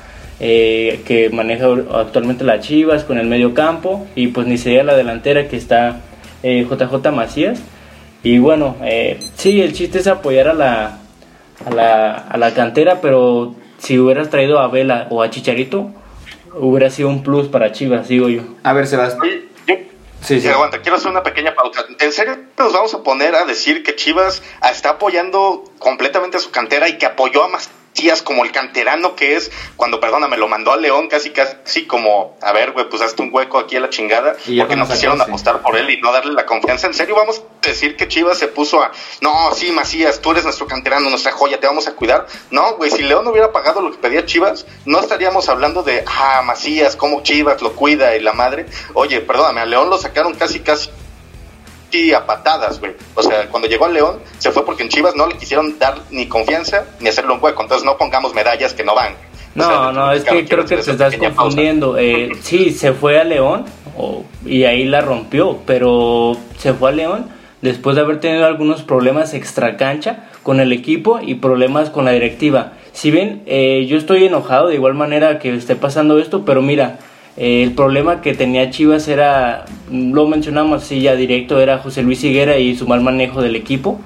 eh, 0.41 1.03
que 1.07 1.31
maneja 1.31 1.67
actualmente 1.95 2.45
la 2.45 2.61
Chivas, 2.61 3.05
con 3.05 3.19
el 3.19 3.27
medio 3.27 3.55
campo 3.55 4.07
y 4.15 4.29
pues 4.29 4.47
ni 4.47 4.59
se 4.59 4.71
diga 4.71 4.85
la 4.85 4.97
delantera 4.97 5.49
que 5.49 5.57
está 5.57 6.01
eh, 6.43 6.67
JJ 6.69 7.11
Macías. 7.13 7.61
Y 8.23 8.39
bueno, 8.39 8.77
eh, 8.83 9.19
sí, 9.37 9.61
el 9.61 9.73
chiste 9.73 9.99
es 9.99 10.07
apoyar 10.07 10.49
a 10.49 10.55
la, 10.55 10.99
a 11.65 11.71
la, 11.75 12.15
a 12.15 12.37
la 12.37 12.53
cantera, 12.53 13.01
pero 13.01 13.55
si 13.79 13.99
hubieras 13.99 14.29
traído 14.29 14.59
a 14.59 14.69
Vela 14.69 15.07
o 15.11 15.23
a 15.23 15.31
Chicharito, 15.31 15.91
hubiera 16.59 16.91
sido 16.91 17.09
un 17.09 17.23
plus 17.23 17.49
para 17.49 17.73
Chivas, 17.73 18.09
digo 18.09 18.29
yo. 18.29 18.43
A 18.63 18.73
ver, 18.73 18.87
Sebastián. 18.87 19.49
Sí, 20.21 20.41
sí, 20.41 20.49
aguanta, 20.49 20.83
quiero 20.83 20.97
hacer 20.97 21.11
una 21.11 21.23
pequeña 21.23 21.55
pausa. 21.55 21.85
¿En 22.01 22.13
serio 22.13 22.37
nos 22.59 22.73
vamos 22.73 22.93
a 22.93 23.03
poner 23.05 23.37
a 23.37 23.45
decir 23.45 23.85
que 23.85 23.95
Chivas 23.95 24.43
está 24.69 24.91
apoyando 24.91 25.63
completamente 25.79 26.37
a 26.37 26.41
su 26.41 26.51
cantera 26.51 26.89
y 26.89 26.99
que 26.99 27.07
apoyó 27.07 27.45
a 27.45 27.49
Macías 27.49 27.71
como 28.25 28.45
el 28.45 28.53
canterano 28.53 29.17
que 29.17 29.37
es 29.37 29.51
cuando, 29.77 30.01
perdóname, 30.01 30.37
lo 30.37 30.49
mandó 30.49 30.73
a 30.73 30.77
León 30.77 31.09
casi 31.09 31.31
casi 31.31 31.87
como, 31.87 32.37
a 32.41 32.53
ver, 32.53 32.73
güey, 32.73 32.89
pues 32.89 33.03
hazte 33.03 33.23
un 33.23 33.31
hueco 33.33 33.59
aquí 33.59 33.77
a 33.77 33.81
la 33.81 33.91
chingada 33.91 34.37
Y 34.47 34.59
porque 34.59 34.75
con 34.75 34.79
no 34.79 34.85
esa 34.85 34.95
quisieron 34.95 35.21
apostar 35.21 35.61
por 35.63 35.77
él 35.77 35.91
y 35.91 36.01
no 36.01 36.13
darle 36.13 36.33
la 36.33 36.47
confianza. 36.47 36.87
¿En 36.87 36.95
serio 36.95 37.17
vamos 37.17 37.41
a 37.41 37.67
decir 37.67 37.97
que 37.97 38.07
Chivas 38.07 38.39
se 38.39 38.49
puso 38.49 38.83
a, 38.83 38.93
no, 39.21 39.53
sí, 39.53 39.73
Macías, 39.73 40.21
tú 40.21 40.31
eres 40.31 40.45
nuestro 40.45 40.67
canterano, 40.67 41.11
nuestra 41.11 41.33
joya, 41.33 41.59
te 41.59 41.67
vamos 41.67 41.89
a 41.89 41.95
cuidar? 41.95 42.27
No, 42.51 42.77
güey, 42.77 42.91
si 42.91 43.03
León 43.03 43.27
hubiera 43.27 43.53
pagado 43.53 43.81
lo 43.81 43.91
que 43.91 43.99
pedía 43.99 44.25
Chivas, 44.25 44.67
no 44.85 45.01
estaríamos 45.01 45.49
hablando 45.49 45.83
de, 45.83 46.05
ah, 46.07 46.43
Macías, 46.45 46.97
cómo 46.97 47.23
Chivas 47.23 47.61
lo 47.63 47.75
cuida 47.75 48.17
y 48.17 48.21
la 48.21 48.33
madre. 48.33 48.67
Oye, 48.95 49.21
perdóname, 49.21 49.61
a 49.61 49.67
León 49.67 49.91
lo 49.91 49.99
sacaron 49.99 50.35
casi, 50.35 50.61
casi 50.61 50.91
y 51.93 52.13
a 52.13 52.27
patadas, 52.27 52.81
güey. 52.81 52.93
O 53.15 53.23
sea, 53.23 53.49
cuando 53.49 53.69
llegó 53.69 53.87
a 53.87 53.89
León, 53.89 54.19
se 54.39 54.51
fue 54.51 54.65
porque 54.65 54.83
en 54.83 54.89
Chivas 54.89 55.15
no 55.17 55.27
le 55.27 55.37
quisieron 55.37 55.79
dar 55.79 55.95
ni 56.11 56.27
confianza 56.27 56.85
ni 57.01 57.09
hacerle 57.09 57.33
un 57.33 57.43
hueco. 57.43 57.63
Entonces 57.63 57.85
no 57.85 57.97
pongamos 57.97 58.35
medallas 58.35 58.75
que 58.75 58.85
no 58.85 58.95
van. 58.95 59.13
O 59.57 59.61
sea, 59.61 59.69
No, 59.69 59.93
no, 59.93 60.13
es 60.13 60.25
que 60.25 60.47
creo 60.47 60.65
que 60.65 60.77
te 60.77 60.91
estás 60.91 61.17
confundiendo. 61.17 61.97
Eh, 61.99 62.31
sí, 62.43 62.71
se 62.73 62.93
fue 62.93 63.19
a 63.21 63.25
León 63.25 63.65
o- 63.97 64.25
y 64.45 64.65
ahí 64.65 64.85
la 64.85 65.01
rompió, 65.01 65.59
pero 65.67 66.37
se 66.59 66.75
fue 66.75 66.91
a 66.91 66.93
León 66.93 67.27
después 67.63 67.97
de 67.97 68.03
haber 68.03 68.21
tenido 68.21 68.47
algunos 68.47 68.83
problemas 68.83 69.35
extracancha 69.35 70.29
con 70.45 70.61
el 70.61 70.73
equipo 70.73 71.19
y 71.21 71.35
problemas 71.37 71.91
con 71.91 72.05
la 72.05 72.13
directiva. 72.13 72.73
Si 72.93 73.11
bien 73.11 73.43
eh, 73.47 73.87
yo 73.89 73.97
estoy 73.97 74.25
enojado 74.27 74.69
de 74.69 74.75
igual 74.75 74.95
manera 74.95 75.39
que 75.39 75.55
esté 75.55 75.75
pasando 75.77 76.19
esto, 76.19 76.45
pero 76.45 76.63
mira, 76.63 76.99
eh, 77.41 77.63
el 77.63 77.73
problema 77.73 78.21
que 78.21 78.35
tenía 78.35 78.69
Chivas 78.71 79.07
era, 79.07 79.65
lo 79.93 80.27
mencionamos 80.27 80.83
así 80.83 81.01
ya 81.01 81.15
directo, 81.15 81.61
era 81.61 81.79
José 81.79 82.03
Luis 82.03 82.23
Higuera 82.25 82.59
y 82.59 82.75
su 82.77 82.89
mal 82.89 83.01
manejo 83.01 83.41
del 83.41 83.55
equipo. 83.55 84.01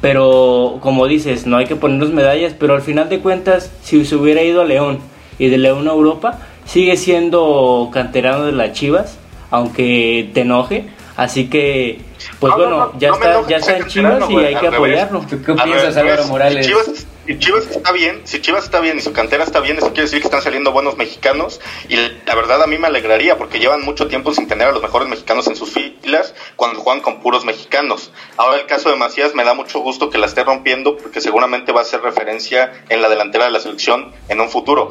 Pero 0.00 0.78
como 0.80 1.08
dices, 1.08 1.46
no 1.46 1.56
hay 1.56 1.66
que 1.66 1.74
ponernos 1.74 2.10
medallas, 2.10 2.54
pero 2.58 2.74
al 2.74 2.80
final 2.80 3.08
de 3.08 3.18
cuentas, 3.18 3.72
si 3.82 4.04
se 4.04 4.14
hubiera 4.14 4.42
ido 4.42 4.62
a 4.62 4.64
León 4.64 5.00
y 5.38 5.48
de 5.48 5.58
León 5.58 5.88
a 5.88 5.90
Europa, 5.90 6.38
sigue 6.64 6.96
siendo 6.96 7.90
canterano 7.92 8.46
de 8.46 8.52
las 8.52 8.72
Chivas, 8.72 9.18
aunque 9.50 10.30
te 10.32 10.42
enoje. 10.42 10.86
Así 11.16 11.50
que, 11.50 12.00
pues 12.38 12.52
No, 12.52 12.58
no, 12.58 12.64
bueno, 12.64 12.92
no, 12.94 12.98
ya 13.00 13.08
no 13.08 13.14
está, 13.16 13.48
ya 13.48 13.56
está 13.56 13.76
en 13.78 13.86
Chivas 13.88 14.30
y 14.30 14.36
hay 14.36 14.54
que 14.54 14.68
apoyarlo. 14.68 15.20
¿Tú 15.28 15.42
qué 15.42 15.52
A 15.52 15.64
piensas, 15.64 15.96
Álvaro 15.96 16.26
Morales? 16.28 16.66
Chivas, 16.66 17.06
si 17.30 17.38
Chivas 17.38 17.70
está 17.70 17.92
bien, 17.92 18.22
si 18.24 18.40
Chivas 18.40 18.64
está 18.64 18.80
bien 18.80 18.98
y 18.98 19.00
su 19.00 19.12
cantera 19.12 19.44
está 19.44 19.60
bien, 19.60 19.76
eso 19.76 19.90
quiere 19.90 20.02
decir 20.02 20.18
que 20.20 20.26
están 20.26 20.42
saliendo 20.42 20.72
buenos 20.72 20.96
mexicanos 20.96 21.60
y 21.88 21.94
la 21.94 22.34
verdad 22.34 22.60
a 22.60 22.66
mí 22.66 22.76
me 22.76 22.88
alegraría 22.88 23.38
porque 23.38 23.60
llevan 23.60 23.82
mucho 23.82 24.08
tiempo 24.08 24.34
sin 24.34 24.48
tener 24.48 24.66
a 24.66 24.72
los 24.72 24.82
mejores 24.82 25.08
mexicanos 25.08 25.46
en 25.46 25.54
sus 25.54 25.70
filas 25.70 26.34
cuando 26.56 26.80
juegan 26.80 27.00
con 27.00 27.20
puros 27.20 27.44
mexicanos. 27.44 28.10
Ahora 28.36 28.58
el 28.58 28.66
caso 28.66 28.90
de 28.90 28.96
Macías 28.96 29.36
me 29.36 29.44
da 29.44 29.54
mucho 29.54 29.78
gusto 29.78 30.10
que 30.10 30.18
la 30.18 30.26
esté 30.26 30.42
rompiendo 30.42 30.96
porque 30.96 31.20
seguramente 31.20 31.70
va 31.70 31.82
a 31.82 31.84
ser 31.84 32.00
referencia 32.00 32.84
en 32.88 33.00
la 33.00 33.08
delantera 33.08 33.44
de 33.44 33.52
la 33.52 33.60
selección 33.60 34.12
en 34.28 34.40
un 34.40 34.50
futuro. 34.50 34.90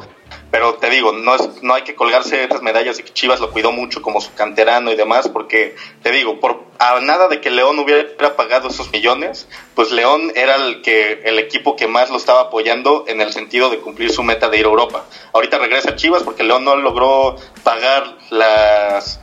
Pero 0.50 0.74
te 0.74 0.90
digo, 0.90 1.12
no, 1.12 1.34
es, 1.34 1.62
no 1.62 1.74
hay 1.74 1.82
que 1.82 1.94
colgarse 1.94 2.42
estas 2.42 2.62
medallas 2.62 2.96
de 2.96 3.04
que 3.04 3.12
Chivas 3.12 3.40
lo 3.40 3.50
cuidó 3.50 3.70
mucho 3.72 4.02
como 4.02 4.20
su 4.20 4.34
canterano 4.34 4.90
y 4.90 4.96
demás, 4.96 5.28
porque 5.28 5.76
te 6.02 6.10
digo, 6.10 6.40
por 6.40 6.64
a 6.78 6.98
nada 7.00 7.28
de 7.28 7.40
que 7.40 7.50
León 7.50 7.78
hubiera 7.78 8.36
pagado 8.36 8.68
esos 8.68 8.90
millones, 8.90 9.46
pues 9.74 9.92
León 9.92 10.32
era 10.34 10.56
el 10.56 10.82
que 10.82 11.20
el 11.24 11.38
equipo 11.38 11.76
que 11.76 11.86
más 11.86 12.10
lo 12.10 12.16
estaba 12.16 12.42
apoyando 12.42 13.04
en 13.06 13.20
el 13.20 13.32
sentido 13.32 13.70
de 13.70 13.78
cumplir 13.78 14.10
su 14.10 14.22
meta 14.22 14.48
de 14.48 14.58
ir 14.58 14.64
a 14.64 14.68
Europa. 14.68 15.04
Ahorita 15.32 15.58
regresa 15.58 15.94
Chivas 15.94 16.22
porque 16.22 16.42
León 16.42 16.64
no 16.64 16.76
logró 16.76 17.36
pagar 17.62 18.16
las 18.30 19.20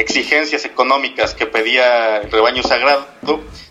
exigencias 0.00 0.64
económicas 0.64 1.34
que 1.34 1.46
pedía 1.46 2.18
el 2.18 2.30
rebaño 2.30 2.62
sagrado 2.62 3.06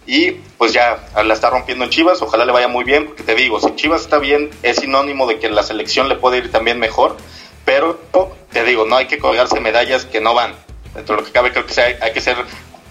y 0.06 0.32
pues 0.58 0.74
ya 0.74 1.08
la 1.24 1.34
está 1.34 1.50
rompiendo 1.50 1.84
en 1.84 1.90
Chivas, 1.90 2.22
ojalá 2.22 2.46
le 2.46 2.52
vaya 2.52 2.68
muy 2.68 2.84
bien, 2.84 3.08
porque 3.08 3.24
te 3.24 3.36
digo, 3.36 3.60
si 3.60 3.76
Chivas 3.76 4.02
está 4.02 4.20
bien 4.20 4.50
es 4.64 4.78
sinónimo 4.78 5.28
de 5.28 5.40
que 5.40 5.50
la 5.50 5.64
selección 5.64 6.08
le 6.08 6.16
puede 6.16 6.38
ir 6.38 6.52
también 6.52 6.80
mejor, 6.80 7.18
pero 7.66 8.00
te 8.52 8.64
digo, 8.64 8.86
no 8.86 8.96
hay 8.96 9.08
que 9.08 9.20
colgarse 9.20 9.60
medallas 9.60 10.06
que 10.06 10.22
no 10.22 10.34
van. 10.34 10.56
Dentro 10.96 11.16
de 11.16 11.22
lo 11.22 11.28
que 11.28 11.34
cabe 11.34 11.52
creo 11.52 11.66
que 11.66 11.80
hay 11.80 12.14
que 12.14 12.22
ser 12.22 12.38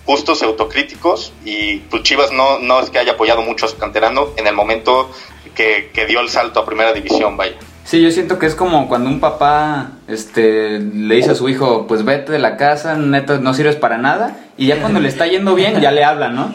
justos 0.05 0.43
autocríticos 0.43 1.33
y 1.45 1.79
pues 1.79 2.03
Chivas 2.03 2.33
no, 2.33 2.59
no 2.59 2.81
es 2.81 2.91
que 2.91 2.99
haya 2.99 3.13
apoyado 3.13 3.43
mucho 3.43 3.67
a 3.67 3.69
su 3.69 3.77
canterano 3.77 4.29
en 4.37 4.47
el 4.47 4.55
momento 4.55 5.11
que, 5.55 5.91
que 5.93 6.07
dio 6.07 6.21
el 6.21 6.31
salto 6.31 6.61
a 6.61 6.65
primera 6.65 6.93
división, 6.93 7.37
vaya. 7.37 7.57
Sí, 7.89 8.03
yo 8.03 8.11
siento 8.11 8.39
que 8.39 8.45
es 8.45 8.55
como 8.55 8.87
cuando 8.87 9.09
un 9.09 9.19
papá 9.19 9.93
este, 10.09 10.79
le 10.79 11.15
dice 11.15 11.31
a 11.31 11.35
su 11.35 11.49
hijo, 11.49 11.87
pues 11.87 12.05
vete 12.05 12.31
de 12.31 12.39
la 12.39 12.59
casa, 12.59 12.97
neta, 12.97 13.39
no 13.39 13.55
sirves 13.55 13.77
para 13.77 13.97
nada, 13.97 14.37
y 14.59 14.67
ya 14.67 14.83
cuando 14.83 15.01
le 15.01 15.09
está 15.09 15.27
yendo 15.27 15.55
bien, 15.55 15.81
ya 15.81 15.91
le 15.91 16.05
hablan, 16.05 16.35
¿no? 16.35 16.53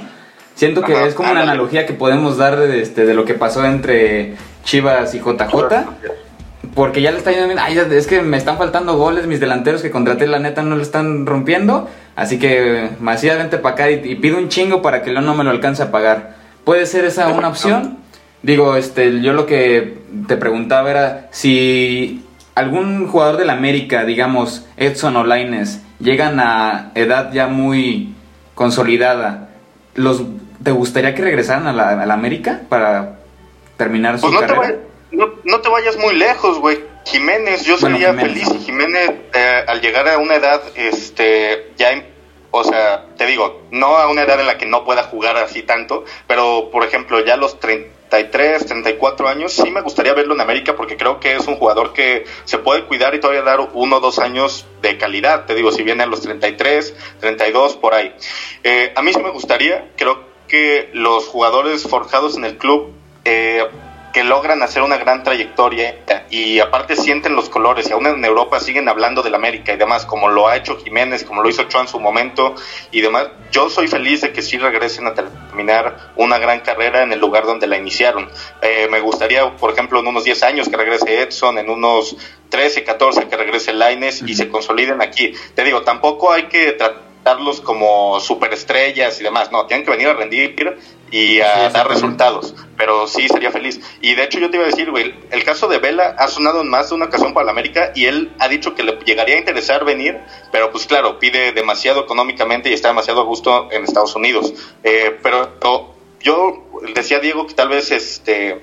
Siento 0.54 0.84
que 0.84 1.08
es 1.08 1.16
como 1.16 1.32
una 1.32 1.42
analogía 1.42 1.88
que 1.88 1.94
podemos 1.94 2.38
dar 2.38 2.62
este, 2.62 3.08
de 3.08 3.16
lo 3.16 3.26
que 3.26 3.34
pasó 3.34 3.66
entre 3.66 4.36
Chivas 4.64 5.16
y 5.16 5.22
JJ, 5.22 5.88
porque 6.76 7.02
ya 7.02 7.10
le 7.10 7.18
está 7.18 7.32
yendo 7.32 7.48
bien, 7.48 7.58
ay, 7.58 7.80
es 7.80 8.06
que 8.06 8.22
me 8.22 8.38
están 8.38 8.60
faltando 8.60 8.96
goles, 8.96 9.26
mis 9.26 9.40
delanteros 9.40 9.82
que 9.82 9.90
contraté, 9.90 10.28
la 10.28 10.38
neta, 10.38 10.62
no 10.62 10.76
lo 10.76 10.84
están 10.84 11.26
rompiendo, 11.26 11.90
así 12.16 12.38
que 12.38 12.92
Macías, 13.00 13.40
vente 13.40 13.58
para 13.58 13.74
acá 13.74 13.90
y, 13.90 13.96
y 14.08 14.16
pido 14.18 14.38
un 14.38 14.50
chingo 14.50 14.84
para 14.84 15.02
que 15.02 15.12
León 15.12 15.26
no 15.26 15.34
me 15.34 15.44
lo 15.44 15.50
alcance 15.50 15.82
a 15.82 15.90
pagar. 15.90 16.36
¿Puede 16.64 16.86
ser 16.86 17.06
esa 17.06 17.30
una 17.30 17.48
opción? 17.48 18.03
Digo, 18.44 18.76
este, 18.76 19.22
yo 19.22 19.34
lo 19.34 19.46
que 19.46 19.98
te 20.28 20.38
preguntaba 20.38 20.92
era 20.92 21.28
si 21.32 22.24
algún 22.56 23.08
jugador 23.08 23.38
del 23.38 23.50
América, 23.50 24.04
digamos 24.04 24.66
Edson 24.78 25.16
o 25.16 25.24
Laines, 25.24 25.82
llegan 26.00 26.40
a 26.40 26.92
edad 26.94 27.32
ya 27.32 27.48
muy 27.48 28.14
consolidada, 28.54 29.50
¿los, 29.96 30.24
¿te 30.62 30.72
gustaría 30.72 31.16
que 31.16 31.22
regresaran 31.22 31.68
a 31.68 31.74
la, 31.74 32.14
América 32.14 32.62
para 32.70 33.20
terminar 33.78 34.20
su 34.20 34.28
pues 34.28 34.34
no 34.34 34.40
carrera? 34.42 34.68
Te 34.68 34.94
no, 35.16 35.62
te 35.62 35.70
vayas 35.70 35.98
muy 35.98 36.16
lejos, 36.16 36.60
güey. 36.60 36.84
Jiménez, 37.06 37.64
yo 37.64 37.78
sería 37.78 38.14
feliz 38.14 38.50
y 38.54 38.60
Jiménez 38.60 39.12
eh, 39.34 39.64
al 39.68 39.82
llegar 39.82 40.08
a 40.08 40.18
una 40.18 40.36
edad, 40.36 40.62
este, 40.76 41.72
ya 41.78 41.92
o 42.56 42.64
sea, 42.64 43.08
te 43.18 43.26
digo, 43.26 43.64
no 43.72 43.98
a 43.98 44.08
una 44.08 44.22
edad 44.22 44.40
en 44.40 44.46
la 44.46 44.58
que 44.60 44.68
no 44.68 44.86
pueda 44.86 45.04
jugar 45.04 45.38
así 45.38 45.64
tanto, 45.64 46.06
pero 46.28 46.70
por 46.72 46.84
ejemplo, 46.84 47.20
ya 47.20 47.34
a 47.34 47.38
los 47.38 47.60
30 47.60 48.04
33, 48.14 48.68
34 48.68 49.28
años, 49.28 49.54
sí 49.54 49.72
me 49.72 49.82
gustaría 49.82 50.14
verlo 50.14 50.36
en 50.36 50.42
América 50.42 50.76
porque 50.76 50.98
creo 50.98 51.20
que 51.20 51.36
es 51.36 51.48
un 51.48 51.56
jugador 51.56 51.94
que 51.94 52.26
se 52.44 52.60
puede 52.60 52.84
cuidar 52.84 53.16
y 53.16 53.20
todavía 53.20 53.42
dar 53.42 53.60
uno 53.74 53.98
o 53.98 54.00
dos 54.00 54.20
años 54.20 54.68
de 54.84 55.00
calidad. 55.00 55.48
Te 55.48 55.56
digo, 55.56 55.72
si 55.72 55.82
viene 55.82 56.04
a 56.04 56.06
los 56.06 56.22
33, 56.22 56.96
32, 57.20 57.78
por 57.78 57.96
ahí. 57.96 58.14
Eh, 58.64 58.94
a 58.96 59.02
mí 59.02 59.12
sí 59.12 59.20
me 59.20 59.32
gustaría, 59.32 59.90
creo 59.98 60.26
que 60.48 60.92
los 60.94 61.26
jugadores 61.26 61.88
forjados 61.90 62.38
en 62.38 62.46
el 62.46 62.60
club 62.60 62.94
eh, 63.26 63.66
que 64.14 64.24
logran 64.24 64.62
hacer 64.62 64.84
una 64.84 64.98
gran 64.98 65.24
trayectoria 65.24 65.98
y 66.30 66.60
aparte 66.60 66.96
sienten 66.96 67.36
los 67.36 67.50
colores 67.50 67.90
y 67.90 67.94
aún 67.94 68.06
en 68.06 68.24
Europa 68.24 68.60
siguen 68.60 68.88
hablando 68.88 69.24
del 69.24 69.34
América 69.34 69.74
y 69.74 69.78
demás, 69.78 70.06
como 70.06 70.30
lo 70.30 70.48
ha 70.48 70.56
hecho 70.56 70.78
Jiménez, 70.78 71.24
como 71.24 71.42
lo 71.42 71.50
hizo 71.50 71.64
Ochoa 71.64 71.82
en 71.82 71.88
su 71.88 72.00
momento 72.00 72.54
y 72.92 73.02
demás. 73.02 73.30
Yo 73.52 73.72
soy 73.72 73.88
feliz 73.88 74.22
de 74.22 74.32
que 74.32 74.44
sí 74.44 74.60
regresen 74.60 75.08
a 75.08 75.16
terminar 75.16 76.12
una 76.16 76.38
gran 76.38 76.60
carrera 76.60 77.02
en 77.02 77.12
el 77.12 77.20
lugar 77.20 77.46
donde 77.46 77.66
la 77.66 77.78
iniciaron. 77.78 78.30
Eh, 78.62 78.88
me 78.90 79.00
gustaría, 79.00 79.50
por 79.58 79.72
ejemplo, 79.72 80.00
en 80.00 80.08
unos 80.08 80.24
10 80.24 80.44
años 80.44 80.70
que 80.70 80.78
regrese 80.78 81.22
Edson, 81.22 81.58
en 81.58 81.72
unos 81.72 82.16
13, 82.50 82.84
14 82.84 83.28
que 83.28 83.36
regrese 83.36 83.74
Laines 83.74 84.22
y 84.22 84.36
se 84.36 84.48
consoliden 84.48 85.02
aquí. 85.02 85.34
Te 85.56 85.64
digo, 85.64 85.82
tampoco 85.82 86.32
hay 86.32 86.44
que 86.44 86.78
tratarlos 87.24 87.62
como 87.62 88.20
superestrellas 88.20 89.20
y 89.20 89.24
demás, 89.24 89.52
no, 89.52 89.66
tienen 89.66 89.86
que 89.86 89.92
venir 89.92 90.08
a 90.08 90.14
rendir 90.14 90.56
y 91.10 91.40
a 91.40 91.70
dar 91.70 91.88
resultados. 91.88 92.54
Pero 92.78 93.08
sí 93.08 93.28
sería 93.30 93.52
feliz. 93.52 93.80
Y 94.02 94.16
de 94.16 94.24
hecho 94.24 94.40
yo 94.40 94.50
te 94.50 94.58
iba 94.58 94.66
a 94.66 94.70
decir, 94.70 94.92
güey, 94.92 95.16
el 95.32 95.44
caso 95.44 95.68
de 95.68 95.78
Vela 95.80 96.16
ha 96.18 96.28
sonado 96.28 96.62
en 96.62 96.70
más 96.70 96.90
de 96.90 96.96
una 96.96 97.06
ocasión 97.06 97.34
para 97.34 97.46
la 97.46 97.52
América 97.52 97.92
y 97.96 98.06
él 98.06 98.34
ha 98.40 98.50
dicho 98.50 98.76
que 98.76 98.84
le 98.84 98.98
llegaría 99.06 99.36
a 99.36 99.40
interesar 99.40 99.86
venir, 99.86 100.20
pero 100.52 100.72
pues 100.72 100.86
claro, 100.86 101.20
pide 101.20 101.54
demasiado 101.54 102.02
económicamente 102.02 102.70
y 102.70 102.74
está 102.74 102.90
demasiado 102.90 103.22
a 103.22 103.24
gusto 103.24 103.70
en 103.72 103.84
Estados 103.84 104.16
Unidos. 104.16 104.54
Eh, 104.84 105.18
pero 105.24 105.50
yo 106.20 106.64
decía 106.94 107.20
Diego 107.20 107.48
que 107.48 107.54
tal 107.54 107.70
vez 107.70 107.92
este 107.92 108.62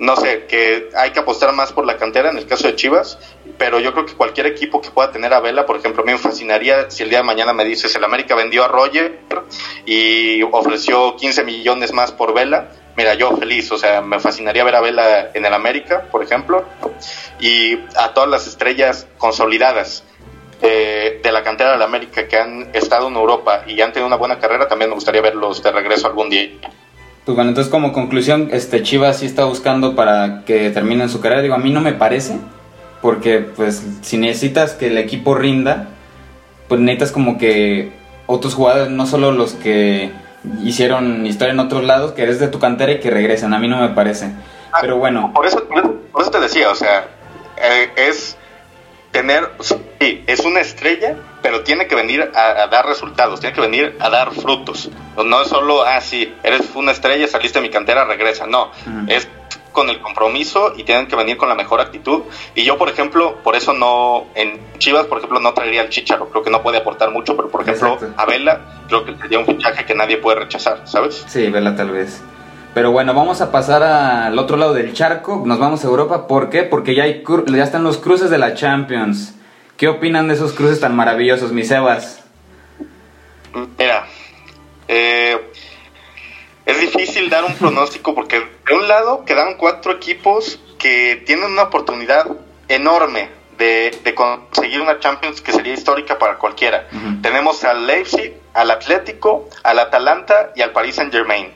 no 0.00 0.16
sé, 0.16 0.46
que 0.46 0.88
hay 0.96 1.10
que 1.10 1.20
apostar 1.20 1.52
más 1.52 1.72
por 1.72 1.84
la 1.84 1.98
cantera 1.98 2.30
en 2.30 2.38
el 2.38 2.46
caso 2.46 2.66
de 2.66 2.74
Chivas, 2.74 3.18
pero 3.58 3.80
yo 3.80 3.92
creo 3.92 4.06
que 4.06 4.14
cualquier 4.14 4.46
equipo 4.46 4.80
que 4.80 4.90
pueda 4.90 5.12
tener 5.12 5.34
a 5.34 5.40
Vela, 5.40 5.66
por 5.66 5.76
ejemplo, 5.76 6.02
me 6.02 6.16
fascinaría 6.16 6.90
si 6.90 7.02
el 7.02 7.10
día 7.10 7.18
de 7.18 7.24
mañana 7.24 7.52
me 7.52 7.66
dices, 7.66 7.94
el 7.94 8.02
América 8.02 8.34
vendió 8.34 8.64
a 8.64 8.68
Roger 8.68 9.20
y 9.84 10.42
ofreció 10.42 11.16
15 11.16 11.44
millones 11.44 11.92
más 11.92 12.12
por 12.12 12.32
Vela, 12.32 12.70
mira, 12.96 13.12
yo 13.12 13.36
feliz, 13.36 13.70
o 13.72 13.76
sea, 13.76 14.00
me 14.00 14.18
fascinaría 14.20 14.64
ver 14.64 14.76
a 14.76 14.80
Vela 14.80 15.32
en 15.34 15.44
el 15.44 15.52
América, 15.52 16.06
por 16.10 16.22
ejemplo, 16.22 16.64
y 17.38 17.78
a 17.94 18.14
todas 18.14 18.30
las 18.30 18.46
estrellas 18.46 19.06
consolidadas. 19.18 20.02
Eh, 20.62 21.20
de 21.22 21.32
la 21.32 21.42
cantera 21.42 21.72
del 21.72 21.80
América 21.80 22.28
que 22.28 22.36
han 22.36 22.68
estado 22.74 23.08
en 23.08 23.16
Europa 23.16 23.64
y 23.66 23.80
han 23.80 23.94
tenido 23.94 24.06
una 24.06 24.16
buena 24.16 24.38
carrera, 24.38 24.68
también 24.68 24.90
me 24.90 24.94
gustaría 24.94 25.22
verlos 25.22 25.62
de 25.62 25.72
regreso 25.72 26.06
algún 26.06 26.28
día. 26.28 26.50
Pues 27.24 27.36
bueno, 27.36 27.50
entonces 27.50 27.70
como 27.70 27.92
conclusión, 27.92 28.48
este 28.52 28.82
Chivas 28.82 29.18
sí 29.18 29.26
está 29.26 29.44
buscando 29.44 29.94
para 29.94 30.42
que 30.44 30.70
terminen 30.70 31.08
su 31.08 31.20
carrera. 31.20 31.42
Digo, 31.42 31.54
a 31.54 31.58
mí 31.58 31.70
no 31.70 31.80
me 31.80 31.92
parece, 31.92 32.38
porque 33.02 33.38
pues 33.38 33.84
si 34.00 34.16
necesitas 34.16 34.72
que 34.72 34.86
el 34.88 34.98
equipo 34.98 35.34
rinda, 35.34 35.88
pues 36.68 36.80
necesitas 36.80 37.12
como 37.12 37.36
que 37.38 37.92
otros 38.26 38.54
jugadores, 38.54 38.90
no 38.90 39.06
solo 39.06 39.32
los 39.32 39.52
que 39.52 40.12
hicieron 40.62 41.26
historia 41.26 41.52
en 41.52 41.60
otros 41.60 41.84
lados, 41.84 42.12
que 42.12 42.22
eres 42.22 42.40
de 42.40 42.48
tu 42.48 42.58
cantera 42.58 42.92
y 42.92 43.00
que 43.00 43.10
regresen. 43.10 43.52
A 43.52 43.58
mí 43.58 43.68
no 43.68 43.80
me 43.80 43.90
parece. 43.90 44.32
Ah, 44.72 44.78
Pero 44.80 44.96
bueno. 44.96 45.32
Por 45.34 45.46
eso, 45.46 45.62
por 45.66 46.22
eso 46.22 46.30
te 46.30 46.40
decía, 46.40 46.70
o 46.70 46.74
sea, 46.74 47.06
eh, 47.56 47.90
es 47.96 48.36
tener, 49.10 49.50
sí, 49.60 50.24
es 50.26 50.40
una 50.40 50.60
estrella, 50.60 51.16
pero 51.42 51.62
tiene 51.62 51.86
que 51.86 51.94
venir 51.94 52.30
a, 52.34 52.66
dar 52.66 52.86
resultados, 52.86 53.40
tiene 53.40 53.54
que 53.54 53.60
venir 53.60 53.96
a 54.00 54.10
dar 54.10 54.32
frutos. 54.32 54.90
No 55.16 55.42
es 55.42 55.48
solo, 55.48 55.82
ah, 55.82 56.00
sí, 56.00 56.34
eres 56.42 56.70
una 56.74 56.92
estrella, 56.92 57.26
saliste 57.26 57.60
de 57.60 57.66
mi 57.66 57.70
cantera, 57.70 58.04
regresa. 58.04 58.46
No, 58.46 58.70
es 59.08 59.28
con 59.72 59.88
el 59.88 60.00
compromiso 60.00 60.74
y 60.76 60.84
tienen 60.84 61.06
que 61.06 61.16
venir 61.16 61.36
con 61.36 61.48
la 61.48 61.54
mejor 61.54 61.80
actitud. 61.80 62.22
Y 62.54 62.64
yo, 62.64 62.76
por 62.76 62.88
ejemplo, 62.88 63.36
por 63.42 63.56
eso 63.56 63.72
no, 63.72 64.26
en 64.34 64.60
Chivas, 64.78 65.06
por 65.06 65.18
ejemplo, 65.18 65.40
no 65.40 65.54
traería 65.54 65.82
al 65.82 65.88
Chicharo. 65.88 66.28
Creo 66.28 66.42
que 66.42 66.50
no 66.50 66.62
puede 66.62 66.78
aportar 66.78 67.10
mucho, 67.10 67.36
pero 67.36 67.48
por 67.48 67.62
ejemplo, 67.62 67.98
a 68.16 68.26
Vela, 68.26 68.60
creo 68.88 69.04
que 69.04 69.16
sería 69.16 69.38
un 69.38 69.46
fichaje 69.46 69.84
que 69.84 69.94
nadie 69.94 70.16
puede 70.16 70.40
rechazar, 70.40 70.82
¿sabes? 70.84 71.24
Sí, 71.28 71.48
Vela 71.50 71.76
tal 71.76 71.90
vez. 71.90 72.22
Pero 72.74 72.92
bueno, 72.92 73.14
vamos 73.14 73.40
a 73.40 73.50
pasar 73.50 73.82
al 73.82 74.38
otro 74.38 74.56
lado 74.56 74.74
del 74.74 74.92
charco. 74.92 75.42
Nos 75.44 75.58
vamos 75.58 75.84
a 75.84 75.88
Europa. 75.88 76.28
¿Por 76.28 76.50
qué? 76.50 76.62
Porque 76.62 76.94
ya, 76.94 77.04
hay 77.04 77.24
ya 77.46 77.64
están 77.64 77.82
los 77.82 77.98
cruces 77.98 78.30
de 78.30 78.38
la 78.38 78.54
Champions. 78.54 79.34
¿Qué 79.80 79.88
opinan 79.88 80.28
de 80.28 80.34
esos 80.34 80.52
cruces 80.52 80.78
tan 80.78 80.94
maravillosos, 80.94 81.52
mis 81.52 81.68
Sebas? 81.68 82.22
Mira, 83.78 84.06
eh, 84.88 85.40
es 86.66 86.80
difícil 86.82 87.30
dar 87.30 87.44
un 87.44 87.54
pronóstico 87.54 88.14
porque 88.14 88.46
de 88.66 88.74
un 88.74 88.88
lado 88.88 89.24
quedan 89.24 89.56
cuatro 89.56 89.92
equipos 89.92 90.60
que 90.78 91.22
tienen 91.24 91.52
una 91.52 91.62
oportunidad 91.62 92.26
enorme 92.68 93.30
de, 93.56 93.98
conseguir 94.14 94.82
una 94.82 94.98
Champions 94.98 95.40
que 95.40 95.50
sería 95.50 95.72
histórica 95.72 96.18
para 96.18 96.36
cualquiera. 96.36 96.86
Tenemos 97.22 97.64
al 97.64 97.86
Leipzig, 97.86 98.34
al 98.52 98.70
Atlético, 98.70 99.48
al 99.62 99.78
Atalanta 99.78 100.52
y 100.56 100.60
al 100.60 100.72
Paris 100.72 100.96
Saint 100.96 101.10
Germain 101.10 101.54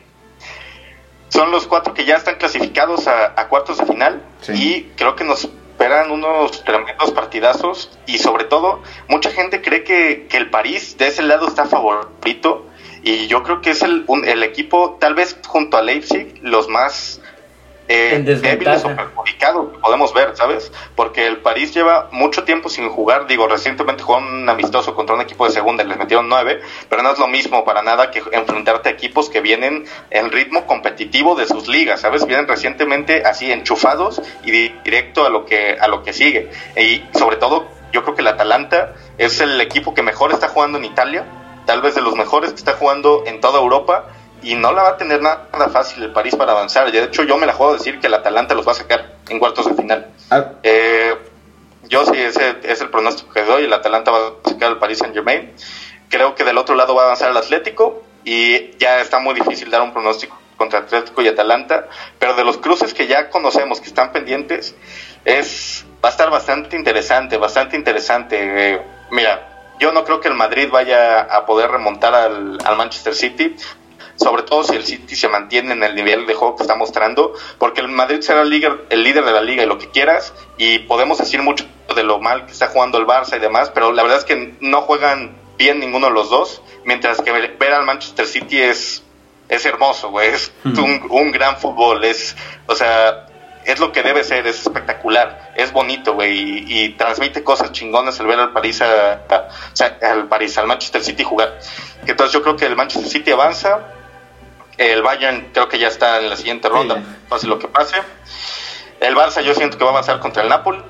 son 1.28 1.50
los 1.50 1.66
cuatro 1.66 1.94
que 1.94 2.04
ya 2.04 2.14
están 2.14 2.36
clasificados 2.36 3.08
a, 3.08 3.48
cuartos 3.48 3.78
de 3.78 3.86
final 3.86 4.22
y 4.54 4.84
creo 4.96 5.16
que 5.16 5.24
nos 5.24 5.48
esperan 5.84 6.10
unos 6.10 6.64
tremendos 6.64 7.10
partidazos 7.10 7.90
y 8.06 8.16
sobre 8.16 8.44
todo 8.44 8.82
mucha 9.06 9.30
gente 9.30 9.60
cree 9.60 9.84
que, 9.84 10.26
el 10.32 10.48
París 10.48 10.96
de 10.96 11.08
ese 11.08 11.22
lado 11.22 11.46
está 11.46 11.66
favorito 11.66 12.66
y 13.02 13.26
yo 13.26 13.42
creo 13.42 13.60
que 13.60 13.70
es 13.70 13.82
el, 13.82 14.06
el 14.24 14.42
equipo 14.42 14.96
tal 14.98 15.14
vez 15.14 15.36
junto 15.46 15.76
a 15.76 15.82
Leipzig 15.82 16.38
los 16.40 16.68
más 16.68 17.20
eh, 17.88 18.10
débiles 18.42 18.84
o 18.84 18.96
perjudicados 18.96 19.72
que 19.72 19.78
podemos 19.78 20.14
ver, 20.14 20.36
¿sabes? 20.36 20.72
Porque 20.96 21.26
el 21.26 21.38
París 21.38 21.74
lleva 21.74 22.08
mucho 22.12 22.44
tiempo 22.44 22.68
sin 22.68 22.88
jugar, 22.88 23.26
digo, 23.26 23.46
recientemente 23.46 24.02
jugó 24.02 24.18
un 24.18 24.48
amistoso 24.48 24.94
contra 24.94 25.14
un 25.14 25.20
equipo 25.20 25.44
de 25.44 25.52
segunda 25.52 25.84
y 25.84 25.86
les 25.88 25.98
metieron 25.98 26.28
nueve, 26.28 26.60
pero 26.88 27.02
no 27.02 27.12
es 27.12 27.18
lo 27.18 27.28
mismo 27.28 27.64
para 27.64 27.82
nada 27.82 28.10
que 28.10 28.22
enfrentarte 28.32 28.88
a 28.88 28.92
equipos 28.92 29.28
que 29.28 29.40
vienen 29.40 29.84
en 30.10 30.30
ritmo 30.32 30.66
competitivo 30.66 31.34
de 31.34 31.46
sus 31.46 31.68
ligas, 31.68 32.00
¿sabes? 32.00 32.24
Vienen 32.26 32.48
recientemente 32.48 33.24
así 33.26 33.52
enchufados 33.52 34.22
y 34.44 34.50
di- 34.50 34.74
directo 34.84 35.26
a 35.26 35.28
lo 35.28 35.44
que 35.44 35.76
a 35.78 35.88
lo 35.88 36.02
que 36.02 36.12
sigue. 36.12 36.50
Y 36.76 37.02
sobre 37.18 37.36
todo, 37.36 37.66
yo 37.92 38.02
creo 38.02 38.14
que 38.14 38.22
el 38.22 38.28
Atalanta 38.28 38.94
es 39.18 39.40
el 39.40 39.60
equipo 39.60 39.94
que 39.94 40.02
mejor 40.02 40.32
está 40.32 40.48
jugando 40.48 40.78
en 40.78 40.84
Italia, 40.86 41.24
tal 41.66 41.80
vez 41.82 41.94
de 41.94 42.00
los 42.00 42.14
mejores 42.16 42.50
que 42.50 42.56
está 42.56 42.72
jugando 42.72 43.24
en 43.26 43.40
toda 43.40 43.60
Europa 43.60 44.06
y 44.44 44.54
no 44.56 44.72
la 44.72 44.82
va 44.82 44.88
a 44.90 44.96
tener 44.96 45.22
nada, 45.22 45.48
fácil 45.72 46.02
el 46.02 46.12
París 46.12 46.36
para 46.36 46.52
avanzar. 46.52 46.92
De 46.92 47.02
hecho, 47.02 47.24
yo 47.24 47.38
me 47.38 47.46
la 47.46 47.54
juego 47.54 47.72
a 47.72 47.76
decir 47.76 47.98
que 47.98 48.08
el 48.08 48.14
Atalanta 48.14 48.54
los 48.54 48.66
va 48.68 48.72
a 48.72 48.76
sacar 48.76 49.16
en 49.28 49.38
cuartos 49.38 49.66
de 49.66 49.74
final. 49.74 50.08
Ah, 50.30 50.52
Eh, 50.62 51.14
yo 51.84 52.04
sí, 52.04 52.12
ese 52.16 52.56
es 52.62 52.80
el 52.80 52.90
pronóstico 52.90 53.32
que 53.32 53.42
doy. 53.42 53.64
El 53.64 53.72
Atalanta 53.72 54.10
va 54.10 54.18
a 54.44 54.48
sacar 54.48 54.68
al 54.68 54.78
Paris 54.78 54.98
Saint 54.98 55.14
Germain. 55.14 55.52
Creo 56.10 56.34
que 56.34 56.44
del 56.44 56.58
otro 56.58 56.74
lado 56.74 56.94
va 56.94 57.02
a 57.02 57.04
avanzar 57.06 57.30
el 57.30 57.36
Atlético 57.36 58.02
y 58.24 58.76
ya 58.76 59.00
está 59.00 59.18
muy 59.18 59.34
difícil 59.34 59.70
dar 59.70 59.80
un 59.82 59.92
pronóstico 59.92 60.38
contra 60.56 60.80
Atlético 60.80 61.22
y 61.22 61.28
Atalanta. 61.28 61.88
Pero 62.18 62.34
de 62.34 62.44
los 62.44 62.58
cruces 62.58 62.92
que 62.92 63.06
ya 63.06 63.30
conocemos, 63.30 63.80
que 63.80 63.88
están 63.88 64.12
pendientes, 64.12 64.74
es 65.24 65.86
va 66.04 66.10
a 66.10 66.12
estar 66.12 66.30
bastante 66.30 66.76
interesante, 66.76 67.38
bastante 67.38 67.76
interesante. 67.76 68.36
Eh, 68.40 68.82
mira, 69.10 69.72
yo 69.78 69.92
no 69.92 70.04
creo 70.04 70.20
que 70.20 70.28
el 70.28 70.34
Madrid 70.34 70.68
vaya 70.70 71.22
a 71.22 71.46
poder 71.46 71.70
remontar 71.70 72.14
al, 72.14 72.58
al 72.64 72.76
Manchester 72.76 73.14
City 73.14 73.56
sobre 74.16 74.42
todo 74.42 74.64
si 74.64 74.74
el 74.76 74.84
City 74.84 75.16
se 75.16 75.28
mantiene 75.28 75.72
en 75.72 75.82
el 75.82 75.94
nivel 75.94 76.26
de 76.26 76.34
juego 76.34 76.56
que 76.56 76.62
está 76.62 76.74
mostrando, 76.76 77.32
porque 77.58 77.80
el 77.80 77.88
Madrid 77.88 78.20
será 78.20 78.42
el 78.42 78.50
líder, 78.50 78.84
el 78.90 79.02
líder 79.02 79.24
de 79.24 79.32
la 79.32 79.42
liga 79.42 79.62
y 79.62 79.66
lo 79.66 79.78
que 79.78 79.90
quieras, 79.90 80.32
y 80.56 80.78
podemos 80.80 81.18
decir 81.18 81.42
mucho 81.42 81.66
de 81.94 82.02
lo 82.02 82.18
mal 82.20 82.46
que 82.46 82.52
está 82.52 82.68
jugando 82.68 82.98
el 82.98 83.06
Barça 83.06 83.36
y 83.36 83.40
demás, 83.40 83.70
pero 83.74 83.92
la 83.92 84.02
verdad 84.02 84.18
es 84.18 84.24
que 84.24 84.54
no 84.60 84.82
juegan 84.82 85.36
bien 85.58 85.78
ninguno 85.80 86.08
de 86.08 86.12
los 86.12 86.30
dos, 86.30 86.62
mientras 86.84 87.20
que 87.20 87.30
ver 87.32 87.72
al 87.72 87.84
Manchester 87.84 88.26
City 88.26 88.60
es, 88.60 89.02
es 89.48 89.64
hermoso, 89.66 90.10
güey, 90.10 90.30
es 90.30 90.52
un, 90.64 91.06
un 91.10 91.30
gran 91.32 91.56
fútbol, 91.58 92.04
es, 92.04 92.36
o 92.66 92.74
sea, 92.74 93.26
es 93.64 93.78
lo 93.80 93.92
que 93.92 94.02
debe 94.02 94.24
ser, 94.24 94.46
es 94.46 94.60
espectacular, 94.66 95.52
es 95.56 95.72
bonito, 95.72 96.12
güey, 96.14 96.32
y, 96.66 96.84
y 96.84 96.88
transmite 96.90 97.42
cosas 97.44 97.72
chingonas 97.72 98.18
el 98.20 98.26
ver 98.26 98.38
al 98.40 98.52
París, 98.52 98.82
a, 98.82 99.12
a- 99.28 99.48
o 99.72 99.76
sea, 99.76 99.96
al 100.02 100.26
París, 100.28 100.58
al 100.58 100.66
Manchester 100.66 101.02
City 101.02 101.24
jugar. 101.24 101.58
Entonces 102.06 102.32
yo 102.34 102.42
creo 102.42 102.56
que 102.56 102.66
el 102.66 102.76
Manchester 102.76 103.10
City 103.10 103.30
avanza, 103.30 103.86
el 104.78 105.02
Bayern 105.02 105.48
creo 105.52 105.68
que 105.68 105.78
ya 105.78 105.88
está 105.88 106.20
en 106.20 106.30
la 106.30 106.36
siguiente 106.36 106.68
ronda, 106.68 107.02
pase 107.28 107.46
lo 107.46 107.58
que 107.58 107.68
pase. 107.68 107.96
El 109.00 109.14
Barça 109.14 109.42
yo 109.42 109.54
siento 109.54 109.76
que 109.78 109.84
va 109.84 109.90
a 109.90 109.92
avanzar 109.94 110.18
contra 110.20 110.42
el 110.42 110.48
Napoli. 110.48 110.80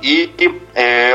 Y, 0.00 0.22
y, 0.22 0.60
eh, 0.74 1.14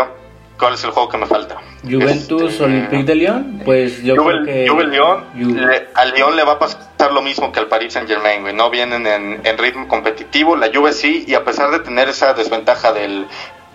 ¿cuál 0.57 0.73
es 0.75 0.83
el 0.83 0.91
juego 0.91 1.09
que 1.09 1.17
me 1.17 1.25
falta? 1.25 1.57
Juventus 1.83 2.51
Este, 2.53 2.63
Olympique 2.63 3.03
de 3.03 3.15
Lyon, 3.15 3.61
pues 3.65 4.01
yo 4.01 4.15
Juve, 4.15 4.33
creo 4.43 4.45
que 4.45 4.67
Juve 4.67 4.85
le- 4.87 5.87
al 5.93 6.11
León 6.13 6.35
le 6.35 6.43
va 6.43 6.53
a 6.53 6.59
pasar 6.59 7.11
lo 7.11 7.21
mismo 7.21 7.51
que 7.51 7.59
al 7.59 7.67
Paris 7.67 7.93
Saint 7.93 8.07
Germain, 8.09 8.41
güey. 8.41 8.53
No 8.53 8.69
vienen 8.69 9.05
en, 9.05 9.41
en 9.43 9.57
ritmo 9.57 9.87
competitivo, 9.87 10.55
la 10.55 10.69
Juve 10.73 10.93
sí, 10.93 11.25
y 11.27 11.33
a 11.35 11.43
pesar 11.43 11.69
de 11.71 11.79
tener 11.79 12.07
esa 12.09 12.33
desventaja 12.33 12.93
del, 12.93 13.27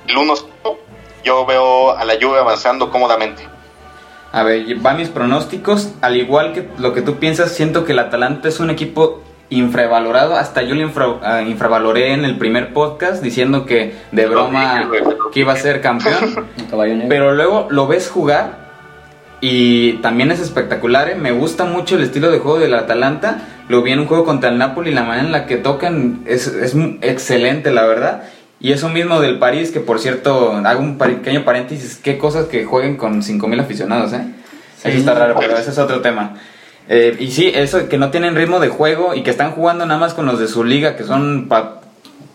del 0.06 0.16
1 0.16 0.34
yo 1.24 1.46
veo 1.46 1.96
a 1.96 2.04
la 2.04 2.14
Juve 2.20 2.38
avanzando 2.40 2.90
cómodamente. 2.90 3.46
A 4.32 4.42
ver, 4.42 4.64
van 4.76 4.96
mis 4.96 5.08
pronósticos. 5.08 5.92
Al 6.00 6.16
igual 6.16 6.52
que 6.52 6.66
lo 6.78 6.94
que 6.94 7.02
tú 7.02 7.16
piensas, 7.16 7.52
siento 7.52 7.84
que 7.84 7.92
el 7.92 7.98
Atalanta 7.98 8.48
es 8.48 8.60
un 8.60 8.70
equipo 8.70 9.22
infravalorado. 9.50 10.36
Hasta 10.36 10.62
yo 10.62 10.74
lo 10.74 10.80
infra- 10.82 11.18
ah, 11.22 11.42
infravaloré 11.42 12.14
en 12.14 12.24
el 12.24 12.38
primer 12.38 12.72
podcast 12.72 13.22
diciendo 13.22 13.66
que 13.66 13.94
de 14.10 14.26
broma 14.26 14.90
que 15.32 15.40
iba 15.40 15.52
a 15.52 15.56
ser 15.56 15.80
campeón. 15.82 16.46
Pero 17.08 17.34
luego 17.34 17.66
lo 17.70 17.86
ves 17.86 18.08
jugar 18.08 18.62
y 19.42 19.94
también 19.94 20.30
es 20.30 20.40
espectacular. 20.40 21.10
¿eh? 21.10 21.14
Me 21.16 21.32
gusta 21.32 21.64
mucho 21.64 21.96
el 21.96 22.02
estilo 22.02 22.30
de 22.30 22.38
juego 22.38 22.58
del 22.58 22.74
Atalanta. 22.74 23.38
Lo 23.68 23.82
vi 23.82 23.92
en 23.92 24.00
un 24.00 24.06
juego 24.06 24.24
contra 24.24 24.48
el 24.50 24.58
Napoli, 24.58 24.92
la 24.92 25.02
manera 25.02 25.26
en 25.26 25.32
la 25.32 25.46
que 25.46 25.56
tocan 25.56 26.20
es, 26.26 26.46
es 26.46 26.74
excelente, 27.02 27.70
la 27.70 27.84
verdad. 27.84 28.22
Y 28.62 28.72
eso 28.72 28.88
mismo 28.88 29.20
del 29.20 29.38
París, 29.38 29.70
que 29.70 29.80
por 29.80 29.98
cierto, 29.98 30.52
hago 30.64 30.80
un 30.80 30.96
pequeño 30.96 31.44
paréntesis, 31.44 31.98
qué 32.02 32.16
cosas 32.16 32.46
que 32.46 32.64
jueguen 32.64 32.96
con 32.96 33.20
5.000 33.20 33.60
aficionados, 33.60 34.12
¿eh? 34.12 34.24
Eso 34.84 34.98
está 34.98 35.14
raro, 35.14 35.36
pero 35.38 35.56
ese 35.56 35.70
es 35.70 35.78
otro 35.78 36.00
tema. 36.00 36.34
Eh, 36.88 37.16
y 37.20 37.30
sí, 37.30 37.52
eso 37.54 37.88
que 37.88 37.98
no 37.98 38.10
tienen 38.10 38.34
ritmo 38.34 38.60
de 38.60 38.68
juego 38.68 39.14
y 39.14 39.22
que 39.22 39.30
están 39.30 39.52
jugando 39.52 39.84
nada 39.84 40.00
más 40.00 40.14
con 40.14 40.26
los 40.26 40.38
de 40.38 40.48
su 40.48 40.64
liga, 40.64 40.96
que 40.96 41.04
son 41.04 41.48
pa, 41.48 41.80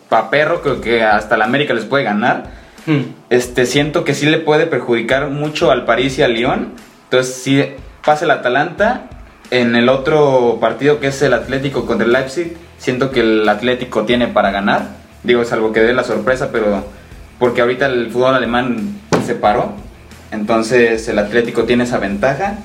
pa 0.10 0.30
perro, 0.30 0.62
que, 0.62 0.80
que 0.80 1.04
hasta 1.04 1.38
la 1.38 1.46
América 1.46 1.74
les 1.74 1.86
puede 1.86 2.04
ganar 2.04 2.68
Hmm. 2.88 3.02
este 3.30 3.66
siento 3.66 4.06
que 4.06 4.14
sí 4.14 4.26
le 4.28 4.38
puede 4.38 4.66
perjudicar 4.66 5.30
mucho 5.30 5.72
al 5.72 5.84
París 5.84 6.18
y 6.18 6.24
al 6.24 6.34
Lyon. 6.34 6.70
Entonces, 7.04 7.36
si 7.36 7.62
pasa 8.04 8.24
el 8.24 8.32
Atalanta, 8.32 9.10
en 9.52 9.76
el 9.76 9.90
otro 9.90 10.58
partido 10.62 11.02
que 11.02 11.08
es 11.08 11.22
el 11.22 11.34
Atlético 11.34 11.86
contra 11.86 12.08
el 12.08 12.14
Leipzig, 12.14 12.56
siento 12.78 13.12
que 13.12 13.20
el 13.20 13.48
Atlético 13.48 14.04
tiene 14.04 14.28
para 14.28 14.52
ganar. 14.52 14.84
Digo, 15.28 15.44
salvo 15.44 15.74
que 15.74 15.82
dé 15.82 15.92
la 15.92 16.06
sorpresa, 16.06 16.54
pero 16.54 16.86
porque 17.38 17.60
ahorita 17.60 17.88
el 17.88 18.10
fútbol 18.10 18.34
alemán 18.34 18.98
se 19.26 19.36
paró. 19.36 19.74
Entonces, 20.32 21.06
el 21.10 21.20
Atlético 21.20 21.66
tiene 21.66 21.84
esa 21.84 21.98
ventaja. 21.98 22.60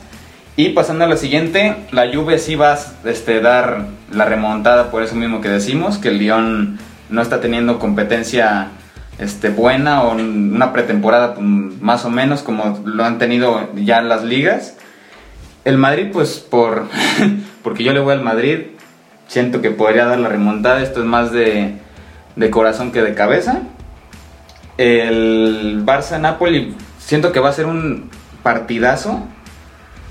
Y 0.55 0.69
pasando 0.69 1.05
a 1.05 1.09
la 1.09 1.17
siguiente, 1.17 1.75
la 1.91 2.07
Juve 2.15 2.39
sí 2.39 2.55
va 2.55 2.75
a 2.75 2.79
este, 3.05 3.41
dar 3.41 3.87
la 4.13 4.27
remontada 4.27 4.93
por 4.93 5.03
eso 5.03 5.17
mismo 5.17 5.41
que 5.41 5.49
decimos, 5.49 5.99
que 5.99 6.11
el 6.11 6.19
Lyon 6.19 6.79
no 7.11 7.21
está 7.21 7.41
teniendo 7.41 7.81
competencia 7.81 8.69
este, 9.19 9.49
buena 9.49 10.05
o 10.05 10.13
una 10.13 10.73
pretemporada 10.73 11.35
pues, 11.35 11.45
más 11.45 12.05
o 12.05 12.11
menos 12.11 12.43
como 12.43 12.81
lo 12.85 13.05
han 13.05 13.19
tenido 13.19 13.71
ya 13.75 13.99
en 13.99 14.09
las 14.09 14.23
ligas. 14.23 14.77
El 15.65 15.79
Madrid, 15.79 16.11
pues 16.13 16.39
por 16.39 16.87
porque 17.65 17.83
yo 17.83 17.93
le 17.93 17.99
voy 17.99 18.13
al 18.13 18.23
Madrid, 18.23 18.67
siento 19.27 19.61
que 19.63 19.73
podría 19.73 20.05
dar 20.05 20.21
la 20.21 20.29
remontada, 20.29 20.81
esto 20.81 21.01
es 21.01 21.07
más 21.07 21.33
de, 21.33 21.81
de 22.37 22.51
corazón 22.51 22.93
que 22.93 23.03
de 23.03 23.15
cabeza. 23.15 23.63
El 24.79 25.83
Barça-Napoli, 25.85 26.75
siento 26.99 27.33
que 27.33 27.41
va 27.41 27.51
a 27.51 27.53
ser 27.53 27.67
un 27.67 28.11
partidazo, 28.43 29.23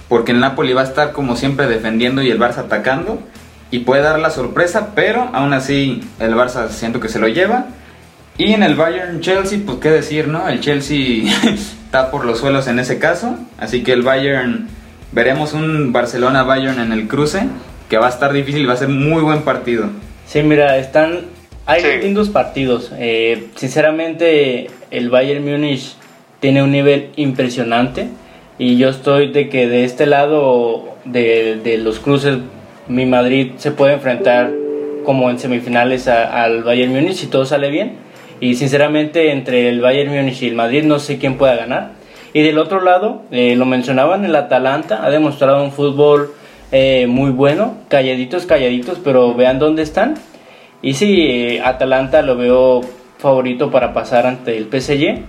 porque 0.07 0.31
el 0.31 0.39
Napoli 0.39 0.73
va 0.73 0.81
a 0.81 0.85
estar 0.85 1.11
como 1.11 1.35
siempre 1.35 1.67
defendiendo 1.67 2.21
y 2.21 2.29
el 2.29 2.39
Barça 2.39 2.59
atacando, 2.59 3.21
y 3.71 3.79
puede 3.79 4.01
dar 4.03 4.19
la 4.19 4.29
sorpresa, 4.29 4.89
pero 4.93 5.29
aún 5.33 5.53
así 5.53 6.03
el 6.19 6.35
Barça 6.35 6.69
siento 6.69 6.99
que 6.99 7.09
se 7.09 7.19
lo 7.19 7.27
lleva. 7.27 7.67
Y 8.37 8.53
en 8.53 8.63
el 8.63 8.75
Bayern 8.75 9.21
Chelsea, 9.21 9.59
pues 9.65 9.77
qué 9.79 9.89
decir, 9.89 10.27
¿no? 10.27 10.47
El 10.47 10.61
Chelsea 10.61 11.31
está 11.85 12.11
por 12.11 12.25
los 12.25 12.39
suelos 12.39 12.67
en 12.67 12.79
ese 12.79 12.99
caso, 12.99 13.37
así 13.59 13.83
que 13.83 13.93
el 13.93 14.01
Bayern 14.01 14.67
veremos 15.11 15.53
un 15.53 15.91
Barcelona 15.91 16.43
Bayern 16.43 16.79
en 16.79 16.91
el 16.91 17.07
cruce 17.07 17.43
que 17.89 17.97
va 17.97 18.07
a 18.07 18.09
estar 18.09 18.31
difícil, 18.31 18.67
va 18.67 18.73
a 18.73 18.77
ser 18.77 18.87
muy 18.87 19.21
buen 19.21 19.41
partido. 19.41 19.89
Sí, 20.25 20.41
mira, 20.43 20.77
están. 20.77 21.25
Hay 21.71 21.81
Sí. 21.81 21.87
lindos 22.01 22.27
partidos. 22.29 22.91
Eh, 22.99 23.47
sinceramente, 23.55 24.67
el 24.91 25.09
Bayern 25.09 25.43
Múnich 25.49 25.93
tiene 26.41 26.61
un 26.63 26.71
nivel 26.71 27.09
impresionante. 27.15 28.07
Y 28.59 28.77
yo 28.77 28.89
estoy 28.89 29.31
de 29.31 29.47
que 29.47 29.67
de 29.67 29.85
este 29.85 30.05
lado 30.05 30.89
de, 31.05 31.55
de 31.63 31.77
los 31.77 31.99
cruces, 31.99 32.39
mi 32.89 33.05
Madrid 33.05 33.51
se 33.57 33.71
puede 33.71 33.93
enfrentar 33.93 34.51
como 35.05 35.29
en 35.29 35.39
semifinales 35.39 36.07
a- 36.09 36.43
al 36.43 36.63
Bayern 36.63 36.91
Múnich 36.93 37.13
si 37.15 37.27
todo 37.27 37.45
sale 37.45 37.69
bien. 37.71 37.93
Y 38.41 38.55
sinceramente, 38.55 39.31
entre 39.31 39.69
el 39.69 39.79
Bayern 39.79 40.13
Múnich 40.13 40.41
y 40.41 40.47
el 40.47 40.55
Madrid, 40.55 40.83
no 40.83 40.99
sé 40.99 41.17
quién 41.19 41.37
pueda 41.37 41.55
ganar. 41.55 41.91
Y 42.33 42.41
del 42.41 42.57
otro 42.59 42.81
lado, 42.81 43.23
eh, 43.31 43.55
lo 43.55 43.65
mencionaban, 43.65 44.25
el 44.25 44.35
Atalanta 44.35 45.05
ha 45.05 45.09
demostrado 45.09 45.63
un 45.63 45.71
fútbol 45.71 46.33
eh, 46.73 47.05
muy 47.07 47.31
bueno, 47.31 47.77
calladitos, 47.87 48.45
calladitos, 48.45 48.99
pero 49.03 49.33
vean 49.35 49.57
dónde 49.59 49.83
están. 49.83 50.15
Y 50.81 50.93
sí, 50.93 51.59
Atalanta 51.63 52.21
lo 52.21 52.35
veo 52.37 52.81
favorito 53.19 53.69
para 53.71 53.93
pasar 53.93 54.25
ante 54.25 54.57
el 54.57 54.65
PSG. 54.65 55.19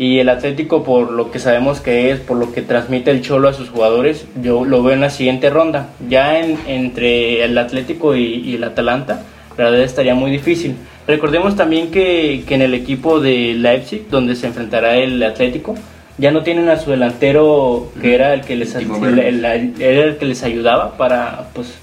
Y 0.00 0.20
el 0.20 0.28
Atlético, 0.28 0.84
por 0.84 1.10
lo 1.10 1.32
que 1.32 1.40
sabemos 1.40 1.80
que 1.80 2.10
es, 2.12 2.20
por 2.20 2.36
lo 2.36 2.52
que 2.52 2.62
transmite 2.62 3.10
el 3.10 3.20
Cholo 3.22 3.48
a 3.48 3.52
sus 3.52 3.68
jugadores, 3.70 4.26
yo 4.40 4.64
lo 4.64 4.82
veo 4.82 4.94
en 4.94 5.00
la 5.00 5.10
siguiente 5.10 5.50
ronda. 5.50 5.88
Ya 6.08 6.38
en- 6.38 6.56
entre 6.68 7.42
el 7.42 7.58
Atlético 7.58 8.14
y, 8.14 8.22
y 8.36 8.54
el 8.56 8.64
Atalanta, 8.64 9.22
la 9.56 9.64
verdad 9.64 9.80
estaría 9.82 10.14
muy 10.14 10.30
difícil. 10.30 10.76
Recordemos 11.08 11.56
también 11.56 11.90
que, 11.90 12.44
que 12.46 12.54
en 12.54 12.62
el 12.62 12.74
equipo 12.74 13.18
de 13.18 13.54
Leipzig, 13.54 14.08
donde 14.08 14.36
se 14.36 14.46
enfrentará 14.46 14.96
el 14.98 15.20
Atlético, 15.20 15.74
ya 16.16 16.30
no 16.30 16.42
tienen 16.44 16.68
a 16.68 16.76
su 16.78 16.90
delantero 16.90 17.90
que 18.00 18.14
era 18.14 18.34
el 18.34 18.42
que 18.42 18.54
les, 18.54 18.74
el- 18.76 18.88
Werner. 18.88 19.24
el- 19.26 19.44
el- 19.44 19.82
era 19.82 20.04
el 20.04 20.16
que 20.18 20.26
les 20.26 20.44
ayudaba 20.44 20.96
para, 20.96 21.48
pues, 21.54 21.76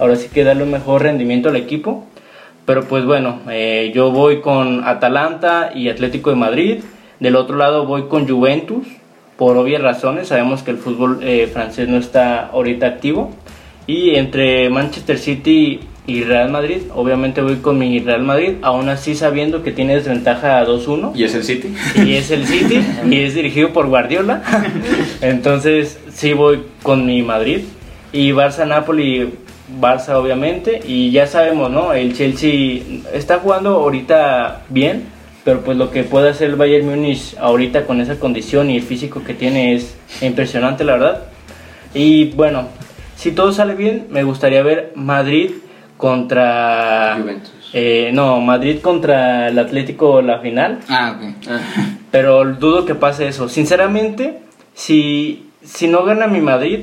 ahora 0.00 0.16
sí 0.16 0.26
que 0.32 0.42
darle 0.42 0.64
un 0.64 0.72
mejor 0.72 1.02
rendimiento 1.02 1.50
al 1.50 1.56
equipo. 1.56 2.04
Pero 2.70 2.84
pues 2.84 3.04
bueno, 3.04 3.40
eh, 3.50 3.90
yo 3.92 4.12
voy 4.12 4.40
con 4.40 4.84
Atalanta 4.84 5.72
y 5.74 5.88
Atlético 5.88 6.30
de 6.30 6.36
Madrid. 6.36 6.84
Del 7.18 7.34
otro 7.34 7.56
lado 7.56 7.84
voy 7.84 8.04
con 8.04 8.28
Juventus, 8.28 8.86
por 9.36 9.56
obvias 9.56 9.82
razones. 9.82 10.28
Sabemos 10.28 10.62
que 10.62 10.70
el 10.70 10.76
fútbol 10.76 11.18
eh, 11.20 11.50
francés 11.52 11.88
no 11.88 11.96
está 11.96 12.46
ahorita 12.46 12.86
activo. 12.86 13.32
Y 13.88 14.14
entre 14.14 14.70
Manchester 14.70 15.18
City 15.18 15.80
y 16.06 16.22
Real 16.22 16.52
Madrid. 16.52 16.82
Obviamente 16.94 17.42
voy 17.42 17.56
con 17.56 17.76
mi 17.76 17.98
Real 17.98 18.22
Madrid, 18.22 18.58
aún 18.62 18.88
así 18.88 19.16
sabiendo 19.16 19.64
que 19.64 19.72
tiene 19.72 19.96
desventaja 19.96 20.64
2-1. 20.64 21.10
¿Y 21.16 21.24
es 21.24 21.34
el 21.34 21.42
City? 21.42 21.74
Y 21.96 22.14
es 22.14 22.30
el 22.30 22.46
City 22.46 22.84
y 23.10 23.16
es 23.16 23.34
dirigido 23.34 23.72
por 23.72 23.88
Guardiola. 23.88 24.44
Entonces 25.22 25.98
sí 26.12 26.34
voy 26.34 26.62
con 26.84 27.04
mi 27.04 27.20
Madrid. 27.24 27.62
Y 28.12 28.30
Barça-Napoli, 28.30 29.28
Barça 29.78 30.16
obviamente. 30.16 30.80
Y 30.84 31.10
ya 31.10 31.26
sabemos, 31.26 31.70
¿no? 31.70 31.92
El 31.92 32.14
Chelsea 32.16 32.82
está 33.12 33.38
jugando 33.38 33.70
ahorita 33.70 34.62
bien. 34.68 35.04
Pero 35.44 35.62
pues 35.62 35.78
lo 35.78 35.90
que 35.90 36.04
puede 36.04 36.30
hacer 36.30 36.50
el 36.50 36.56
Bayern 36.56 36.86
Múnich 36.86 37.34
ahorita 37.38 37.86
con 37.86 38.00
esa 38.00 38.18
condición 38.18 38.70
y 38.70 38.76
el 38.76 38.82
físico 38.82 39.24
que 39.24 39.32
tiene 39.32 39.74
es 39.74 39.96
impresionante, 40.20 40.84
la 40.84 40.92
verdad. 40.92 41.22
Y 41.94 42.26
bueno, 42.32 42.68
si 43.16 43.32
todo 43.32 43.52
sale 43.52 43.74
bien, 43.74 44.06
me 44.10 44.22
gustaría 44.22 44.62
ver 44.62 44.92
Madrid 44.94 45.52
contra... 45.96 47.16
Juventus. 47.20 47.52
Eh, 47.72 48.10
no, 48.12 48.40
Madrid 48.40 48.80
contra 48.80 49.48
el 49.48 49.58
Atlético 49.58 50.20
la 50.22 50.40
final. 50.40 50.80
Ah, 50.88 51.16
ok. 51.16 51.50
Pero 52.10 52.44
dudo 52.54 52.84
que 52.84 52.94
pase 52.94 53.28
eso. 53.28 53.48
Sinceramente, 53.48 54.40
si, 54.74 55.50
si 55.62 55.88
no 55.88 56.04
gana 56.04 56.26
mi 56.26 56.40
Madrid, 56.40 56.80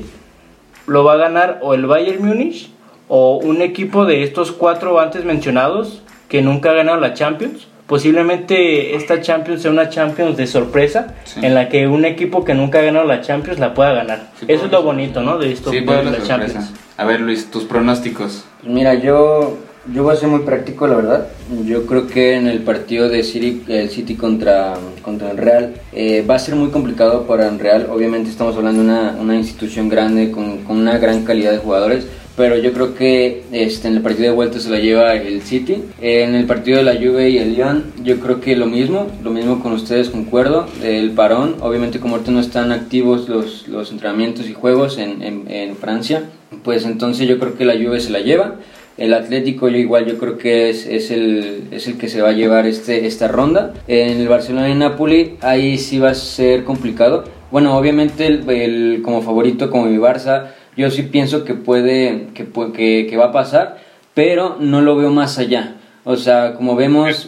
lo 0.88 1.04
va 1.04 1.14
a 1.14 1.18
ganar 1.18 1.60
o 1.62 1.74
el 1.74 1.86
Bayern 1.86 2.26
Múnich 2.26 2.70
o 3.08 3.38
un 3.38 3.62
equipo 3.62 4.06
de 4.06 4.24
estos 4.24 4.52
cuatro 4.52 5.00
antes 5.00 5.24
mencionados 5.26 6.02
que 6.30 6.42
nunca 6.42 6.72
ha 6.72 6.74
ganado 6.74 7.00
la 7.00 7.14
Champions. 7.14 7.68
Posiblemente 7.88 8.96
esta 8.96 9.22
Champions 9.22 9.62
sea 9.62 9.72
una 9.72 9.90
Champions 9.90 10.36
de 10.38 10.46
sorpresa 10.48 11.16
Sí. 11.24 11.40
en 11.44 11.54
la 11.56 11.70
que 11.70 11.88
un 11.88 12.04
equipo 12.06 12.44
que 12.44 12.54
nunca 12.54 12.80
ha 12.80 12.82
ganado 12.82 13.06
la 13.06 13.22
Champions 13.22 13.60
la 13.60 13.74
pueda 13.74 13.94
ganar. 13.94 14.32
Sí, 14.40 14.46
Eso 14.50 14.66
es 14.66 14.72
lo 14.72 14.84
bonito, 14.84 15.22
¿no? 15.22 15.38
De 15.38 15.52
esto 15.52 15.72
Sí, 15.72 15.80
de 15.80 15.86
la. 15.86 16.24
Champions. 16.24 16.72
A 16.98 17.06
ver, 17.06 17.22
Luis, 17.22 17.50
tus 17.52 17.64
pronósticos. 17.64 18.44
Pues 18.62 18.74
Mira, 18.74 18.96
yo, 18.96 19.58
yo 19.94 20.04
voy 20.04 20.14
a 20.14 20.16
ser 20.18 20.28
muy 20.30 20.40
práctico, 20.42 20.88
la 20.88 20.96
verdad. 20.96 21.28
Yo 21.66 21.86
creo 21.86 22.08
que 22.08 22.36
en 22.36 22.48
el 22.48 22.60
partido 22.64 23.08
de 23.08 23.24
City, 23.24 23.64
el 23.68 23.90
City 23.90 24.16
contra, 24.16 24.74
contra 25.02 25.32
el 25.32 25.38
Real 25.38 25.76
eh, 25.94 26.26
va 26.30 26.36
a 26.36 26.40
ser 26.40 26.56
muy 26.56 26.70
complicado 26.70 27.28
para 27.28 27.48
el 27.48 27.58
Real. 27.60 27.88
Obviamente 27.92 28.30
estamos 28.30 28.56
hablando 28.58 28.82
de 28.84 28.90
una, 28.90 29.16
una 29.20 29.36
institución 29.36 29.88
grande 29.90 30.32
con, 30.32 30.60
con 30.64 30.78
una 30.78 30.98
gran 30.98 31.24
calidad 31.24 31.52
de 31.52 31.60
jugadores. 31.60 32.08
Pero 32.38 32.56
yo 32.56 32.72
creo 32.72 32.94
que 32.94 33.42
este, 33.52 33.88
en 33.88 33.96
el 33.96 34.02
partido 34.04 34.30
de 34.30 34.36
vuelta 34.36 34.60
se 34.60 34.70
la 34.70 34.78
lleva 34.80 35.16
el 35.16 35.42
City. 35.42 35.84
En 36.00 36.36
el 36.36 36.46
partido 36.46 36.78
de 36.78 36.84
la 36.84 36.94
Juve 36.94 37.32
y 37.32 37.40
el 37.40 37.56
Lyon, 37.56 37.86
yo 38.04 38.20
creo 38.20 38.40
que 38.40 38.56
lo 38.56 38.68
mismo. 38.68 39.08
Lo 39.24 39.32
mismo 39.32 39.60
con 39.62 39.74
ustedes, 39.74 40.10
concuerdo. 40.12 40.68
El 40.84 41.12
parón, 41.12 41.56
obviamente 41.62 42.00
como 42.00 42.14
ahorita 42.16 42.32
no 42.32 42.40
están 42.40 42.72
activos 42.72 43.28
los, 43.28 43.68
los 43.68 43.92
entrenamientos 43.92 44.48
y 44.48 44.54
juegos 44.54 45.00
en, 45.00 45.24
en, 45.24 45.50
en 45.50 45.76
Francia, 45.76 46.26
pues 46.64 46.86
entonces 46.86 47.28
yo 47.28 47.40
creo 47.40 47.58
que 47.58 47.66
la 47.66 47.74
Juve 47.74 48.00
se 48.00 48.12
la 48.12 48.20
lleva. 48.20 48.56
El 49.00 49.14
Atlético 49.16 49.68
yo 49.70 49.78
igual 49.78 50.06
yo 50.06 50.18
creo 50.20 50.38
que 50.38 50.70
es, 50.70 50.86
es, 50.86 51.10
el, 51.12 51.64
es 51.72 51.88
el 51.88 51.98
que 51.98 52.08
se 52.08 52.22
va 52.22 52.30
a 52.30 52.34
llevar 52.34 52.68
este, 52.68 53.08
esta 53.08 53.28
ronda. 53.28 53.74
En 53.88 54.20
el 54.22 54.28
Barcelona 54.28 54.70
y 54.70 54.76
Napoli 54.76 55.38
ahí 55.42 55.80
sí 55.80 55.98
va 55.98 56.12
a 56.12 56.16
ser 56.16 56.64
complicado. 56.64 57.24
Bueno, 57.52 57.76
obviamente 57.78 58.28
el, 58.28 58.48
el- 58.50 59.02
como 59.04 59.22
favorito 59.24 59.70
como 59.72 59.86
mi 59.86 59.98
Barça, 59.98 60.48
yo 60.78 60.92
sí 60.92 61.04
pienso 61.04 61.44
que 61.44 61.56
puede, 61.56 62.28
que, 62.34 62.48
que, 62.74 63.08
que 63.10 63.18
va 63.18 63.26
a 63.26 63.32
pasar, 63.32 63.80
pero 64.14 64.58
no 64.60 64.82
lo 64.82 64.96
veo 64.96 65.12
más 65.12 65.38
allá. 65.40 65.76
O 66.04 66.16
sea, 66.16 66.54
como 66.54 66.76
vemos, 66.76 67.28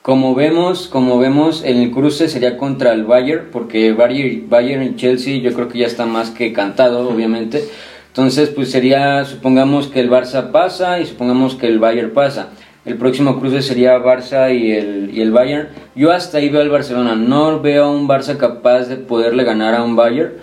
como 0.00 0.34
vemos, 0.34 0.88
como 0.88 1.18
vemos, 1.18 1.64
en 1.64 1.78
el 1.78 1.90
cruce 1.90 2.28
sería 2.28 2.56
contra 2.56 2.92
el 2.92 3.04
Bayern, 3.04 3.48
porque 3.52 3.92
Bayern, 3.92 4.48
Bayern 4.48 4.82
y 4.82 4.96
Chelsea 4.96 5.40
yo 5.40 5.52
creo 5.52 5.68
que 5.68 5.78
ya 5.78 5.86
está 5.86 6.06
más 6.06 6.30
que 6.30 6.52
cantado, 6.52 7.08
obviamente. 7.08 7.64
Entonces, 8.08 8.48
pues 8.50 8.70
sería, 8.70 9.24
supongamos 9.24 9.88
que 9.88 10.00
el 10.00 10.08
Barça 10.08 10.52
pasa 10.52 11.00
y 11.00 11.06
supongamos 11.06 11.56
que 11.56 11.66
el 11.66 11.80
Bayern 11.80 12.12
pasa. 12.12 12.50
El 12.84 12.96
próximo 12.96 13.40
cruce 13.40 13.62
sería 13.62 13.98
Barça 13.98 14.54
y 14.54 14.72
el, 14.72 15.10
y 15.12 15.20
el 15.20 15.32
Bayern. 15.32 15.68
Yo 15.96 16.12
hasta 16.12 16.38
ahí 16.38 16.48
veo 16.48 16.60
al 16.60 16.70
Barcelona. 16.70 17.16
No 17.16 17.60
veo 17.60 17.84
a 17.84 17.90
un 17.90 18.06
Barça 18.06 18.36
capaz 18.36 18.84
de 18.84 18.96
poderle 18.96 19.42
ganar 19.42 19.74
a 19.74 19.82
un 19.82 19.96
Bayern. 19.96 20.34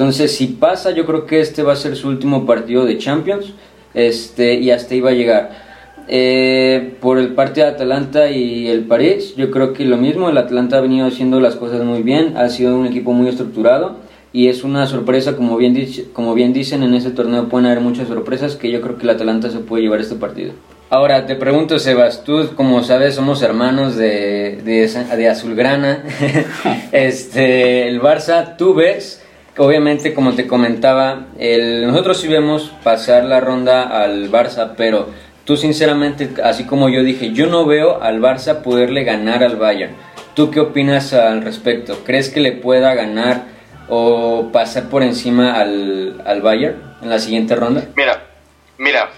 Entonces, 0.00 0.34
si 0.34 0.46
pasa, 0.46 0.92
yo 0.92 1.04
creo 1.04 1.26
que 1.26 1.40
este 1.40 1.62
va 1.62 1.74
a 1.74 1.76
ser 1.76 1.94
su 1.94 2.08
último 2.08 2.46
partido 2.46 2.86
de 2.86 2.96
Champions. 2.96 3.52
Este, 3.92 4.54
y 4.54 4.70
hasta 4.70 4.94
va 4.98 5.10
a 5.10 5.12
llegar. 5.12 5.50
Eh, 6.08 6.94
por 7.02 7.18
el 7.18 7.34
partido 7.34 7.66
de 7.66 7.72
Atalanta 7.74 8.30
y 8.30 8.68
el 8.68 8.84
París, 8.84 9.34
yo 9.36 9.50
creo 9.50 9.74
que 9.74 9.84
lo 9.84 9.98
mismo. 9.98 10.30
El 10.30 10.38
Atlanta 10.38 10.78
ha 10.78 10.80
venido 10.80 11.06
haciendo 11.06 11.38
las 11.38 11.54
cosas 11.54 11.84
muy 11.84 12.02
bien. 12.02 12.38
Ha 12.38 12.48
sido 12.48 12.78
un 12.78 12.86
equipo 12.86 13.12
muy 13.12 13.28
estructurado. 13.28 13.96
Y 14.32 14.48
es 14.48 14.64
una 14.64 14.86
sorpresa, 14.86 15.36
como 15.36 15.58
bien, 15.58 15.74
dice- 15.74 16.06
como 16.14 16.32
bien 16.32 16.54
dicen, 16.54 16.82
en 16.82 16.94
este 16.94 17.10
torneo 17.10 17.50
pueden 17.50 17.66
haber 17.66 17.80
muchas 17.80 18.08
sorpresas. 18.08 18.56
Que 18.56 18.70
yo 18.70 18.80
creo 18.80 18.96
que 18.96 19.02
el 19.02 19.10
Atalanta 19.10 19.50
se 19.50 19.58
puede 19.58 19.82
llevar 19.82 20.00
este 20.00 20.14
partido. 20.14 20.52
Ahora 20.88 21.26
te 21.26 21.36
pregunto, 21.36 21.78
Sebas, 21.78 22.24
tú 22.24 22.48
como 22.56 22.82
sabes 22.84 23.16
somos 23.16 23.42
hermanos 23.42 23.96
de, 23.96 24.62
de, 24.64 24.88
de 25.16 25.28
Azulgrana, 25.28 26.04
este, 26.92 27.86
el 27.86 28.00
Barça, 28.00 28.56
tú 28.56 28.72
ves, 28.72 29.22
obviamente 29.60 30.14
como 30.14 30.32
te 30.34 30.46
comentaba, 30.46 31.26
el, 31.38 31.86
nosotros 31.86 32.18
sí 32.18 32.28
vemos 32.28 32.72
pasar 32.82 33.24
la 33.24 33.40
ronda 33.40 33.82
al 33.82 34.30
Barça, 34.30 34.72
pero 34.74 35.10
tú 35.44 35.58
sinceramente, 35.58 36.30
así 36.42 36.64
como 36.64 36.88
yo 36.88 37.02
dije, 37.02 37.32
yo 37.32 37.46
no 37.46 37.66
veo 37.66 38.02
al 38.02 38.20
Barça 38.20 38.62
poderle 38.62 39.04
ganar 39.04 39.44
al 39.44 39.56
Bayern. 39.56 39.92
¿Tú 40.34 40.50
qué 40.50 40.60
opinas 40.60 41.12
al 41.12 41.42
respecto? 41.42 41.98
¿Crees 42.06 42.30
que 42.30 42.40
le 42.40 42.52
pueda 42.52 42.94
ganar 42.94 43.42
o 43.90 44.48
pasar 44.50 44.84
por 44.84 45.02
encima 45.02 45.52
al, 45.52 46.22
al 46.24 46.40
Bayern 46.40 46.76
en 47.02 47.10
la 47.10 47.18
siguiente 47.18 47.54
ronda? 47.54 47.84
Mira, 47.96 48.22
mira, 48.78 49.10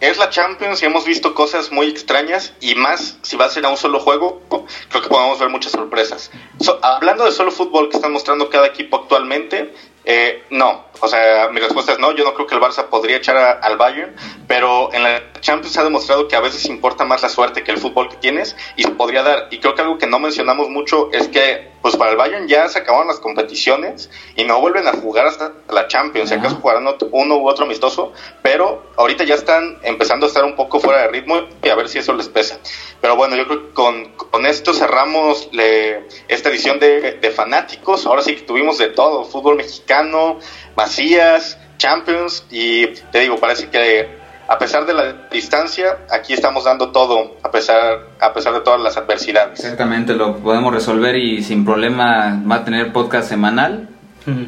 es 0.00 0.16
la 0.18 0.30
Champions 0.30 0.82
y 0.82 0.86
hemos 0.86 1.04
visto 1.04 1.34
cosas 1.34 1.70
muy 1.70 1.88
extrañas 1.88 2.52
y 2.60 2.74
más 2.74 3.16
si 3.22 3.36
va 3.36 3.44
a 3.46 3.50
ser 3.50 3.64
a 3.66 3.68
un 3.68 3.76
solo 3.76 4.00
juego, 4.00 4.40
creo 4.88 5.02
que 5.02 5.08
podemos 5.08 5.38
ver 5.38 5.48
muchas 5.48 5.72
sorpresas. 5.72 6.30
So- 6.60 6.78
hablando 6.82 7.24
de 7.24 7.32
solo 7.32 7.50
fútbol 7.50 7.88
que 7.88 7.96
están 7.96 8.12
mostrando 8.12 8.48
cada 8.48 8.66
equipo 8.66 8.96
actualmente, 8.96 9.70
eh, 10.04 10.42
no, 10.50 10.89
o 11.00 11.08
sea, 11.08 11.48
mi 11.50 11.60
respuesta 11.60 11.92
es 11.92 11.98
no, 11.98 12.12
yo 12.12 12.24
no 12.24 12.34
creo 12.34 12.46
que 12.46 12.54
el 12.54 12.60
Barça 12.60 12.84
podría 12.88 13.16
echar 13.16 13.36
a- 13.36 13.52
al 13.52 13.76
Bayern, 13.76 14.14
pero 14.46 14.92
en 14.92 15.02
la 15.02 15.22
Champions 15.40 15.72
se 15.74 15.80
ha 15.80 15.84
demostrado 15.84 16.28
que 16.28 16.36
a 16.36 16.40
veces 16.40 16.66
importa 16.66 17.04
más 17.04 17.22
la 17.22 17.28
suerte 17.28 17.62
que 17.64 17.70
el 17.72 17.78
fútbol 17.78 18.08
que 18.10 18.16
tienes 18.16 18.56
y 18.76 18.82
se 18.82 18.90
podría 18.90 19.22
dar. 19.22 19.48
Y 19.50 19.58
creo 19.58 19.74
que 19.74 19.82
algo 19.82 19.98
que 19.98 20.06
no 20.06 20.18
mencionamos 20.18 20.68
mucho 20.68 21.08
es 21.12 21.28
que, 21.28 21.70
pues 21.80 21.96
para 21.96 22.10
el 22.10 22.16
Bayern 22.18 22.46
ya 22.46 22.68
se 22.68 22.78
acabaron 22.80 23.08
las 23.08 23.20
competiciones 23.20 24.10
y 24.36 24.44
no 24.44 24.60
vuelven 24.60 24.86
a 24.86 24.92
jugar 24.92 25.26
hasta 25.26 25.52
la 25.70 25.88
Champions. 25.88 26.28
Si 26.28 26.34
acaso 26.34 26.56
jugarán 26.56 26.86
uno 27.12 27.36
u 27.38 27.48
otro 27.48 27.64
amistoso, 27.64 28.12
pero 28.42 28.82
ahorita 28.96 29.24
ya 29.24 29.34
están 29.34 29.78
empezando 29.82 30.26
a 30.26 30.28
estar 30.28 30.44
un 30.44 30.56
poco 30.56 30.78
fuera 30.78 31.00
de 31.02 31.08
ritmo 31.08 31.40
y 31.62 31.68
a 31.70 31.74
ver 31.74 31.88
si 31.88 31.98
eso 31.98 32.12
les 32.12 32.28
pesa. 32.28 32.58
Pero 33.00 33.16
bueno, 33.16 33.34
yo 33.36 33.46
creo 33.46 33.68
que 33.68 33.72
con, 33.72 34.12
con 34.16 34.44
esto 34.44 34.74
cerramos 34.74 35.48
le- 35.52 36.06
esta 36.28 36.50
edición 36.50 36.78
de, 36.78 37.12
de 37.12 37.30
fanáticos. 37.30 38.04
Ahora 38.04 38.20
sí 38.22 38.34
que 38.34 38.42
tuvimos 38.42 38.76
de 38.76 38.88
todo, 38.88 39.24
fútbol 39.24 39.56
mexicano, 39.56 40.38
Macías, 40.76 41.58
Champions 41.78 42.44
y 42.50 42.86
te 43.10 43.20
digo, 43.20 43.38
parece 43.38 43.68
que 43.68 44.20
a 44.50 44.58
pesar 44.58 44.84
de 44.84 44.92
la 44.92 45.14
distancia, 45.30 45.98
aquí 46.10 46.32
estamos 46.32 46.64
dando 46.64 46.90
todo, 46.90 47.36
a 47.42 47.52
pesar, 47.52 48.08
a 48.20 48.34
pesar 48.34 48.52
de 48.52 48.60
todas 48.60 48.80
las 48.80 48.96
adversidades. 48.96 49.60
Exactamente, 49.60 50.12
lo 50.14 50.38
podemos 50.38 50.74
resolver 50.74 51.14
y 51.16 51.44
sin 51.44 51.64
problema 51.64 52.42
va 52.50 52.56
a 52.56 52.64
tener 52.64 52.92
podcast 52.92 53.28
semanal. 53.28 53.88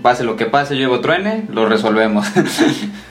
Pase 0.03 0.23
lo 0.23 0.37
que 0.37 0.47
pase, 0.47 0.75
llevo 0.75 1.01
truene, 1.01 1.47
lo 1.49 1.67
resolvemos. 1.67 2.27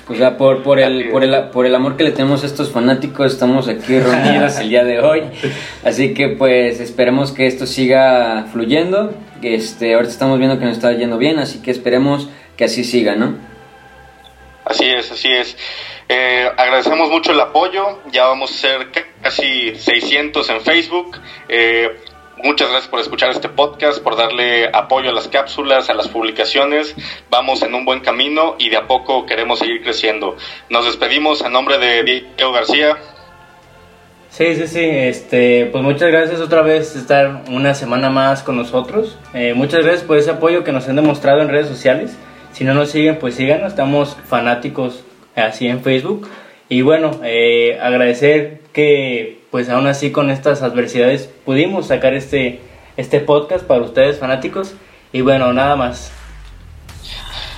O 0.07 0.15
sea, 0.15 0.35
por, 0.35 0.61
por, 0.61 0.77
el, 0.77 1.09
por, 1.09 1.23
el, 1.23 1.49
por 1.51 1.65
el 1.65 1.73
amor 1.73 1.95
que 1.95 2.03
le 2.03 2.11
tenemos 2.11 2.43
a 2.43 2.45
estos 2.45 2.69
fanáticos, 2.69 3.31
estamos 3.31 3.69
aquí 3.69 3.97
reunidos 3.97 4.57
el 4.57 4.67
día 4.67 4.83
de 4.83 4.99
hoy. 4.99 5.21
Así 5.85 6.13
que 6.13 6.27
pues 6.27 6.81
esperemos 6.81 7.31
que 7.31 7.47
esto 7.47 7.65
siga 7.65 8.47
fluyendo. 8.51 9.13
Este, 9.41 9.93
ahorita 9.93 10.11
estamos 10.11 10.37
viendo 10.37 10.59
que 10.59 10.65
nos 10.65 10.75
está 10.75 10.91
yendo 10.91 11.17
bien, 11.17 11.39
así 11.39 11.59
que 11.59 11.71
esperemos 11.71 12.27
que 12.57 12.65
así 12.65 12.83
siga, 12.83 13.15
¿no? 13.15 13.35
Así 14.65 14.89
es, 14.89 15.11
así 15.11 15.31
es. 15.31 15.57
Eh, 16.07 16.49
agradecemos 16.57 17.09
mucho 17.09 17.31
el 17.31 17.39
apoyo, 17.39 17.99
ya 18.11 18.25
vamos 18.27 18.51
a 18.51 18.53
ser 18.53 18.91
ca- 18.91 19.05
casi 19.21 19.75
600 19.75 20.49
en 20.49 20.61
Facebook. 20.61 21.17
Eh, 21.49 21.89
muchas 22.43 22.69
gracias 22.69 22.89
por 22.89 22.99
escuchar 22.99 23.31
este 23.31 23.49
podcast, 23.49 24.03
por 24.03 24.15
darle 24.15 24.69
apoyo 24.73 25.09
a 25.09 25.13
las 25.13 25.27
cápsulas, 25.29 25.89
a 25.89 25.93
las 25.93 26.07
publicaciones. 26.09 26.95
Vamos 27.29 27.63
en 27.63 27.73
un 27.73 27.85
buen 27.85 28.01
camino 28.01 28.55
y 28.59 28.69
de 28.69 28.77
a 28.77 28.87
poco 28.87 29.25
queremos 29.25 29.59
seguir 29.59 29.81
creciendo. 29.83 30.37
Nos 30.69 30.85
despedimos 30.85 31.41
a 31.41 31.49
nombre 31.49 31.77
de 31.79 32.03
Diego 32.03 32.51
García. 32.51 32.97
Sí, 34.29 34.55
sí, 34.55 34.67
sí. 34.67 34.79
Este, 34.83 35.65
pues 35.71 35.83
muchas 35.83 36.09
gracias 36.11 36.39
otra 36.39 36.61
vez 36.61 36.93
de 36.93 36.99
estar 37.01 37.43
una 37.49 37.73
semana 37.73 38.09
más 38.09 38.43
con 38.43 38.57
nosotros. 38.57 39.17
Eh, 39.33 39.53
muchas 39.55 39.83
gracias 39.83 40.03
por 40.03 40.17
ese 40.17 40.31
apoyo 40.31 40.63
que 40.63 40.71
nos 40.71 40.87
han 40.87 40.95
demostrado 40.97 41.41
en 41.41 41.49
redes 41.49 41.67
sociales. 41.67 42.15
Si 42.53 42.63
no 42.63 42.73
nos 42.73 42.91
siguen, 42.91 43.17
pues 43.19 43.35
síganos. 43.35 43.69
Estamos 43.69 44.17
fanáticos 44.27 45.03
así 45.35 45.67
en 45.67 45.81
Facebook. 45.81 46.27
Y 46.69 46.81
bueno, 46.81 47.19
eh, 47.23 47.77
agradecer 47.81 48.61
que 48.73 49.39
pues 49.51 49.69
aún 49.69 49.87
así 49.87 50.11
con 50.11 50.29
estas 50.29 50.61
adversidades 50.61 51.29
pudimos 51.45 51.87
sacar 51.87 52.13
este, 52.13 52.61
este 52.97 53.19
podcast 53.19 53.65
para 53.65 53.81
ustedes 53.81 54.19
fanáticos. 54.19 54.73
Y 55.11 55.21
bueno, 55.21 55.51
nada 55.53 55.75
más. 55.75 56.11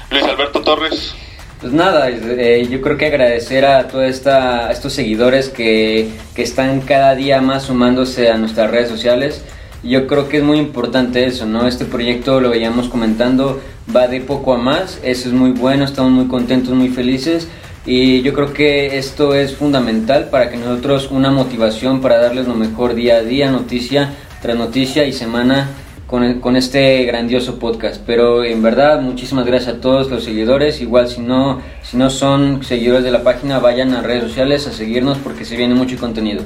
Luis 0.09 0.23
Alberto 0.23 0.61
Torres. 0.61 1.15
Pues 1.61 1.71
nada, 1.71 2.09
eh, 2.09 2.67
yo 2.69 2.81
creo 2.81 2.97
que 2.97 3.05
agradecer 3.05 3.65
a 3.65 3.87
todos 3.87 4.05
estos 4.05 4.91
seguidores 4.91 5.47
que, 5.47 6.09
que 6.35 6.43
están 6.43 6.81
cada 6.81 7.15
día 7.15 7.39
más 7.39 7.63
sumándose 7.63 8.29
a 8.29 8.37
nuestras 8.37 8.69
redes 8.69 8.89
sociales. 8.89 9.45
Yo 9.81 10.07
creo 10.07 10.27
que 10.27 10.37
es 10.37 10.43
muy 10.43 10.57
importante 10.57 11.25
eso, 11.25 11.45
¿no? 11.45 11.65
Este 11.67 11.85
proyecto, 11.85 12.41
lo 12.41 12.49
veíamos 12.49 12.89
comentando, 12.89 13.61
va 13.93 14.07
de 14.07 14.21
poco 14.21 14.53
a 14.53 14.57
más. 14.57 14.99
Eso 15.03 15.29
es 15.29 15.33
muy 15.33 15.51
bueno, 15.51 15.85
estamos 15.85 16.11
muy 16.11 16.27
contentos, 16.27 16.73
muy 16.73 16.89
felices. 16.89 17.47
Y 17.85 18.21
yo 18.21 18.33
creo 18.33 18.53
que 18.53 18.97
esto 18.97 19.35
es 19.35 19.55
fundamental 19.55 20.29
para 20.29 20.49
que 20.49 20.57
nosotros 20.57 21.09
una 21.11 21.31
motivación 21.31 22.01
para 22.01 22.17
darles 22.17 22.47
lo 22.47 22.55
mejor 22.55 22.95
día 22.95 23.15
a 23.15 23.21
día, 23.21 23.51
noticia 23.51 24.13
tras 24.41 24.57
noticia 24.57 25.05
y 25.05 25.13
semana 25.13 25.69
con, 26.07 26.39
con 26.39 26.55
este 26.55 27.03
grandioso 27.05 27.59
podcast. 27.59 28.01
Pero 28.05 28.43
en 28.43 28.61
verdad, 28.61 29.01
muchísimas 29.01 29.45
gracias 29.45 29.75
a 29.75 29.81
todos 29.81 30.09
los 30.09 30.23
seguidores. 30.23 30.81
Igual 30.81 31.07
si 31.07 31.21
no, 31.21 31.61
si 31.81 31.97
no 31.97 32.09
son 32.09 32.63
seguidores 32.63 33.03
de 33.03 33.11
la 33.11 33.23
página, 33.23 33.59
vayan 33.59 33.93
a 33.93 34.01
redes 34.01 34.23
sociales 34.23 34.67
a 34.67 34.71
seguirnos 34.71 35.17
porque 35.17 35.43
se 35.43 35.57
viene 35.57 35.75
mucho 35.75 35.97
contenido. 35.97 36.43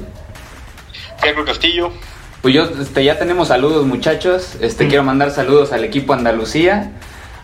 Pedro 1.20 1.44
Castillo. 1.44 1.90
Pues 2.42 2.54
yo, 2.54 2.68
este, 2.80 3.04
ya 3.04 3.18
tenemos 3.18 3.48
saludos 3.48 3.84
muchachos. 3.84 4.56
Este, 4.60 4.86
quiero 4.86 5.02
mandar 5.02 5.30
saludos 5.32 5.72
al 5.72 5.84
equipo 5.84 6.12
Andalucía, 6.12 6.92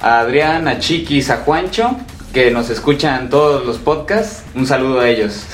a 0.01 0.20
Adrián, 0.20 0.68
a 0.68 0.78
Chiquis, 0.78 1.30
a 1.30 1.38
Juancho, 1.38 1.97
que 2.32 2.51
nos 2.51 2.70
escuchan 2.70 3.30
todos 3.30 3.64
los 3.64 3.78
podcasts. 3.78 4.45
Un 4.55 4.66
saludo 4.66 5.01
a 5.01 5.09
ellos. 5.09 5.47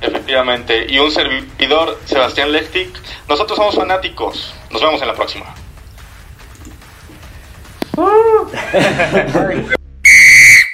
Efectivamente. 0.00 0.86
Y 0.88 0.98
un 0.98 1.10
servidor, 1.10 1.98
Sebastián 2.04 2.52
Lechtic. 2.52 2.88
Nosotros 3.28 3.56
somos 3.56 3.74
fanáticos. 3.76 4.54
Nos 4.70 4.82
vemos 4.82 5.00
en 5.00 5.08
la 5.08 5.14
próxima. 5.14 5.46